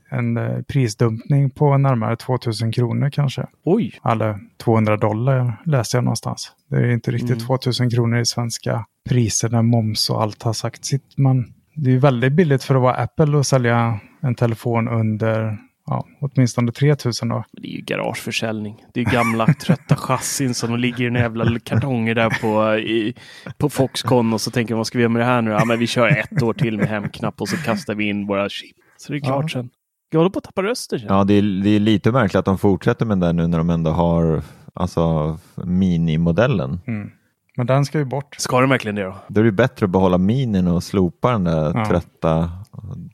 en 0.09 0.37
eh, 0.37 0.61
prisdumpning 0.61 1.49
på 1.49 1.77
närmare 1.77 2.15
2000 2.15 2.71
kronor 2.71 3.09
kanske. 3.09 3.47
Oj! 3.63 3.99
Eller 4.05 4.39
200 4.57 4.97
dollar 4.97 5.61
läste 5.65 5.97
jag 5.97 6.03
någonstans. 6.03 6.51
Det 6.69 6.75
är 6.75 6.91
inte 6.91 7.11
riktigt 7.11 7.29
Mm. 7.29 7.47
2000 7.47 7.89
kronor 7.89 8.19
i 8.19 8.25
svenska 8.25 8.85
priser 9.09 9.49
när 9.49 9.61
moms 9.61 10.09
och 10.09 10.21
allt 10.21 10.43
har 10.43 10.53
sagt 10.53 10.85
sitt. 10.85 11.17
Men 11.17 11.53
det 11.77 11.91
är 11.91 11.97
väldigt 11.97 12.33
billigt 12.33 12.63
för 12.63 12.75
att 12.75 12.81
vara 12.81 12.93
Apple 12.93 13.39
att 13.39 13.47
sälja 13.47 13.99
en 14.21 14.35
telefon 14.35 14.87
under 14.87 15.57
ja, 15.85 16.05
åtminstone 16.21 16.71
3000 16.71 17.29
då. 17.29 17.43
Det 17.51 17.67
är 17.67 17.71
ju 17.71 17.81
garageförsäljning. 17.81 18.83
Det 18.93 18.99
är 18.99 19.05
ju 19.05 19.11
gamla 19.11 19.45
trötta 19.61 19.95
chassin 19.95 20.53
som 20.53 20.77
ligger 20.79 21.03
i 21.03 21.07
en 21.07 21.15
jävla 21.15 21.59
kartonger 21.59 22.15
där 22.15 22.29
på, 22.41 22.75
i, 22.79 23.13
på 23.57 23.69
Foxconn 23.69 24.33
och 24.33 24.41
så 24.41 24.51
tänker 24.51 24.73
man 24.73 24.77
vad 24.77 24.87
ska 24.87 24.97
vi 24.97 25.01
göra 25.01 25.11
med 25.11 25.21
det 25.21 25.25
här 25.25 25.41
nu? 25.41 25.51
Ja, 25.51 25.65
men 25.65 25.79
vi 25.79 25.87
kör 25.87 26.07
ett 26.07 26.43
år 26.43 26.53
till 26.53 26.77
med 26.77 26.87
hemknapp 26.87 27.41
och 27.41 27.49
så 27.49 27.57
kastar 27.57 27.95
vi 27.95 28.09
in 28.09 28.27
våra 28.27 28.49
chip. 28.49 28.75
Så 28.97 29.11
det 29.11 29.17
är 29.17 29.21
klart 29.21 29.43
Ja. 29.43 29.49
sen. 29.49 29.69
Jag 30.09 30.19
håller 30.19 30.29
på 30.29 30.39
att 30.39 30.45
tappa 30.45 30.61
jag. 30.63 30.75
Ja, 31.07 31.23
det 31.23 31.33
är, 31.33 31.63
det 31.63 31.69
är 31.69 31.79
lite 31.79 32.11
märkligt 32.11 32.35
att 32.35 32.45
de 32.45 32.57
fortsätter 32.57 33.05
med 33.05 33.19
den 33.19 33.35
nu 33.35 33.47
när 33.47 33.57
de 33.57 33.69
ändå 33.69 33.91
har 33.91 34.41
alltså, 34.73 35.37
minimodellen. 35.65 36.79
Mm. 36.87 37.11
Men 37.57 37.65
den 37.67 37.85
ska 37.85 37.97
ju 37.99 38.05
bort. 38.05 38.35
Ska 38.39 38.61
de 38.61 38.69
verkligen 38.69 38.95
det 38.95 39.03
då? 39.03 39.15
Då 39.27 39.41
är 39.41 39.45
det 39.45 39.51
bättre 39.51 39.83
att 39.85 39.89
behålla 39.89 40.17
minin 40.17 40.67
och 40.67 40.83
slopa 40.83 41.31
den 41.31 41.43
där 41.43 41.71
Ja. 41.75 41.85
trötta 41.85 42.51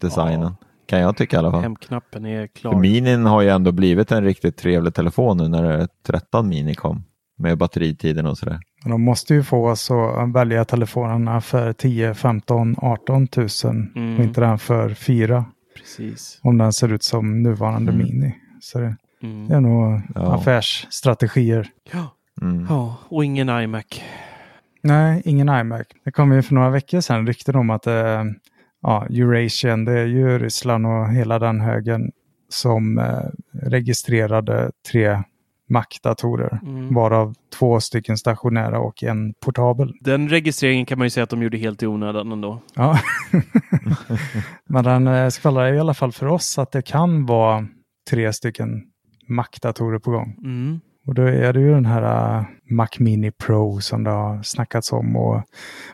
designen. 0.01 0.55
kan 0.85 0.99
jag 0.99 1.17
tycka 1.17 1.35
i 1.35 1.39
alla 1.39 1.51
fall. 1.51 1.61
Hemknappen 1.61 2.25
är 2.25 2.39
För 2.41 2.47
klar. 2.47 2.75
Minin 2.79 3.25
har 3.25 3.41
ju 3.41 3.49
ändå 3.49 3.71
blivit 3.71 4.11
en 4.11 4.23
riktigt 4.23 4.57
trevlig 4.57 4.93
telefon 4.93 5.37
nu 5.37 5.47
när 5.47 5.87
13 6.07 6.47
Mini 6.49 6.75
kom. 6.75 7.03
Med 7.37 7.57
batteritiden 7.57 8.25
och 8.25 8.37
sådär. 8.37 8.59
Men 8.83 8.91
De 8.91 9.01
måste 9.01 9.33
ju 9.33 9.43
få 9.43 9.69
oss 9.69 9.91
att 9.91 10.33
välja 10.33 10.65
telefonerna 10.65 11.41
för 11.41 11.73
10, 11.73 12.13
15, 12.13 12.75
18 12.77 13.27
tusen 13.27 13.91
Mm. 13.95 14.17
och 14.17 14.23
inte 14.23 14.41
den 14.41 14.59
för 14.59 14.89
4. 14.93 15.45
Precis. 15.77 16.39
Om 16.43 16.57
den 16.57 16.73
ser 16.73 16.93
ut 16.93 17.03
som 17.03 17.43
nuvarande 17.43 17.91
Mm. 17.91 18.05
Mini. 18.07 18.35
Så 18.61 18.79
det, 18.79 18.95
Mm. 19.23 19.47
det 19.47 19.55
är 19.55 19.61
nog 19.61 20.01
Ja. 20.15 20.35
affärsstrategier. 20.35 21.67
Ja. 21.91 22.07
Mm. 22.41 22.65
ja, 22.69 22.95
och 23.09 23.25
ingen 23.25 23.49
iMac. 23.49 24.03
Nej, 24.83 25.21
ingen 25.25 25.49
iMac. 25.49 25.87
Det 26.03 26.11
kom 26.11 26.31
ju 26.31 26.41
för 26.41 26.53
några 26.53 26.69
veckor 26.69 27.01
sedan 27.01 27.27
rykten 27.27 27.55
om 27.55 27.69
att 27.69 27.87
eh, 27.87 28.23
ja, 28.81 29.05
Eurasian, 29.09 29.85
det 29.85 29.99
är 29.99 30.05
ju 30.05 30.39
Ryssland 30.39 30.85
och 30.85 31.09
hela 31.09 31.39
den 31.39 31.59
högen 31.59 32.11
som 32.49 32.97
eh, 32.97 33.23
registrerade 33.51 34.71
tre 34.91 35.23
Mac-datorer. 35.69 36.59
Mm. 36.63 36.93
Varav 36.93 37.35
två 37.59 37.79
stycken 37.79 38.17
stationära 38.17 38.79
och 38.79 39.03
en 39.03 39.33
portabel. 39.33 39.93
Den 40.01 40.29
registreringen 40.29 40.85
kan 40.85 40.97
man 40.97 41.05
ju 41.05 41.09
säga 41.09 41.23
att 41.23 41.29
de 41.29 41.43
gjorde 41.43 41.57
helt 41.57 41.83
i 41.83 41.87
onödan 41.87 42.31
ändå. 42.31 42.61
Ja. 42.75 42.99
Men 44.65 44.83
den 44.83 45.07
eh, 45.07 45.29
skvallrar 45.29 45.73
i 45.73 45.79
alla 45.79 45.93
fall 45.93 46.11
för 46.11 46.25
oss 46.25 46.57
att 46.57 46.71
det 46.71 46.81
kan 46.81 47.25
vara 47.25 47.67
tre 48.09 48.33
stycken 48.33 48.83
Mac-datorer 49.27 49.99
på 49.99 50.11
gång. 50.11 50.35
Mm. 50.43 50.79
Och 51.07 51.13
då 51.13 51.21
är 51.21 51.53
det 51.53 51.59
ju 51.59 51.71
den 51.73 51.85
här 51.85 52.37
uh, 52.39 52.45
Mac 52.63 52.87
Mini 52.99 53.31
Pro 53.31 53.81
som 53.81 54.03
det 54.03 54.09
har 54.09 54.43
snackats 54.43 54.91
om 54.93 55.15
och 55.15 55.41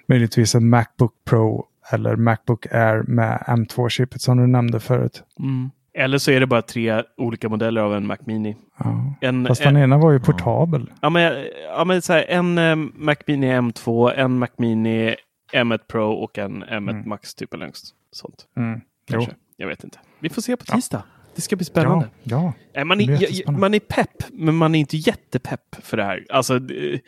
möjligtvis 0.07 0.55
en 0.55 0.70
Macbook 0.70 1.14
Pro 1.26 1.66
eller 1.91 2.16
Macbook 2.16 2.66
Air 2.74 3.03
med 3.07 3.43
M2-chippet 3.47 4.22
som 4.22 4.38
du 4.38 4.47
nämnde 4.47 4.80
förut. 4.80 5.24
Mm. 5.39 5.70
Eller 5.93 6.18
så 6.18 6.32
är 6.32 6.39
det 6.39 6.47
bara 6.47 6.62
tre 6.62 7.03
olika 7.18 7.49
modeller 7.49 7.82
av 7.82 7.93
en 7.95 8.07
Mac 8.07 8.18
Mini. 8.26 8.57
Ja. 8.78 9.14
En, 9.22 9.45
Fast 9.47 9.62
en, 9.62 9.74
den 9.74 9.84
ena 9.84 9.97
var 9.97 10.12
ju 10.12 10.20
portabel. 10.20 10.91
ja, 11.01 11.10
men, 11.10 11.45
ja, 11.78 11.86
men 11.86 12.01
så 12.01 12.14
här, 12.14 12.26
en 12.28 12.57
eh, 12.57 12.76
Mac 12.76 13.16
Mini 13.28 13.47
M2, 13.47 14.14
en 14.16 14.39
Mac 14.39 14.47
Mini 14.57 15.16
M1 15.53 15.80
Pro 15.88 16.12
och 16.12 16.38
en 16.38 16.64
M1 16.64 16.89
Mm. 16.89 17.10
Max 17.10 17.36
typ 17.36 17.53
eller 17.53 17.66
något 17.66 17.80
sånt. 18.12 18.47
Mm. 18.57 18.82
Jo. 19.07 19.26
Jag 19.57 19.68
vet 19.68 19.84
inte. 19.84 19.99
Vi 20.20 20.30
får 20.30 20.41
se 20.41 20.57
på 20.57 20.66
tisdag. 20.66 21.03
Det 21.36 21.42
ska 21.42 21.56
bli 21.56 21.66
spännande. 21.66 22.10
Ja, 22.24 22.54
ja. 22.74 22.86
Man, 22.86 23.02
är, 23.02 23.52
man 23.52 23.74
är 23.74 23.80
pepp, 23.80 24.24
men 24.32 24.56
man 24.56 24.76
är 24.76 24.80
inte 24.80 24.98
jättepepp 24.98 25.76
för 25.82 25.98
det 25.98 26.04
här. 26.04 26.26
Alltså, 26.30 26.56
eh, 26.56 27.00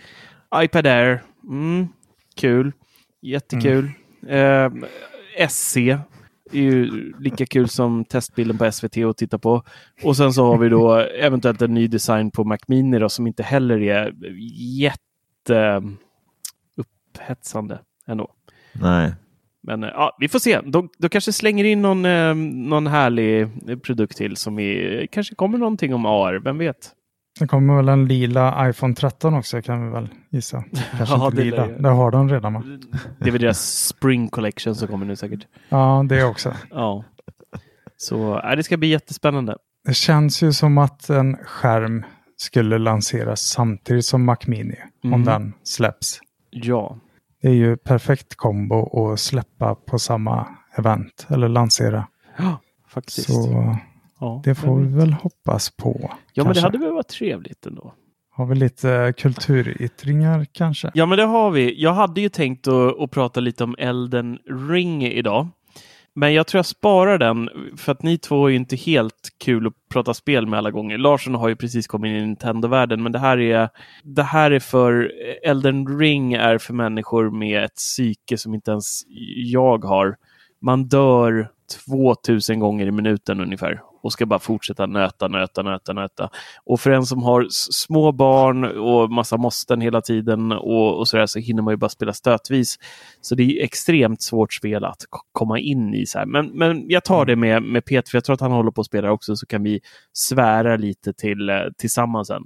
iPad 0.55 0.87
Air, 0.87 1.23
mm, 1.43 1.87
kul, 2.35 2.71
jättekul. 3.21 3.91
Mm. 4.27 4.83
Eh, 4.83 5.47
SC 5.49 5.77
är 5.77 6.61
ju 6.61 7.13
lika 7.19 7.45
kul 7.45 7.69
som 7.69 8.05
testbilden 8.05 8.57
på 8.57 8.71
SVT 8.71 8.97
att 8.97 9.17
titta 9.17 9.37
på. 9.37 9.63
Och 10.03 10.17
sen 10.17 10.33
så 10.33 10.45
har 10.45 10.57
vi 10.57 10.69
då 10.69 10.95
eventuellt 10.95 11.61
en 11.61 11.73
ny 11.73 11.87
design 11.87 12.31
på 12.31 12.43
Mac 12.43 12.57
Mini 12.67 12.99
då, 12.99 13.09
som 13.09 13.27
inte 13.27 13.43
heller 13.43 13.81
är 13.81 14.13
jätte 14.79 15.57
eh, 15.57 15.81
upphetsande 16.75 17.79
ändå. 18.07 18.31
Nej. 18.73 19.13
Men 19.63 19.83
eh, 19.83 19.89
ja, 19.93 20.17
vi 20.19 20.27
får 20.27 20.39
se. 20.39 20.61
De, 20.61 20.89
de 20.97 21.09
kanske 21.09 21.33
slänger 21.33 21.63
in 21.63 21.81
någon, 21.81 22.05
eh, 22.05 22.35
någon 22.35 22.87
härlig 22.87 23.47
produkt 23.83 24.17
till 24.17 24.37
som 24.37 24.55
vi 24.55 25.07
kanske 25.11 25.35
kommer 25.35 25.57
någonting 25.57 25.93
om 25.93 26.05
AR, 26.05 26.39
vem 26.43 26.57
vet? 26.57 26.91
Sen 27.39 27.47
kommer 27.47 27.75
väl 27.75 27.89
en 27.89 28.05
lila 28.07 28.69
iPhone 28.69 28.95
13 28.95 29.33
också 29.33 29.61
kan 29.61 29.85
vi 29.85 29.91
väl 29.91 30.09
gissa. 30.29 30.63
Kanske 30.97 31.15
Ja, 31.15 31.25
inte 31.25 31.37
det 31.37 31.43
lila. 31.43 31.67
Det 31.67 31.89
har 31.89 32.11
de 32.11 32.29
redan 32.29 32.53
va? 32.53 32.63
Det 33.19 33.27
är 33.27 33.31
väl 33.31 33.41
deras 33.41 33.87
Spring 33.87 34.27
Collection 34.29 34.75
som 34.75 34.87
kommer 34.87 35.05
nu 35.05 35.15
säkert. 35.15 35.47
Ja, 35.69 36.05
det 36.09 36.23
också. 36.23 36.53
Ja. 36.71 37.03
Så 37.97 38.39
äh, 38.39 38.55
det 38.55 38.63
ska 38.63 38.77
bli 38.77 38.87
jättespännande. 38.87 39.57
Det 39.85 39.93
känns 39.93 40.43
ju 40.43 40.53
som 40.53 40.77
att 40.77 41.09
en 41.09 41.37
skärm 41.37 42.05
skulle 42.37 42.77
lanseras 42.77 43.41
samtidigt 43.41 44.05
som 44.05 44.25
Mac 44.25 44.37
Mini. 44.45 44.75
Mm. 45.03 45.13
Om 45.13 45.25
den 45.25 45.53
släpps. 45.63 46.19
Ja, 46.49 46.97
Det 47.41 47.47
är 47.47 47.53
ju 47.53 47.77
perfekt 47.77 48.35
kombo 48.35 49.11
att 49.11 49.19
släppa 49.19 49.75
på 49.75 49.99
samma 49.99 50.47
event 50.77 51.27
eller 51.29 51.49
lansera. 51.49 52.07
ja 52.37 52.59
faktiskt. 52.91 53.33
Så 53.33 53.75
ja, 54.19 54.41
det 54.43 54.55
får 54.55 54.79
vi 54.79 54.95
väl 54.95 55.13
hoppas 55.13 55.69
på. 55.69 55.97
ja, 56.33 56.43
men 56.43 56.43
det 56.43 56.43
kanske. 56.43 56.61
hade 56.61 56.77
väl 56.77 56.93
varit 56.93 57.07
trevligt 57.07 57.65
ändå. 57.65 57.93
Har 58.33 58.45
vi 58.45 58.55
lite 58.55 59.13
kulturyttringar 59.17 60.45
kanske? 60.51 60.91
Ja, 60.93 61.05
men 61.05 61.17
det 61.17 61.23
har 61.23 61.51
vi. 61.51 61.81
Jag 61.81 61.93
hade 61.93 62.21
ju 62.21 62.29
tänkt 62.29 62.67
att, 62.67 62.99
att 62.99 63.11
prata 63.11 63.39
lite 63.39 63.63
om 63.63 63.75
Elden 63.79 64.39
Ring 64.69 65.03
idag. 65.03 65.47
Men 66.15 66.33
jag 66.33 66.47
tror 66.47 66.59
jag 66.59 66.65
sparar 66.65 67.17
den 67.17 67.49
för 67.77 67.91
att 67.91 68.03
ni 68.03 68.17
två 68.17 68.45
är 68.45 68.49
ju 68.49 68.55
inte 68.55 68.75
helt 68.75 69.29
kul 69.43 69.67
att 69.67 69.73
prata 69.89 70.13
spel 70.13 70.47
med 70.47 70.57
alla 70.57 70.71
gånger. 70.71 70.97
Larsson 70.97 71.35
har 71.35 71.49
ju 71.49 71.55
precis 71.55 71.87
kommit 71.87 72.09
in 72.09 72.15
i 72.15 72.21
Nintendo-världen, 72.21 73.03
men 73.03 73.11
det 73.11 73.19
här 73.19 73.39
är 73.39 73.69
det 74.03 74.23
här 74.23 74.51
är 74.51 74.59
för 74.59 75.11
Elden 75.43 75.99
Ring 75.99 76.33
är 76.33 76.57
för 76.57 76.73
människor 76.73 77.29
med 77.29 77.63
ett 77.63 77.75
psyke 77.75 78.37
som 78.37 78.53
inte 78.53 78.71
ens 78.71 79.01
jag 79.35 79.85
har. 79.85 80.15
Man 80.61 80.87
dör 80.87 81.49
2000 82.25 82.59
gånger 82.59 82.85
i 82.85 82.91
minuten 82.91 83.41
ungefär 83.41 83.81
och 84.01 84.13
ska 84.13 84.25
bara 84.25 84.39
fortsätta 84.39 84.85
nöta, 84.85 85.27
nöta, 85.27 85.61
nöta, 85.61 85.93
nöta. 85.93 86.29
Och 86.63 86.79
för 86.79 86.91
en 86.91 87.05
som 87.05 87.23
har 87.23 87.47
små 87.49 88.11
barn 88.11 88.63
och 88.63 89.11
massa 89.11 89.37
måsten 89.37 89.81
hela 89.81 90.01
tiden 90.01 90.51
och, 90.51 90.99
och 90.99 91.07
sådär 91.07 91.25
så 91.25 91.39
hinner 91.39 91.63
man 91.63 91.73
ju 91.73 91.77
bara 91.77 91.89
spela 91.89 92.13
stötvis. 92.13 92.79
Så 93.21 93.35
det 93.35 93.43
är 93.43 93.63
extremt 93.63 94.21
svårt 94.21 94.53
spel 94.53 94.85
att 94.85 95.05
komma 95.31 95.59
in 95.59 95.93
i. 95.93 96.05
Så 96.05 96.19
här. 96.19 96.25
Men, 96.25 96.47
men 96.47 96.89
jag 96.89 97.03
tar 97.03 97.25
det 97.25 97.35
med, 97.35 97.63
med 97.63 97.85
Peter, 97.85 98.09
för 98.09 98.17
jag 98.17 98.23
tror 98.23 98.33
att 98.33 98.41
han 98.41 98.51
håller 98.51 98.71
på 98.71 98.81
att 98.81 98.87
spela 98.87 99.11
också, 99.11 99.35
så 99.35 99.45
kan 99.45 99.63
vi 99.63 99.79
svära 100.13 100.75
lite 100.75 101.13
till, 101.13 101.49
eh, 101.49 101.55
tillsammans 101.77 102.27
sen. 102.27 102.43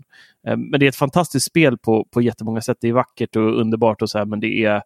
Eh, 0.48 0.58
men 0.58 0.80
det 0.80 0.86
är 0.86 0.90
ett 0.90 0.96
fantastiskt 0.96 1.46
spel 1.46 1.78
på, 1.78 2.06
på 2.14 2.22
jättemånga 2.22 2.62
sätt. 2.62 2.78
Det 2.82 2.88
är 2.88 2.94
vackert 2.94 3.36
och 3.36 3.60
underbart 3.60 4.02
och 4.02 4.10
så 4.10 4.18
här, 4.18 4.26
men 4.26 4.40
det 4.40 4.64
är 4.66 4.82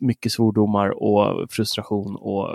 mycket 0.00 0.32
svordomar 0.32 1.02
och 1.02 1.52
frustration 1.52 2.16
och 2.16 2.48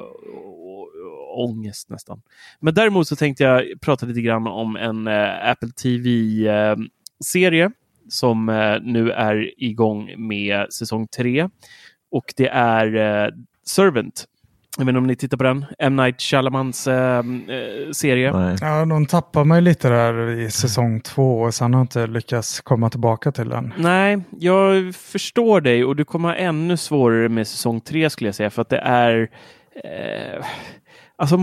ångest 1.35 1.89
nästan. 1.89 2.21
Men 2.59 2.73
däremot 2.73 3.07
så 3.07 3.15
tänkte 3.15 3.43
jag 3.43 3.63
prata 3.81 4.05
lite 4.05 4.21
grann 4.21 4.47
om 4.47 4.75
en 4.75 5.07
eh, 5.07 5.49
Apple 5.49 5.69
TV-serie 5.69 7.71
som 8.09 8.49
eh, 8.49 8.77
nu 8.81 9.11
är 9.11 9.63
igång 9.63 10.13
med 10.17 10.73
säsong 10.73 11.07
tre. 11.07 11.49
Och 12.11 12.33
det 12.37 12.47
är 12.47 12.95
eh, 12.95 13.29
Servant. 13.67 14.25
Jag 14.77 14.85
vet 14.85 14.89
inte 14.89 14.97
om 14.97 15.07
ni 15.07 15.15
tittar 15.15 15.37
på 15.37 15.43
den? 15.43 15.65
M. 15.79 15.95
Night 15.95 16.21
Shyamalans 16.21 16.87
eh, 16.87 17.17
eh, 17.17 17.91
serie. 17.91 18.31
Nej. 18.31 18.57
Ja, 18.61 18.85
de 18.85 19.05
tappar 19.05 19.43
mig 19.43 19.61
lite 19.61 19.89
där 19.89 20.29
i 20.29 20.51
säsong 20.51 21.01
två 21.01 21.41
och 21.41 21.53
sen 21.53 21.73
har 21.73 21.79
jag 21.79 21.83
inte 21.83 22.07
lyckats 22.07 22.61
komma 22.61 22.89
tillbaka 22.89 23.31
till 23.31 23.49
den. 23.49 23.73
Nej, 23.77 24.21
jag 24.39 24.95
förstår 24.95 25.61
dig 25.61 25.85
och 25.85 25.95
du 25.95 26.05
kommer 26.05 26.29
ha 26.29 26.35
ännu 26.35 26.77
svårare 26.77 27.29
med 27.29 27.47
säsong 27.47 27.81
tre 27.81 28.09
skulle 28.09 28.27
jag 28.27 28.35
säga 28.35 28.49
för 28.49 28.61
att 28.61 28.69
det 28.69 28.79
är 28.79 29.29
eh, 29.83 30.45
alltså 31.17 31.37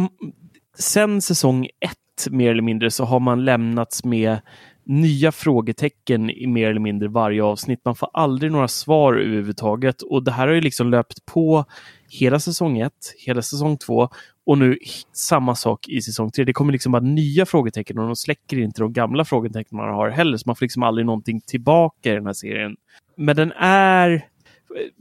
sen 0.78 1.22
säsong 1.22 1.68
ett 1.80 2.30
mer 2.30 2.50
eller 2.50 2.62
mindre 2.62 2.90
så 2.90 3.04
har 3.04 3.20
man 3.20 3.44
lämnats 3.44 4.04
med 4.04 4.40
nya 4.84 5.32
frågetecken 5.32 6.30
i 6.30 6.46
mer 6.46 6.70
eller 6.70 6.80
mindre 6.80 7.08
varje 7.08 7.42
avsnitt. 7.42 7.80
Man 7.84 7.96
får 7.96 8.10
aldrig 8.12 8.52
några 8.52 8.68
svar 8.68 9.14
överhuvudtaget 9.14 10.02
och 10.02 10.24
det 10.24 10.32
här 10.32 10.46
har 10.46 10.54
ju 10.54 10.60
liksom 10.60 10.90
löpt 10.90 11.26
på 11.26 11.64
hela 12.10 12.40
säsong 12.40 12.78
ett, 12.78 13.14
hela 13.26 13.42
säsong 13.42 13.78
två 13.78 14.08
och 14.46 14.58
nu 14.58 14.78
samma 15.12 15.54
sak 15.54 15.88
i 15.88 16.02
säsong 16.02 16.30
tre. 16.30 16.44
Det 16.44 16.52
kommer 16.52 16.72
liksom 16.72 16.92
bara 16.92 17.02
nya 17.02 17.46
frågetecken 17.46 17.98
och 17.98 18.06
de 18.06 18.16
släcker 18.16 18.58
inte 18.58 18.80
de 18.80 18.92
gamla 18.92 19.24
frågetecken 19.24 19.76
man 19.76 19.88
har 19.88 20.08
heller. 20.08 20.36
Så 20.36 20.42
man 20.46 20.56
får 20.56 20.64
liksom 20.64 20.82
aldrig 20.82 21.06
någonting 21.06 21.40
tillbaka 21.40 22.12
i 22.12 22.14
den 22.14 22.26
här 22.26 22.32
serien. 22.32 22.76
Men 23.16 23.36
den 23.36 23.52
är 23.58 24.26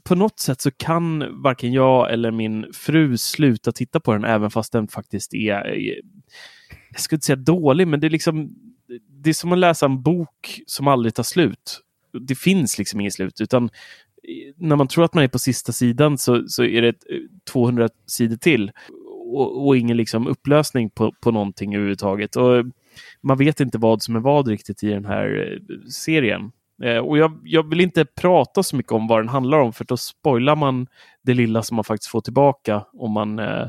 på 0.03 0.15
något 0.15 0.39
sätt 0.39 0.61
så 0.61 0.71
kan 0.71 1.41
varken 1.41 1.73
jag 1.73 2.13
eller 2.13 2.31
min 2.31 2.73
fru 2.73 3.17
sluta 3.17 3.71
titta 3.71 3.99
på 3.99 4.13
den 4.13 4.25
även 4.25 4.51
fast 4.51 4.73
den 4.73 4.87
faktiskt 4.87 5.33
är, 5.33 5.67
eh, 5.67 5.93
jag 6.91 6.99
skulle 6.99 7.17
inte 7.17 7.25
säga 7.25 7.35
dålig, 7.35 7.87
men 7.87 7.99
det 7.99 8.07
är 8.07 8.11
liksom 8.11 8.55
det 9.07 9.29
är 9.29 9.33
som 9.33 9.51
att 9.51 9.57
läsa 9.57 9.85
en 9.85 10.01
bok 10.01 10.61
som 10.65 10.87
aldrig 10.87 11.15
tar 11.15 11.23
slut. 11.23 11.81
Det 12.27 12.35
finns 12.35 12.77
liksom 12.77 12.99
inget 12.99 13.13
slut, 13.13 13.41
utan 13.41 13.63
eh, 13.63 14.53
när 14.55 14.75
man 14.75 14.87
tror 14.87 15.05
att 15.05 15.13
man 15.13 15.23
är 15.23 15.27
på 15.27 15.39
sista 15.39 15.71
sidan 15.71 16.17
så, 16.17 16.47
så 16.47 16.63
är 16.63 16.81
det 16.81 16.95
200 17.51 17.83
eh, 17.83 17.89
sidor 18.05 18.37
till 18.37 18.71
och, 19.33 19.67
och 19.67 19.77
ingen 19.77 19.97
liksom 19.97 20.27
upplösning 20.27 20.89
på, 20.89 21.13
på 21.21 21.31
någonting 21.31 21.75
överhuvudtaget. 21.75 22.35
Och 22.35 22.65
man 23.21 23.37
vet 23.37 23.59
inte 23.59 23.77
vad 23.77 24.01
som 24.01 24.15
är 24.15 24.19
vad 24.19 24.47
riktigt 24.47 24.83
i 24.83 24.87
den 24.87 25.05
här 25.05 25.59
serien. 25.89 26.51
Eh, 26.83 26.97
och 26.97 27.17
jag, 27.17 27.39
jag 27.43 27.69
vill 27.69 27.81
inte 27.81 28.05
prata 28.05 28.63
så 28.63 28.75
mycket 28.75 28.91
om 28.91 29.07
vad 29.07 29.19
den 29.19 29.29
handlar 29.29 29.57
om 29.57 29.73
för 29.73 29.85
då 29.85 29.97
spoilar 29.97 30.55
man 30.55 30.87
det 31.21 31.33
lilla 31.33 31.63
som 31.63 31.75
man 31.75 31.83
faktiskt 31.83 32.11
får 32.11 32.21
tillbaka 32.21 32.85
om 32.93 33.11
man 33.11 33.39
eh, 33.39 33.67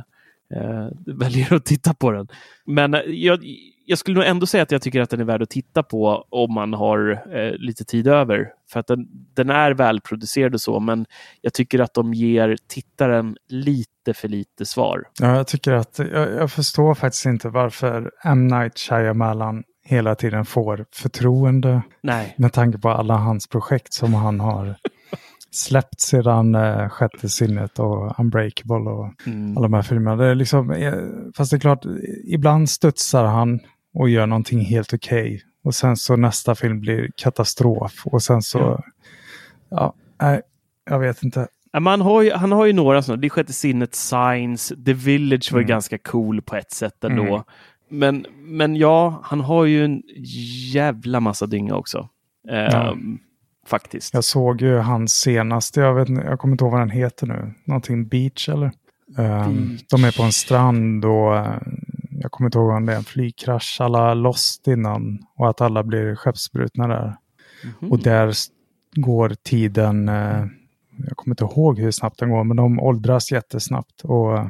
eh, 0.55 0.89
väljer 1.07 1.55
att 1.55 1.65
titta 1.65 1.95
på 1.95 2.11
den. 2.11 2.29
Men 2.67 2.95
eh, 2.95 3.01
jag, 3.01 3.45
jag 3.87 3.99
skulle 3.99 4.15
nog 4.15 4.25
ändå 4.25 4.47
säga 4.47 4.63
att 4.63 4.73
jag 4.73 4.83
tycker 4.83 5.01
att 5.01 5.11
den 5.11 5.21
är 5.21 5.25
värd 5.25 5.43
att 5.43 5.51
titta 5.51 5.83
på 5.83 6.27
om 6.29 6.55
man 6.55 6.73
har 6.73 7.23
eh, 7.37 7.53
lite 7.53 7.85
tid 7.85 8.09
över. 8.09 8.49
För 8.71 8.81
att 8.81 8.87
den, 8.87 9.07
den 9.35 9.51
är 9.51 9.71
välproducerad 9.71 10.55
och 10.55 10.61
så, 10.61 10.81
men 10.81 11.07
jag 11.41 11.55
tycker 11.55 11.79
att 11.79 11.95
de 11.95 12.15
ger 12.15 12.57
tittaren 12.67 13.37
lite 13.49 14.15
för 14.15 14.29
lite 14.29 14.67
svar. 14.67 15.05
Ja, 15.21 15.37
jag 15.37 15.47
tycker 15.47 15.73
att 15.73 15.99
jag, 15.99 16.33
jag 16.33 16.53
förstår 16.53 16.95
faktiskt 16.95 17.27
inte 17.27 17.49
varför 17.49 18.11
M. 18.25 18.49
Night 18.49 18.79
Shyamalan 18.79 19.63
hela 19.85 20.15
tiden 20.15 20.45
får 20.45 20.85
förtroende. 20.95 21.83
Nej. 22.01 22.35
Med 22.39 22.53
tanke 22.53 22.79
på 22.79 22.89
alla 22.91 23.17
hans 23.17 23.47
projekt 23.47 23.93
som 23.93 24.15
han 24.15 24.41
har 24.41 24.77
släppt 25.51 26.01
sedan 26.01 26.55
eh, 26.55 26.89
Sjätte 26.89 27.29
sinnet 27.29 27.79
och 27.79 28.21
Unbreakable 28.21 28.91
och 28.91 29.13
Mm. 29.27 29.57
alla 29.57 29.63
de 29.69 29.73
här 29.75 29.83
filmerna. 29.83 30.17
Det 30.17 30.27
är 30.27 30.35
liksom, 30.35 30.71
eh, 30.71 30.95
fast 31.37 31.51
det 31.51 31.57
är 31.57 31.61
klart, 31.61 31.85
ibland 32.27 32.71
studsar 32.71 33.25
han 33.25 33.61
och 33.95 34.09
gör 34.09 34.27
någonting 34.27 34.61
helt 34.61 34.93
okej. 34.95 35.43
Och 35.65 35.75
sen 35.75 35.97
så 35.97 36.17
nästa 36.17 36.55
film 36.55 36.81
blir 36.81 37.11
katastrof. 37.17 38.03
Och 38.05 38.23
sen 38.23 38.43
så, 38.43 38.59
Ja. 38.59 38.83
ja, 39.71 39.95
nej, 40.23 40.41
jag 40.91 40.99
vet 40.99 41.23
inte. 41.23 41.49
Han, 41.73 42.01
har 42.01 42.23
ju, 42.23 42.33
han 42.33 42.53
har 42.53 42.67
ju 42.67 42.73
några 42.73 43.03
sådana. 43.03 43.21
Det 43.21 43.27
är 43.27 43.29
Sjätte 43.29 43.53
sinnet, 43.53 43.95
Signs, 43.95 44.73
The 44.87 44.93
Village 44.93 45.53
var 45.53 45.59
ju 45.59 45.63
Mm. 45.65 45.69
ganska 45.69 45.99
cool 45.99 46.43
på 46.43 46.57
ett 46.57 46.71
sätt 46.73 47.05
ändå. 47.05 47.23
Mm. 47.23 47.43
Men, 47.93 48.27
men 48.39 48.77
ja, 48.77 49.21
han 49.23 49.41
har 49.41 49.65
ju 49.65 49.85
en 49.85 50.03
jävla 50.73 51.21
massa 51.21 51.47
dynga 51.47 51.75
också. 51.75 52.09
Ehm, 52.49 53.19
Faktiskt. 53.67 54.15
Jag 54.15 54.25
såg 54.25 54.61
ju 54.61 54.77
hans 54.77 55.15
senaste, 55.15 55.81
jag, 55.81 55.95
vet, 55.95 56.09
jag 56.09 56.39
kommer 56.39 56.53
inte 56.53 56.65
ihåg 56.65 56.73
vad 56.73 56.81
den 56.81 56.91
heter 56.91 57.27
nu. 57.27 57.55
Någonting 57.65 58.09
Beach 58.09 58.49
eller? 58.49 58.73
Um, 59.19 59.69
Beach. 59.69 59.83
de 59.91 60.05
är 60.05 60.17
på 60.17 60.23
en 60.23 60.33
strand 60.33 61.05
och 61.05 61.37
eh, 61.37 61.57
jag 62.11 62.31
kommer 62.31 62.49
inte 62.49 62.59
ihåg 62.59 62.71
om 62.71 62.87
det 62.87 62.93
är 62.93 62.97
en 62.97 63.05
flygkrasch. 63.05 63.81
Alla 63.81 64.15
lost 64.15 64.67
innan 64.67 65.19
och 65.37 65.51
att 65.51 65.61
alla 65.61 65.83
blir 65.83 66.15
skeppsbrutna 66.15 66.89
där. 66.89 67.17
Mhm. 67.81 67.93
Och 67.93 67.99
där 67.99 68.35
går 68.97 69.35
tiden, 69.43 70.09
eh, 70.09 70.47
jag 70.97 71.17
kommer 71.17 71.33
inte 71.33 71.45
ihåg 71.45 71.79
hur 71.79 71.91
snabbt 71.91 72.19
den 72.19 72.31
går, 72.31 72.45
men 72.45 72.57
de 72.57 72.81
åldras 72.81 73.33
jättesnabbt 73.33 74.01
och 74.05 74.39
eh, 74.39 74.47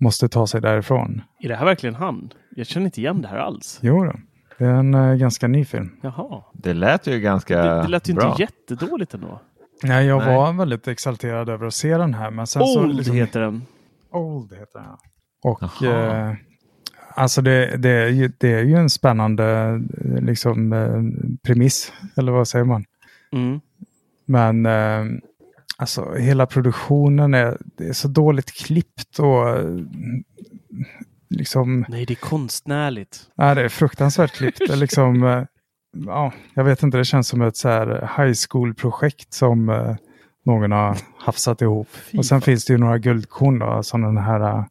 måste 0.00 0.28
ta 0.28 0.46
sig 0.46 0.60
därifrån. 0.60 1.22
Är 1.40 1.48
det 1.48 1.56
här 1.56 1.64
verkligen 1.64 1.94
han? 1.94 2.30
Jag 2.56 2.66
känner 2.66 2.84
inte 2.86 3.00
igen 3.00 3.22
det 3.22 3.28
här 3.28 3.36
alls. 3.38 3.78
Jo 3.82 4.04
då, 4.04 4.12
det 4.58 4.64
är 4.64 4.70
en 4.74 4.94
eh, 4.94 5.14
ganska 5.14 5.48
ny 5.48 5.64
film. 5.64 5.90
Jaha. 6.02 6.42
Det 6.52 6.74
lät 6.74 7.06
ju 7.06 7.20
ganska 7.20 7.62
Det, 7.62 7.82
det 7.82 7.88
lät 7.88 8.08
ju 8.08 8.14
bra. 8.14 8.30
inte 8.30 8.42
jättedåligt 8.42 9.14
ändå. 9.14 9.40
Nej, 9.82 10.06
jag 10.06 10.18
Nej. 10.26 10.36
var 10.36 10.52
väldigt 10.52 10.88
exalterad 10.88 11.48
över 11.48 11.66
att 11.66 11.74
se 11.74 11.96
den 11.96 12.14
här. 12.14 12.30
Men 12.30 12.46
sen 12.46 12.66
så, 12.66 12.80
Old 12.84 12.94
liksom- 12.96 13.16
heter 13.16 13.40
den. 13.40 13.62
Old 14.12 14.52
heter 14.52 14.80
den. 14.80 14.96
Och 15.42 15.82
eh, 15.82 16.34
alltså 17.14 17.42
det, 17.42 17.76
det, 17.76 17.88
är 17.90 18.08
ju, 18.08 18.32
det 18.38 18.52
är 18.52 18.62
ju 18.64 18.74
en 18.76 18.90
spännande 18.90 19.44
eh, 20.04 20.22
liksom, 20.22 20.72
eh, 20.72 21.02
premiss, 21.46 21.92
eller 22.16 22.32
vad 22.32 22.48
säger 22.48 22.64
man? 22.64 22.84
Mm. 23.32 23.60
Men 24.26 24.66
eh, 24.66 25.20
alltså 25.76 26.14
hela 26.14 26.46
produktionen 26.46 27.34
är, 27.34 27.58
det 27.76 27.88
är 27.88 27.92
så 27.92 28.08
dåligt 28.08 28.50
klippt 28.52 29.18
och 29.18 29.46
liksom, 31.30 31.84
Nej, 31.88 32.06
det 32.06 32.12
är 32.12 32.28
konstnärligt. 32.28 33.20
nej, 33.34 33.54
det 33.54 33.62
är 33.62 33.68
fruktansvärt 33.68 34.32
klippt. 34.32 34.68
Liksom, 34.68 35.24
eh, 35.24 35.42
ja, 36.06 36.32
jag 36.54 36.64
vet 36.64 36.82
inte, 36.82 36.98
det 36.98 37.04
känns 37.04 37.28
som 37.28 37.42
ett 37.42 37.56
så 37.56 37.68
här 37.68 37.86
high 38.16 38.34
school-projekt 38.48 39.32
som 39.32 39.68
eh, 39.68 39.96
någon 40.44 40.72
har 40.72 40.96
hafsat 41.18 41.62
ihop. 41.62 41.88
Fy 41.90 42.18
och 42.18 42.26
sen 42.26 42.40
fan. 42.40 42.44
finns 42.44 42.64
det 42.64 42.72
ju 42.72 42.78
några 42.78 42.98
guldkorn 42.98 43.58
då, 43.58 43.82
som 43.82 44.02
den 44.02 44.16
här 44.16 44.40
uh, 44.58 44.64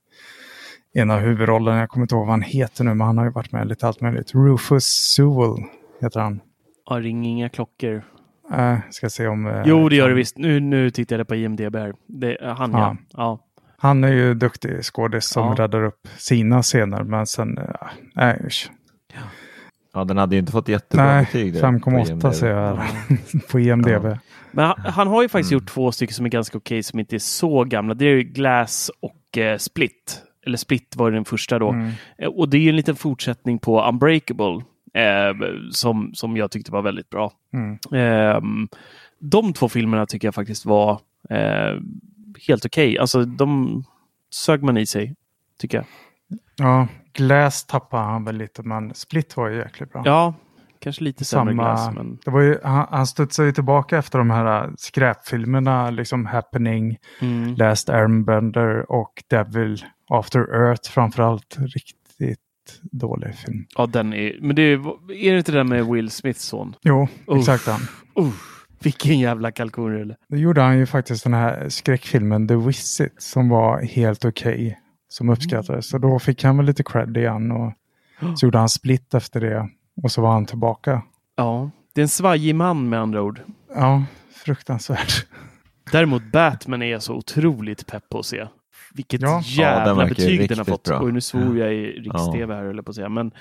ena 0.93 1.19
huvudrollen, 1.19 1.77
jag 1.77 1.89
kommer 1.89 2.03
inte 2.03 2.15
ihåg 2.15 2.25
vad 2.25 2.33
han 2.33 2.41
heter 2.41 2.83
nu, 2.83 2.93
men 2.93 3.07
han 3.07 3.17
har 3.17 3.25
ju 3.25 3.31
varit 3.31 3.51
med 3.51 3.67
lite 3.67 3.87
allt 3.87 4.01
möjligt. 4.01 4.35
Rufus 4.35 4.85
Sewell 4.85 5.55
heter 6.01 6.19
han. 6.19 6.39
Ja, 6.89 6.95
ring 6.95 7.25
inga 7.25 7.49
klockor. 7.49 8.03
Uh, 8.51 8.77
ska 8.89 9.09
se 9.09 9.27
om... 9.27 9.47
eh, 9.47 9.61
Jo, 9.65 9.89
det 9.89 9.95
gör 9.95 10.09
det 10.09 10.15
visst. 10.15 10.37
Nu, 10.37 10.59
nu 10.59 10.89
tittar 10.91 11.17
jag 11.17 11.27
på 11.27 11.35
IMDB 11.35 11.75
här. 11.75 11.93
Det 12.07 12.37
han, 12.41 12.71
ja. 12.71 12.77
Ja. 12.79 12.97
ja. 13.13 13.39
Han 13.77 14.03
är 14.03 14.11
ju 14.11 14.33
duktig 14.33 14.83
skådis 14.83 15.25
som 15.25 15.47
Ja. 15.47 15.55
räddar 15.63 15.83
upp 15.83 16.07
sina 16.17 16.61
scener, 16.61 17.03
men 17.03 17.25
sen, 17.27 17.57
uh, 17.57 17.65
nej, 18.15 18.41
usch. 18.45 18.69
Ja, 19.93 20.03
den 20.03 20.17
hade 20.17 20.35
ju 20.35 20.39
inte 20.39 20.51
fått 20.51 20.67
jättebra 20.67 21.05
nej, 21.05 21.25
betyg. 21.25 21.53
där 21.53 21.61
på 21.61 21.67
5,8 21.89 22.09
IMDb. 22.11 22.33
ser 22.35 22.49
jag 22.49 22.75
här 22.75 22.87
på 23.51 23.59
IMDB. 23.59 23.87
Ja. 24.05 24.17
Men 24.51 24.65
han, 24.65 24.75
han 24.79 25.07
har 25.07 25.21
ju 25.21 25.29
faktiskt 25.29 25.51
Mm. 25.51 25.61
gjort 25.61 25.69
två 25.69 25.91
stycken 25.91 26.13
som 26.13 26.25
är 26.25 26.29
ganska 26.29 26.57
okej, 26.57 26.83
som 26.83 26.99
inte 26.99 27.15
är 27.15 27.19
så 27.19 27.63
gamla. 27.63 27.93
Det 27.93 28.05
är 28.05 28.09
ju 28.15 28.23
Glass 28.23 28.91
och 28.99 29.37
eh, 29.37 29.57
Split. 29.57 30.21
Eller 30.45 30.57
Split 30.57 30.95
var 30.95 31.11
den 31.11 31.25
första 31.25 31.59
då. 31.59 31.69
Mm. 31.69 31.91
Eh, 32.17 32.27
Och 32.27 32.49
det 32.49 32.57
är 32.57 32.61
ju 32.61 32.69
en 32.69 32.75
liten 32.75 32.95
fortsättning 32.95 33.59
på 33.59 33.83
Unbreakable. 33.87 34.61
Eh, 34.93 35.35
som, 35.71 36.11
som 36.13 36.37
jag 36.37 36.51
tyckte 36.51 36.71
var 36.71 36.81
väldigt 36.81 37.09
bra. 37.09 37.31
Mm. 37.53 37.77
Ehm, 37.93 38.67
de 39.19 39.53
två 39.53 39.69
filmerna 39.69 40.05
tycker 40.05 40.27
jag 40.27 40.35
faktiskt 40.35 40.65
var 40.65 40.91
eh, 41.29 41.77
helt 42.47 42.65
okej. 42.65 42.97
Alltså 42.99 43.25
de 43.25 43.83
sög 44.31 44.63
man 44.63 44.77
i 44.77 44.85
sig, 44.85 45.15
tycker 45.59 45.77
jag. 45.77 45.85
Ja, 46.55 46.87
Glass 47.13 47.65
tappade 47.65 48.03
han 48.03 48.25
väl 48.25 48.37
lite, 48.37 48.63
men 48.63 48.93
Split 48.95 49.37
var 49.37 49.49
ju 49.49 49.57
jäkligt 49.57 49.91
bra. 49.91 50.01
Ja, 50.05 50.33
kanske 50.79 51.03
lite 51.03 51.25
sämre 51.25 51.51
Samma, 51.51 51.63
glass. 51.63 51.95
Men... 51.95 52.19
det 52.25 52.31
var 52.31 52.41
ju, 52.41 52.59
han, 52.63 52.87
han 52.89 53.07
studsade 53.07 53.47
ju 53.47 53.51
tillbaka 53.51 53.97
efter 53.97 54.17
de 54.19 54.29
här 54.29 54.63
äh, 54.63 54.71
skräpfilmerna, 54.77 55.89
liksom 55.89 56.25
Happening, 56.25 56.97
Mm. 57.21 57.55
Last 57.55 57.89
Airbender 57.89 58.91
och 58.91 59.23
Devil 59.29 59.85
After 60.09 60.39
Earth 60.39 60.91
framförallt. 60.91 61.57
Riktigt 61.59 62.39
dålig 62.81 63.35
film. 63.35 63.65
Ja, 63.75 63.85
den 63.85 64.13
är... 64.13 64.37
Men 64.41 64.55
det 64.55 64.61
är, 64.61 64.77
är 65.11 65.31
det 65.31 65.37
inte 65.37 65.51
den 65.51 65.69
med 65.69 65.85
Will 65.85 66.09
Smiths 66.09 66.43
son? 66.43 66.75
Jo, 66.81 67.07
Uff. 67.27 67.39
exakt 67.39 67.67
han. 67.67 67.81
Uh, 68.19 68.33
vilken 68.83 69.19
jävla 69.19 69.51
kalkonrulle. 69.51 70.15
Då 70.29 70.37
gjorde 70.37 70.61
han 70.61 70.77
ju 70.77 70.85
faktiskt 70.85 71.23
den 71.23 71.33
här 71.33 71.69
skräckfilmen 71.69 72.47
The 72.47 72.55
Visit 72.55 73.13
som 73.17 73.49
var 73.49 73.81
helt 73.81 74.25
okej. 74.25 74.79
som 75.07 75.29
uppskattades. 75.29 75.89
Så 75.89 75.97
då 75.97 76.19
fick 76.19 76.43
han 76.43 76.57
väl 76.57 76.65
lite 76.65 76.83
cred 76.83 77.17
igen 77.17 77.51
och 77.51 77.73
så 78.39 78.45
gjorde 78.45 78.57
han 78.57 78.69
Split 78.69 79.13
efter 79.13 79.41
det. 79.41 79.69
Och 80.03 80.11
så 80.11 80.21
var 80.21 80.31
han 80.31 80.45
tillbaka. 80.45 81.01
Ja, 81.35 81.71
det 81.95 82.01
är 82.01 82.03
en 82.03 82.09
svajig 82.09 82.55
man 82.55 82.89
med 82.89 82.99
andra 82.99 83.21
ord. 83.21 83.41
Ja, 83.75 84.03
fruktansvärt. 84.45 85.25
Däremot 85.91 86.31
Batman 86.31 86.81
är 86.81 86.91
jag 86.91 87.03
så 87.03 87.13
otroligt 87.15 87.87
pepp 87.87 88.09
på 88.09 88.19
att 88.19 88.25
se. 88.25 88.47
Vilket 88.93 89.21
Ja. 89.21 89.41
Ja, 89.45 89.79
den 89.79 89.87
jävla 89.87 90.03
ju 90.03 90.09
betyg 90.09 90.49
den 90.49 90.57
har 90.57 90.65
fått. 90.65 90.83
bra. 90.83 91.03
Oj, 91.03 91.11
nu 91.11 91.21
svor 91.21 91.57
jag 91.57 91.73
i 91.73 91.85
riks-tv 91.85 92.53
här, 92.53 92.63
höll 92.63 92.83
på 92.83 92.89
att 92.89 92.95
säga. 92.95 93.09
Men 93.09 93.31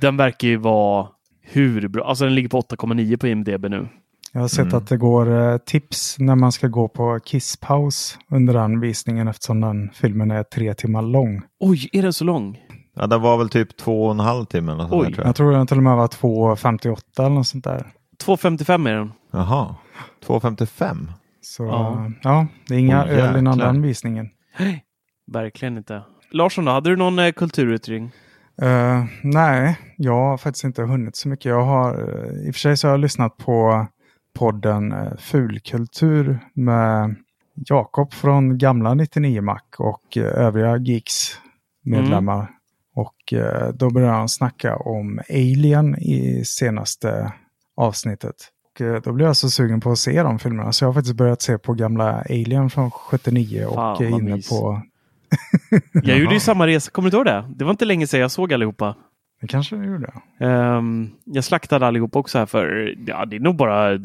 den 0.00 0.16
verkar 0.16 0.48
ju 0.48 0.56
vara 0.56 1.08
hur 1.42 1.88
bra. 1.88 2.04
Alltså 2.04 2.24
den 2.24 2.34
ligger 2.34 2.48
på 2.48 2.60
8,9 2.60 3.16
på 3.16 3.28
IMDB 3.28 3.68
nu. 3.68 3.88
Jag 4.36 4.40
har 4.40 4.48
sett 4.48 4.64
Mm. 4.66 4.76
att 4.78 4.86
det 4.88 4.96
går 4.96 5.50
eh, 5.52 5.56
tips 5.58 6.16
när 6.18 6.34
man 6.34 6.52
ska 6.52 6.68
gå 6.68 6.88
på 6.88 7.20
kisspaus 7.24 8.18
under 8.30 8.54
den 8.54 8.80
visningen 8.80 9.28
eftersom 9.28 9.60
den 9.60 9.90
filmen 9.94 10.30
är 10.30 10.42
tre 10.42 10.74
timmar 10.74 11.02
lång. 11.02 11.42
Oj, 11.60 11.88
är 11.92 12.02
den 12.02 12.12
så 12.12 12.24
lång? 12.24 12.58
Ja, 12.96 13.06
det 13.06 13.18
var 13.18 13.38
väl 13.38 13.48
typ 13.48 13.76
två 13.76 14.04
och 14.04 14.10
en 14.10 14.20
halv 14.20 14.44
timme. 14.44 14.72
Eller 14.72 14.84
Oj. 14.84 14.88
där, 14.90 14.96
tror 15.10 15.16
Jag 15.18 15.26
jag. 15.26 15.36
tror 15.36 15.52
den 15.52 15.66
till 15.66 15.76
och 15.76 15.82
med 15.82 15.96
var 15.96 16.06
2.58 16.08 16.96
eller 17.18 17.28
något 17.28 17.46
sånt 17.46 17.64
där. 17.64 17.86
2,55 18.24 18.88
är 18.88 18.94
den. 18.94 19.12
Jaha, 19.32 19.74
2,55? 20.26 20.96
Så 21.42 21.64
Ja. 21.64 22.10
ja, 22.22 22.46
det 22.68 22.74
är 22.74 22.78
inga 22.78 23.04
Oj, 23.04 23.10
öl 23.10 23.36
innan 23.36 23.58
den 23.58 23.82
visningen. 23.82 24.30
Verkligen 25.32 25.76
inte. 25.76 26.02
Larsson 26.30 26.64
då, 26.64 26.72
hade 26.72 26.90
du 26.90 26.96
någon 26.96 27.18
eh, 27.18 27.32
kulturyttring? 27.32 28.10
Eh, 28.62 29.04
nej, 29.22 29.78
jag 29.96 30.12
har 30.12 30.36
faktiskt 30.38 30.64
inte 30.64 30.82
hunnit 30.82 31.16
så 31.16 31.28
mycket. 31.28 31.44
Jag 31.44 31.62
har, 31.64 31.92
eh, 31.92 32.46
I 32.46 32.50
och 32.50 32.54
för 32.54 32.60
sig 32.60 32.76
så 32.76 32.86
har 32.86 32.92
jag 32.92 33.00
lyssnat 33.00 33.36
på 33.36 33.86
podden 34.34 34.92
uh, 34.92 35.16
Fulkultur 35.16 36.38
med 36.54 37.16
Jakob 37.54 38.12
från 38.12 38.58
gamla 38.58 38.94
99 38.94 39.42
Mac 39.42 39.60
och 39.78 40.16
eh, 40.16 40.24
övriga 40.24 40.76
Geeks 40.76 41.38
medlemmar. 41.82 42.50
Och 42.94 43.32
eh, 43.32 43.68
då 43.74 43.90
började 43.90 44.12
han 44.12 44.28
snacka 44.28 44.76
om 44.76 45.20
Alien 45.28 45.98
i 45.98 46.42
senaste 46.44 47.32
avsnittet. 47.76 48.34
Och, 48.74 48.80
eh, 48.80 49.02
då 49.02 49.12
blev 49.12 49.26
jag 49.26 49.36
så 49.36 49.50
sugen 49.50 49.80
på 49.80 49.90
att 49.90 49.98
se 49.98 50.22
de 50.22 50.38
filmerna 50.38 50.72
så 50.72 50.84
jag 50.84 50.88
har 50.88 50.94
faktiskt 50.94 51.16
börjat 51.16 51.42
se 51.42 51.58
på 51.58 51.74
gamla 51.74 52.24
Alien 52.30 52.70
från 52.70 52.90
79 52.90 53.64
och 53.66 53.74
Fan, 53.74 54.04
är 54.04 54.08
inne 54.08 54.34
mys. 54.34 54.48
på... 54.48 54.82
Jag 55.92 56.18
gjorde 56.18 56.34
ju 56.34 56.40
samma 56.40 56.66
resa, 56.66 56.90
kommer 56.90 57.10
du 57.10 57.16
ihåg 57.16 57.26
det? 57.26 57.44
Det 57.56 57.64
var 57.64 57.70
inte 57.70 57.84
länge 57.84 58.06
sedan 58.06 58.20
jag 58.20 58.30
såg 58.30 58.52
allihopa. 58.52 58.96
Det 59.44 59.48
kanske 59.48 59.76
jag 59.76 59.86
gjorde. 59.86 60.12
Ehm, 60.40 61.10
jag 61.24 61.44
slaktade 61.44 61.86
allihopa 61.86 62.18
också 62.18 62.38
här 62.38 62.46
för, 62.46 62.94
ja 63.06 63.24
det 63.24 63.36
är 63.36 63.40
nog 63.40 63.56
bara 63.56 63.98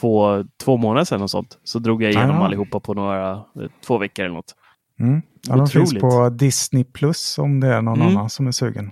två, 0.00 0.44
två 0.64 0.76
månader 0.76 1.04
sedan 1.04 1.22
och 1.22 1.30
sånt. 1.30 1.58
Så 1.64 1.78
drog 1.78 2.02
jag 2.02 2.10
igenom 2.10 2.36
Ah. 2.36 2.44
allihopa 2.44 2.80
på 2.80 2.94
några, 2.94 3.32
eh, 3.32 3.40
två 3.86 3.98
veckor 3.98 4.24
eller 4.24 4.34
något. 4.34 4.54
Mm. 5.00 5.22
Ja, 5.48 5.56
de 5.56 5.66
finns 5.68 5.94
på 5.94 6.28
Disney 6.30 6.84
Plus 6.84 7.38
om 7.38 7.60
det 7.60 7.68
är 7.68 7.82
någon 7.82 8.00
Mm. 8.00 8.16
annan 8.16 8.30
som 8.30 8.46
är 8.46 8.52
sugen. 8.52 8.90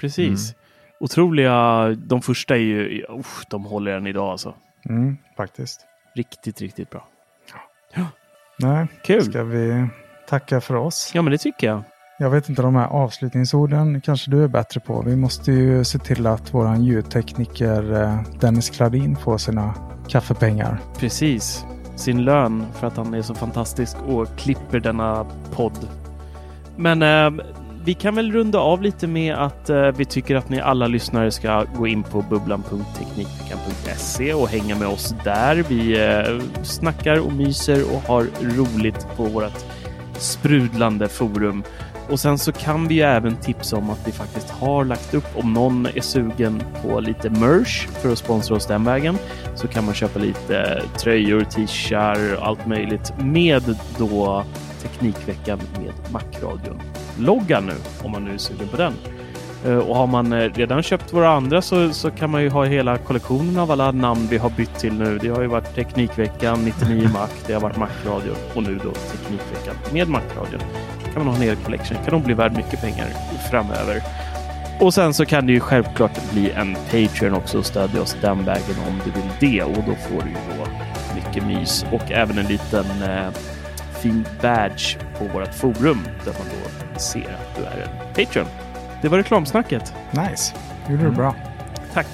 Precis. 0.00 0.54
Otroliga, 1.00 1.88
de 2.06 2.22
första 2.22 2.54
är 2.54 2.60
ju, 2.60 3.04
usch, 3.18 3.42
de 3.50 3.64
håller 3.64 3.92
än 3.96 4.06
idag 4.06 4.28
alltså. 4.30 4.54
Mm, 4.88 5.16
faktiskt. 5.36 5.80
Riktigt, 6.14 6.60
riktigt 6.60 6.90
bra. 6.90 7.08
Nej, 8.58 8.86
Kul! 9.04 9.22
ska 9.22 9.44
vi 9.44 9.86
tacka 10.28 10.60
för 10.60 10.74
oss? 10.74 11.10
Ja 11.14 11.22
men 11.22 11.30
det 11.30 11.38
tycker 11.38 11.66
jag 11.66 11.82
jag 12.22 12.30
vet 12.30 12.48
inte 12.48 12.62
de 12.62 12.76
här 12.76 12.86
avslutningsorden 12.86 14.00
kanske 14.00 14.30
du 14.30 14.44
är 14.44 14.48
bättre 14.48 14.80
på. 14.80 15.02
Vi 15.06 15.16
måste 15.16 15.52
ju 15.52 15.84
se 15.84 15.98
till 15.98 16.26
att 16.26 16.54
våran 16.54 16.84
ljudtekniker 16.84 18.02
eh, 18.02 18.20
Dennis 18.40 18.70
Kladin 18.70 19.16
får 19.16 19.38
sina 19.38 19.74
kaffepengar. 20.08 20.78
Precis. 20.98 21.64
Sin 21.96 22.24
lön 22.24 22.66
för 22.74 22.86
att 22.86 22.96
han 22.96 23.14
är 23.14 23.22
så 23.22 23.34
fantastisk 23.34 23.96
och 24.06 24.28
klipper 24.36 24.80
denna 24.80 25.26
podd. 25.54 25.88
Men 26.76 27.02
eh, 27.02 27.30
vi 27.84 27.94
kan 27.94 28.14
väl 28.14 28.32
runda 28.32 28.58
av 28.58 28.82
lite 28.82 29.06
med 29.06 29.34
att 29.34 29.70
eh, 29.70 29.82
vi 29.82 30.04
tycker 30.04 30.36
att 30.36 30.48
ni 30.48 30.60
alla 30.60 30.86
lyssnare 30.86 31.30
ska 31.30 31.64
gå 31.76 31.86
in 31.86 32.02
på 32.02 32.24
bubblan.teknikveckan.se 32.30 34.34
och 34.34 34.48
hänga 34.48 34.76
med 34.76 34.88
oss 34.88 35.14
där. 35.24 35.64
Vi 35.68 36.04
eh, 36.04 36.40
snackar 36.62 37.26
och 37.26 37.32
myser 37.32 37.94
och 37.94 38.02
har 38.08 38.26
roligt 38.42 39.06
på 39.16 39.24
vårt 39.24 39.64
sprudlande 40.18 41.08
forum. 41.08 41.64
Och 42.12 42.20
sen 42.20 42.38
så 42.38 42.52
kan 42.52 42.88
vi 42.88 42.94
ju 42.94 43.00
även 43.00 43.36
tipsa 43.36 43.76
om 43.76 43.90
att 43.90 44.08
vi 44.08 44.12
faktiskt 44.12 44.50
har 44.50 44.84
lagt 44.84 45.14
upp, 45.14 45.24
om 45.34 45.52
någon 45.52 45.86
är 45.86 46.00
sugen 46.00 46.62
på 46.82 47.00
lite 47.00 47.30
merch 47.30 47.86
för 47.86 48.12
att 48.12 48.18
sponsra 48.18 48.56
oss 48.56 48.66
den 48.66 48.84
vägen, 48.84 49.18
så 49.54 49.68
kan 49.68 49.84
man 49.84 49.94
köpa 49.94 50.18
lite 50.18 50.82
tröjor, 50.98 51.44
t-shirts 51.44 52.38
och 52.38 52.46
allt 52.46 52.66
möjligt 52.66 53.12
med 53.18 53.76
då 53.98 54.44
Teknikveckan 54.82 55.58
med 55.78 56.12
Macradion 56.12 56.80
logga 57.18 57.60
nu 57.60 57.74
om 58.02 58.10
man 58.10 58.24
nu 58.24 58.34
är 58.34 58.38
sugen 58.38 58.68
på 58.68 58.76
den. 58.76 58.92
Eh, 59.64 59.78
och 59.78 59.96
har 59.96 60.06
man 60.06 60.32
eh, 60.32 60.50
redan 60.54 60.82
köpt 60.82 61.12
våra 61.12 61.30
andra 61.30 61.62
så, 61.62 61.92
så 61.92 62.10
kan 62.10 62.30
man 62.30 62.42
ju 62.42 62.50
ha 62.50 62.64
hela 62.64 62.98
kollektionen 62.98 63.58
av 63.58 63.70
alla 63.70 63.92
namn 63.92 64.26
vi 64.30 64.38
har 64.38 64.50
bytt 64.50 64.78
till 64.78 64.92
nu. 64.92 65.18
Det 65.18 65.28
har 65.28 65.42
ju 65.42 65.46
varit 65.46 65.74
Teknikveckan, 65.74 66.64
99 66.64 67.08
Mac, 67.12 67.28
det 67.46 67.52
har 67.52 67.60
varit 67.60 67.76
Macradion 67.76 68.36
och 68.54 68.62
nu 68.62 68.80
då 68.84 68.90
Teknikveckan 68.90 69.74
med 69.92 70.08
Macradion. 70.08 70.60
kan 71.14 71.24
man 71.24 71.26
ha 71.26 71.34
en 71.34 71.42
hel 71.42 71.56
collection. 71.56 71.96
kan 72.04 72.14
nog 72.14 72.22
bli 72.22 72.34
värd 72.34 72.56
mycket 72.56 72.80
pengar 72.80 73.06
framöver. 73.50 74.02
Och 74.80 74.94
sen 74.94 75.14
så 75.14 75.26
kan 75.26 75.46
det 75.46 75.52
ju 75.52 75.60
självklart 75.60 76.32
bli 76.32 76.50
en 76.50 76.74
Patreon 76.74 77.34
också 77.34 77.58
och 77.58 77.66
stödja 77.66 78.02
oss 78.02 78.16
den 78.20 78.44
vägen 78.44 78.76
om 78.88 79.00
du 79.04 79.10
vill 79.10 79.30
det 79.40 79.62
och 79.62 79.84
då 79.86 79.94
får 79.94 80.22
du 80.22 80.28
ju 80.28 80.36
då 80.58 80.66
mycket 81.14 81.46
mys 81.46 81.86
och 81.92 82.12
även 82.12 82.38
en 82.38 82.46
liten 82.46 82.84
eh, 83.02 83.30
fin 84.02 84.24
badge 84.42 84.96
på 85.18 85.24
vårt 85.24 85.54
forum 85.54 86.00
där 86.24 86.32
man 86.32 86.46
då 86.50 86.98
ser 87.00 87.18
att 87.18 87.56
du 87.56 87.62
är 87.62 87.86
en 87.86 88.14
Patreon. 88.14 88.61
Det 89.02 89.08
var 89.08 89.18
reklamsnacket. 89.18 89.94
Nice. 90.10 90.54
Det 90.86 90.92
gjorde 90.92 91.04
du 91.04 91.10
bra. 91.10 91.34
Tack. 91.94 92.06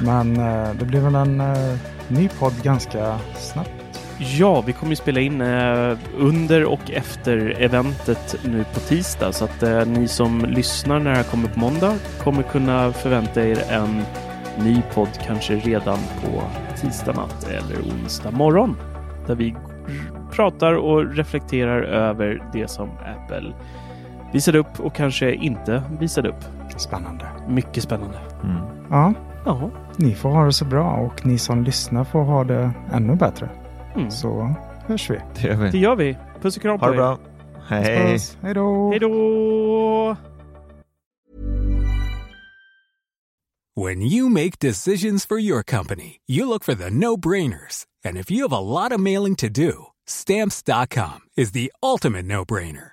Men 0.00 0.36
eh, 0.36 0.74
det 0.74 0.84
blir 0.84 1.00
väl 1.00 1.14
en 1.14 1.40
eh, 1.40 1.76
ny 2.08 2.28
podd 2.28 2.62
ganska 2.62 3.18
snabbt. 3.36 3.70
Ja, 4.18 4.60
vi 4.60 4.72
kommer 4.72 4.92
ju 4.92 4.96
spela 4.96 5.20
in 5.20 5.40
eh, 5.40 5.98
under 6.18 6.64
och 6.64 6.90
efter 6.90 7.56
eventet 7.60 8.36
nu 8.44 8.64
på 8.74 8.80
tisdag 8.80 9.32
så 9.32 9.44
att 9.44 9.88
ni 9.88 10.08
som 10.08 10.44
lyssnar 10.48 10.98
när 10.98 11.10
det 11.10 11.16
här 11.16 11.24
kommer 11.24 11.48
på 11.48 11.58
måndag 11.58 11.94
kommer 12.20 12.42
kunna 12.42 12.92
förvänta 12.92 13.46
er 13.46 13.62
en 13.70 14.02
ny 14.64 14.82
podd 14.94 15.18
kanske 15.26 15.54
redan 15.54 15.98
på 16.22 16.42
tisdag 16.80 17.12
natt 17.12 17.48
eller 17.48 17.76
onsdag 17.76 18.30
morgon 18.30 18.76
där 19.26 19.34
vi 19.34 19.54
pratar 20.32 20.72
och 20.72 21.14
reflekterar 21.14 21.82
över 21.82 22.42
det 22.52 22.68
som 22.68 22.90
Apple 22.90 23.52
visade 24.32 24.58
upp 24.58 24.80
och 24.80 24.94
kanske 24.94 25.34
inte 25.34 25.82
visade 26.00 26.28
upp. 26.28 26.44
Spännande. 26.76 27.26
Mycket 27.48 27.82
spännande. 27.82 28.18
Mm. 28.42 28.56
Ja. 28.90 29.14
ja. 29.44 29.70
Ni 29.96 30.14
får 30.14 30.30
ha 30.30 30.44
det 30.44 30.52
så 30.52 30.64
bra 30.64 30.92
och 30.92 31.26
ni 31.26 31.38
som 31.38 31.64
lyssnar 31.64 32.04
får 32.04 32.22
ha 32.22 32.44
det 32.44 32.70
ännu 32.92 33.16
bättre. 33.16 33.50
Mm. 33.96 34.10
Så 34.10 34.54
hörs 34.86 35.10
vi. 35.10 35.20
Det 35.34 35.48
gör 35.48 35.56
vi. 35.56 35.70
Det 35.70 35.78
gör 35.78 35.96
vi. 35.96 36.16
Puss 36.40 36.56
och 36.56 36.62
kram 36.62 36.78
på 36.78 36.84
er. 36.84 36.88
Ha 36.88 36.92
det 36.92 36.96
bra. 36.96 37.18
Hej. 37.68 38.18
Hej 38.42 38.54
då. 38.54 38.90
Hej 38.90 39.00
då. 39.00 40.16
When 43.74 44.02
you 44.02 44.28
make 44.28 44.58
decisions 44.58 45.24
for 45.24 45.38
your 45.38 45.62
company, 45.62 46.20
you 46.28 46.46
look 46.46 46.62
for 46.62 46.74
the 46.74 46.90
no-brainers. 46.90 47.86
And 48.04 48.18
if 48.18 48.30
you 48.30 48.42
have 48.42 48.52
a 48.52 48.60
lot 48.60 48.92
of 48.92 49.00
mailing 49.00 49.34
to 49.36 49.48
do, 49.48 49.86
stamps.com 50.06 51.20
is 51.36 51.52
the 51.52 51.72
ultimate 51.82 52.26
no-brainer. 52.26 52.92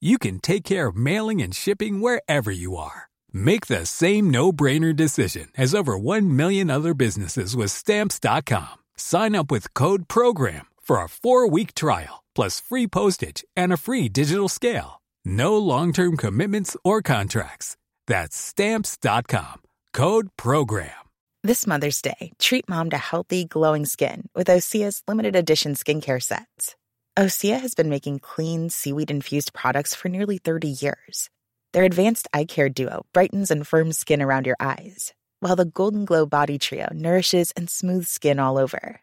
you 0.00 0.18
can 0.18 0.38
take 0.38 0.62
care 0.64 0.88
of 0.88 0.96
mailing 0.96 1.42
and 1.42 1.54
shipping 1.54 2.00
wherever 2.00 2.52
you 2.52 2.76
are. 2.76 3.08
Make 3.32 3.66
the 3.66 3.84
same 3.84 4.30
no-brainer 4.30 4.94
decision 4.94 5.48
as 5.56 5.74
over 5.74 5.98
1 5.98 6.36
million 6.36 6.70
other 6.70 6.94
businesses 6.94 7.56
with 7.56 7.70
stamps.com. 7.70 8.76
Sign 8.96 9.34
up 9.34 9.50
with 9.50 9.74
code 9.74 10.06
program 10.06 10.66
for 10.80 10.98
a 10.98 11.06
4-week 11.06 11.74
trial 11.74 12.22
plus 12.34 12.60
free 12.60 12.86
postage 12.86 13.44
and 13.56 13.72
a 13.72 13.76
free 13.76 14.08
digital 14.08 14.48
scale. 14.48 15.02
No 15.24 15.58
long-term 15.58 16.16
commitments 16.16 16.76
or 16.84 17.02
contracts. 17.02 17.76
That's 18.06 18.36
stamps.com. 18.36 19.62
Code 19.92 20.28
program. 20.36 20.90
This 21.44 21.66
Mother's 21.66 22.02
Day, 22.02 22.32
treat 22.38 22.68
mom 22.68 22.90
to 22.90 22.98
healthy, 22.98 23.44
glowing 23.44 23.86
skin 23.86 24.28
with 24.34 24.48
Osea's 24.48 25.02
limited 25.06 25.36
edition 25.36 25.74
skincare 25.74 26.22
sets. 26.22 26.76
Osea 27.18 27.58
has 27.58 27.74
been 27.74 27.88
making 27.88 28.20
clean, 28.20 28.70
seaweed 28.70 29.10
infused 29.10 29.52
products 29.52 29.92
for 29.92 30.08
nearly 30.08 30.38
30 30.38 30.68
years. 30.68 31.28
Their 31.72 31.82
advanced 31.82 32.28
eye 32.32 32.44
care 32.44 32.68
duo 32.68 33.06
brightens 33.12 33.50
and 33.50 33.66
firms 33.66 33.98
skin 33.98 34.22
around 34.22 34.46
your 34.46 34.54
eyes, 34.60 35.14
while 35.40 35.56
the 35.56 35.64
Golden 35.64 36.04
Glow 36.04 36.26
Body 36.26 36.58
Trio 36.58 36.86
nourishes 36.94 37.50
and 37.56 37.68
smooths 37.68 38.08
skin 38.08 38.38
all 38.38 38.56
over. 38.56 39.00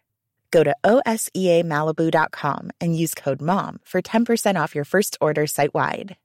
Go 0.49 0.63
to 0.63 0.74
OSEAMalibu.com 0.86 2.72
and 2.80 2.97
use 2.97 3.13
code 3.16 3.41
MOM 3.41 3.82
for 3.84 4.01
10% 4.01 4.57
off 4.57 4.76
your 4.76 4.86
first 4.86 5.18
order 5.20 5.45
site 5.45 5.74
wide. 5.74 6.16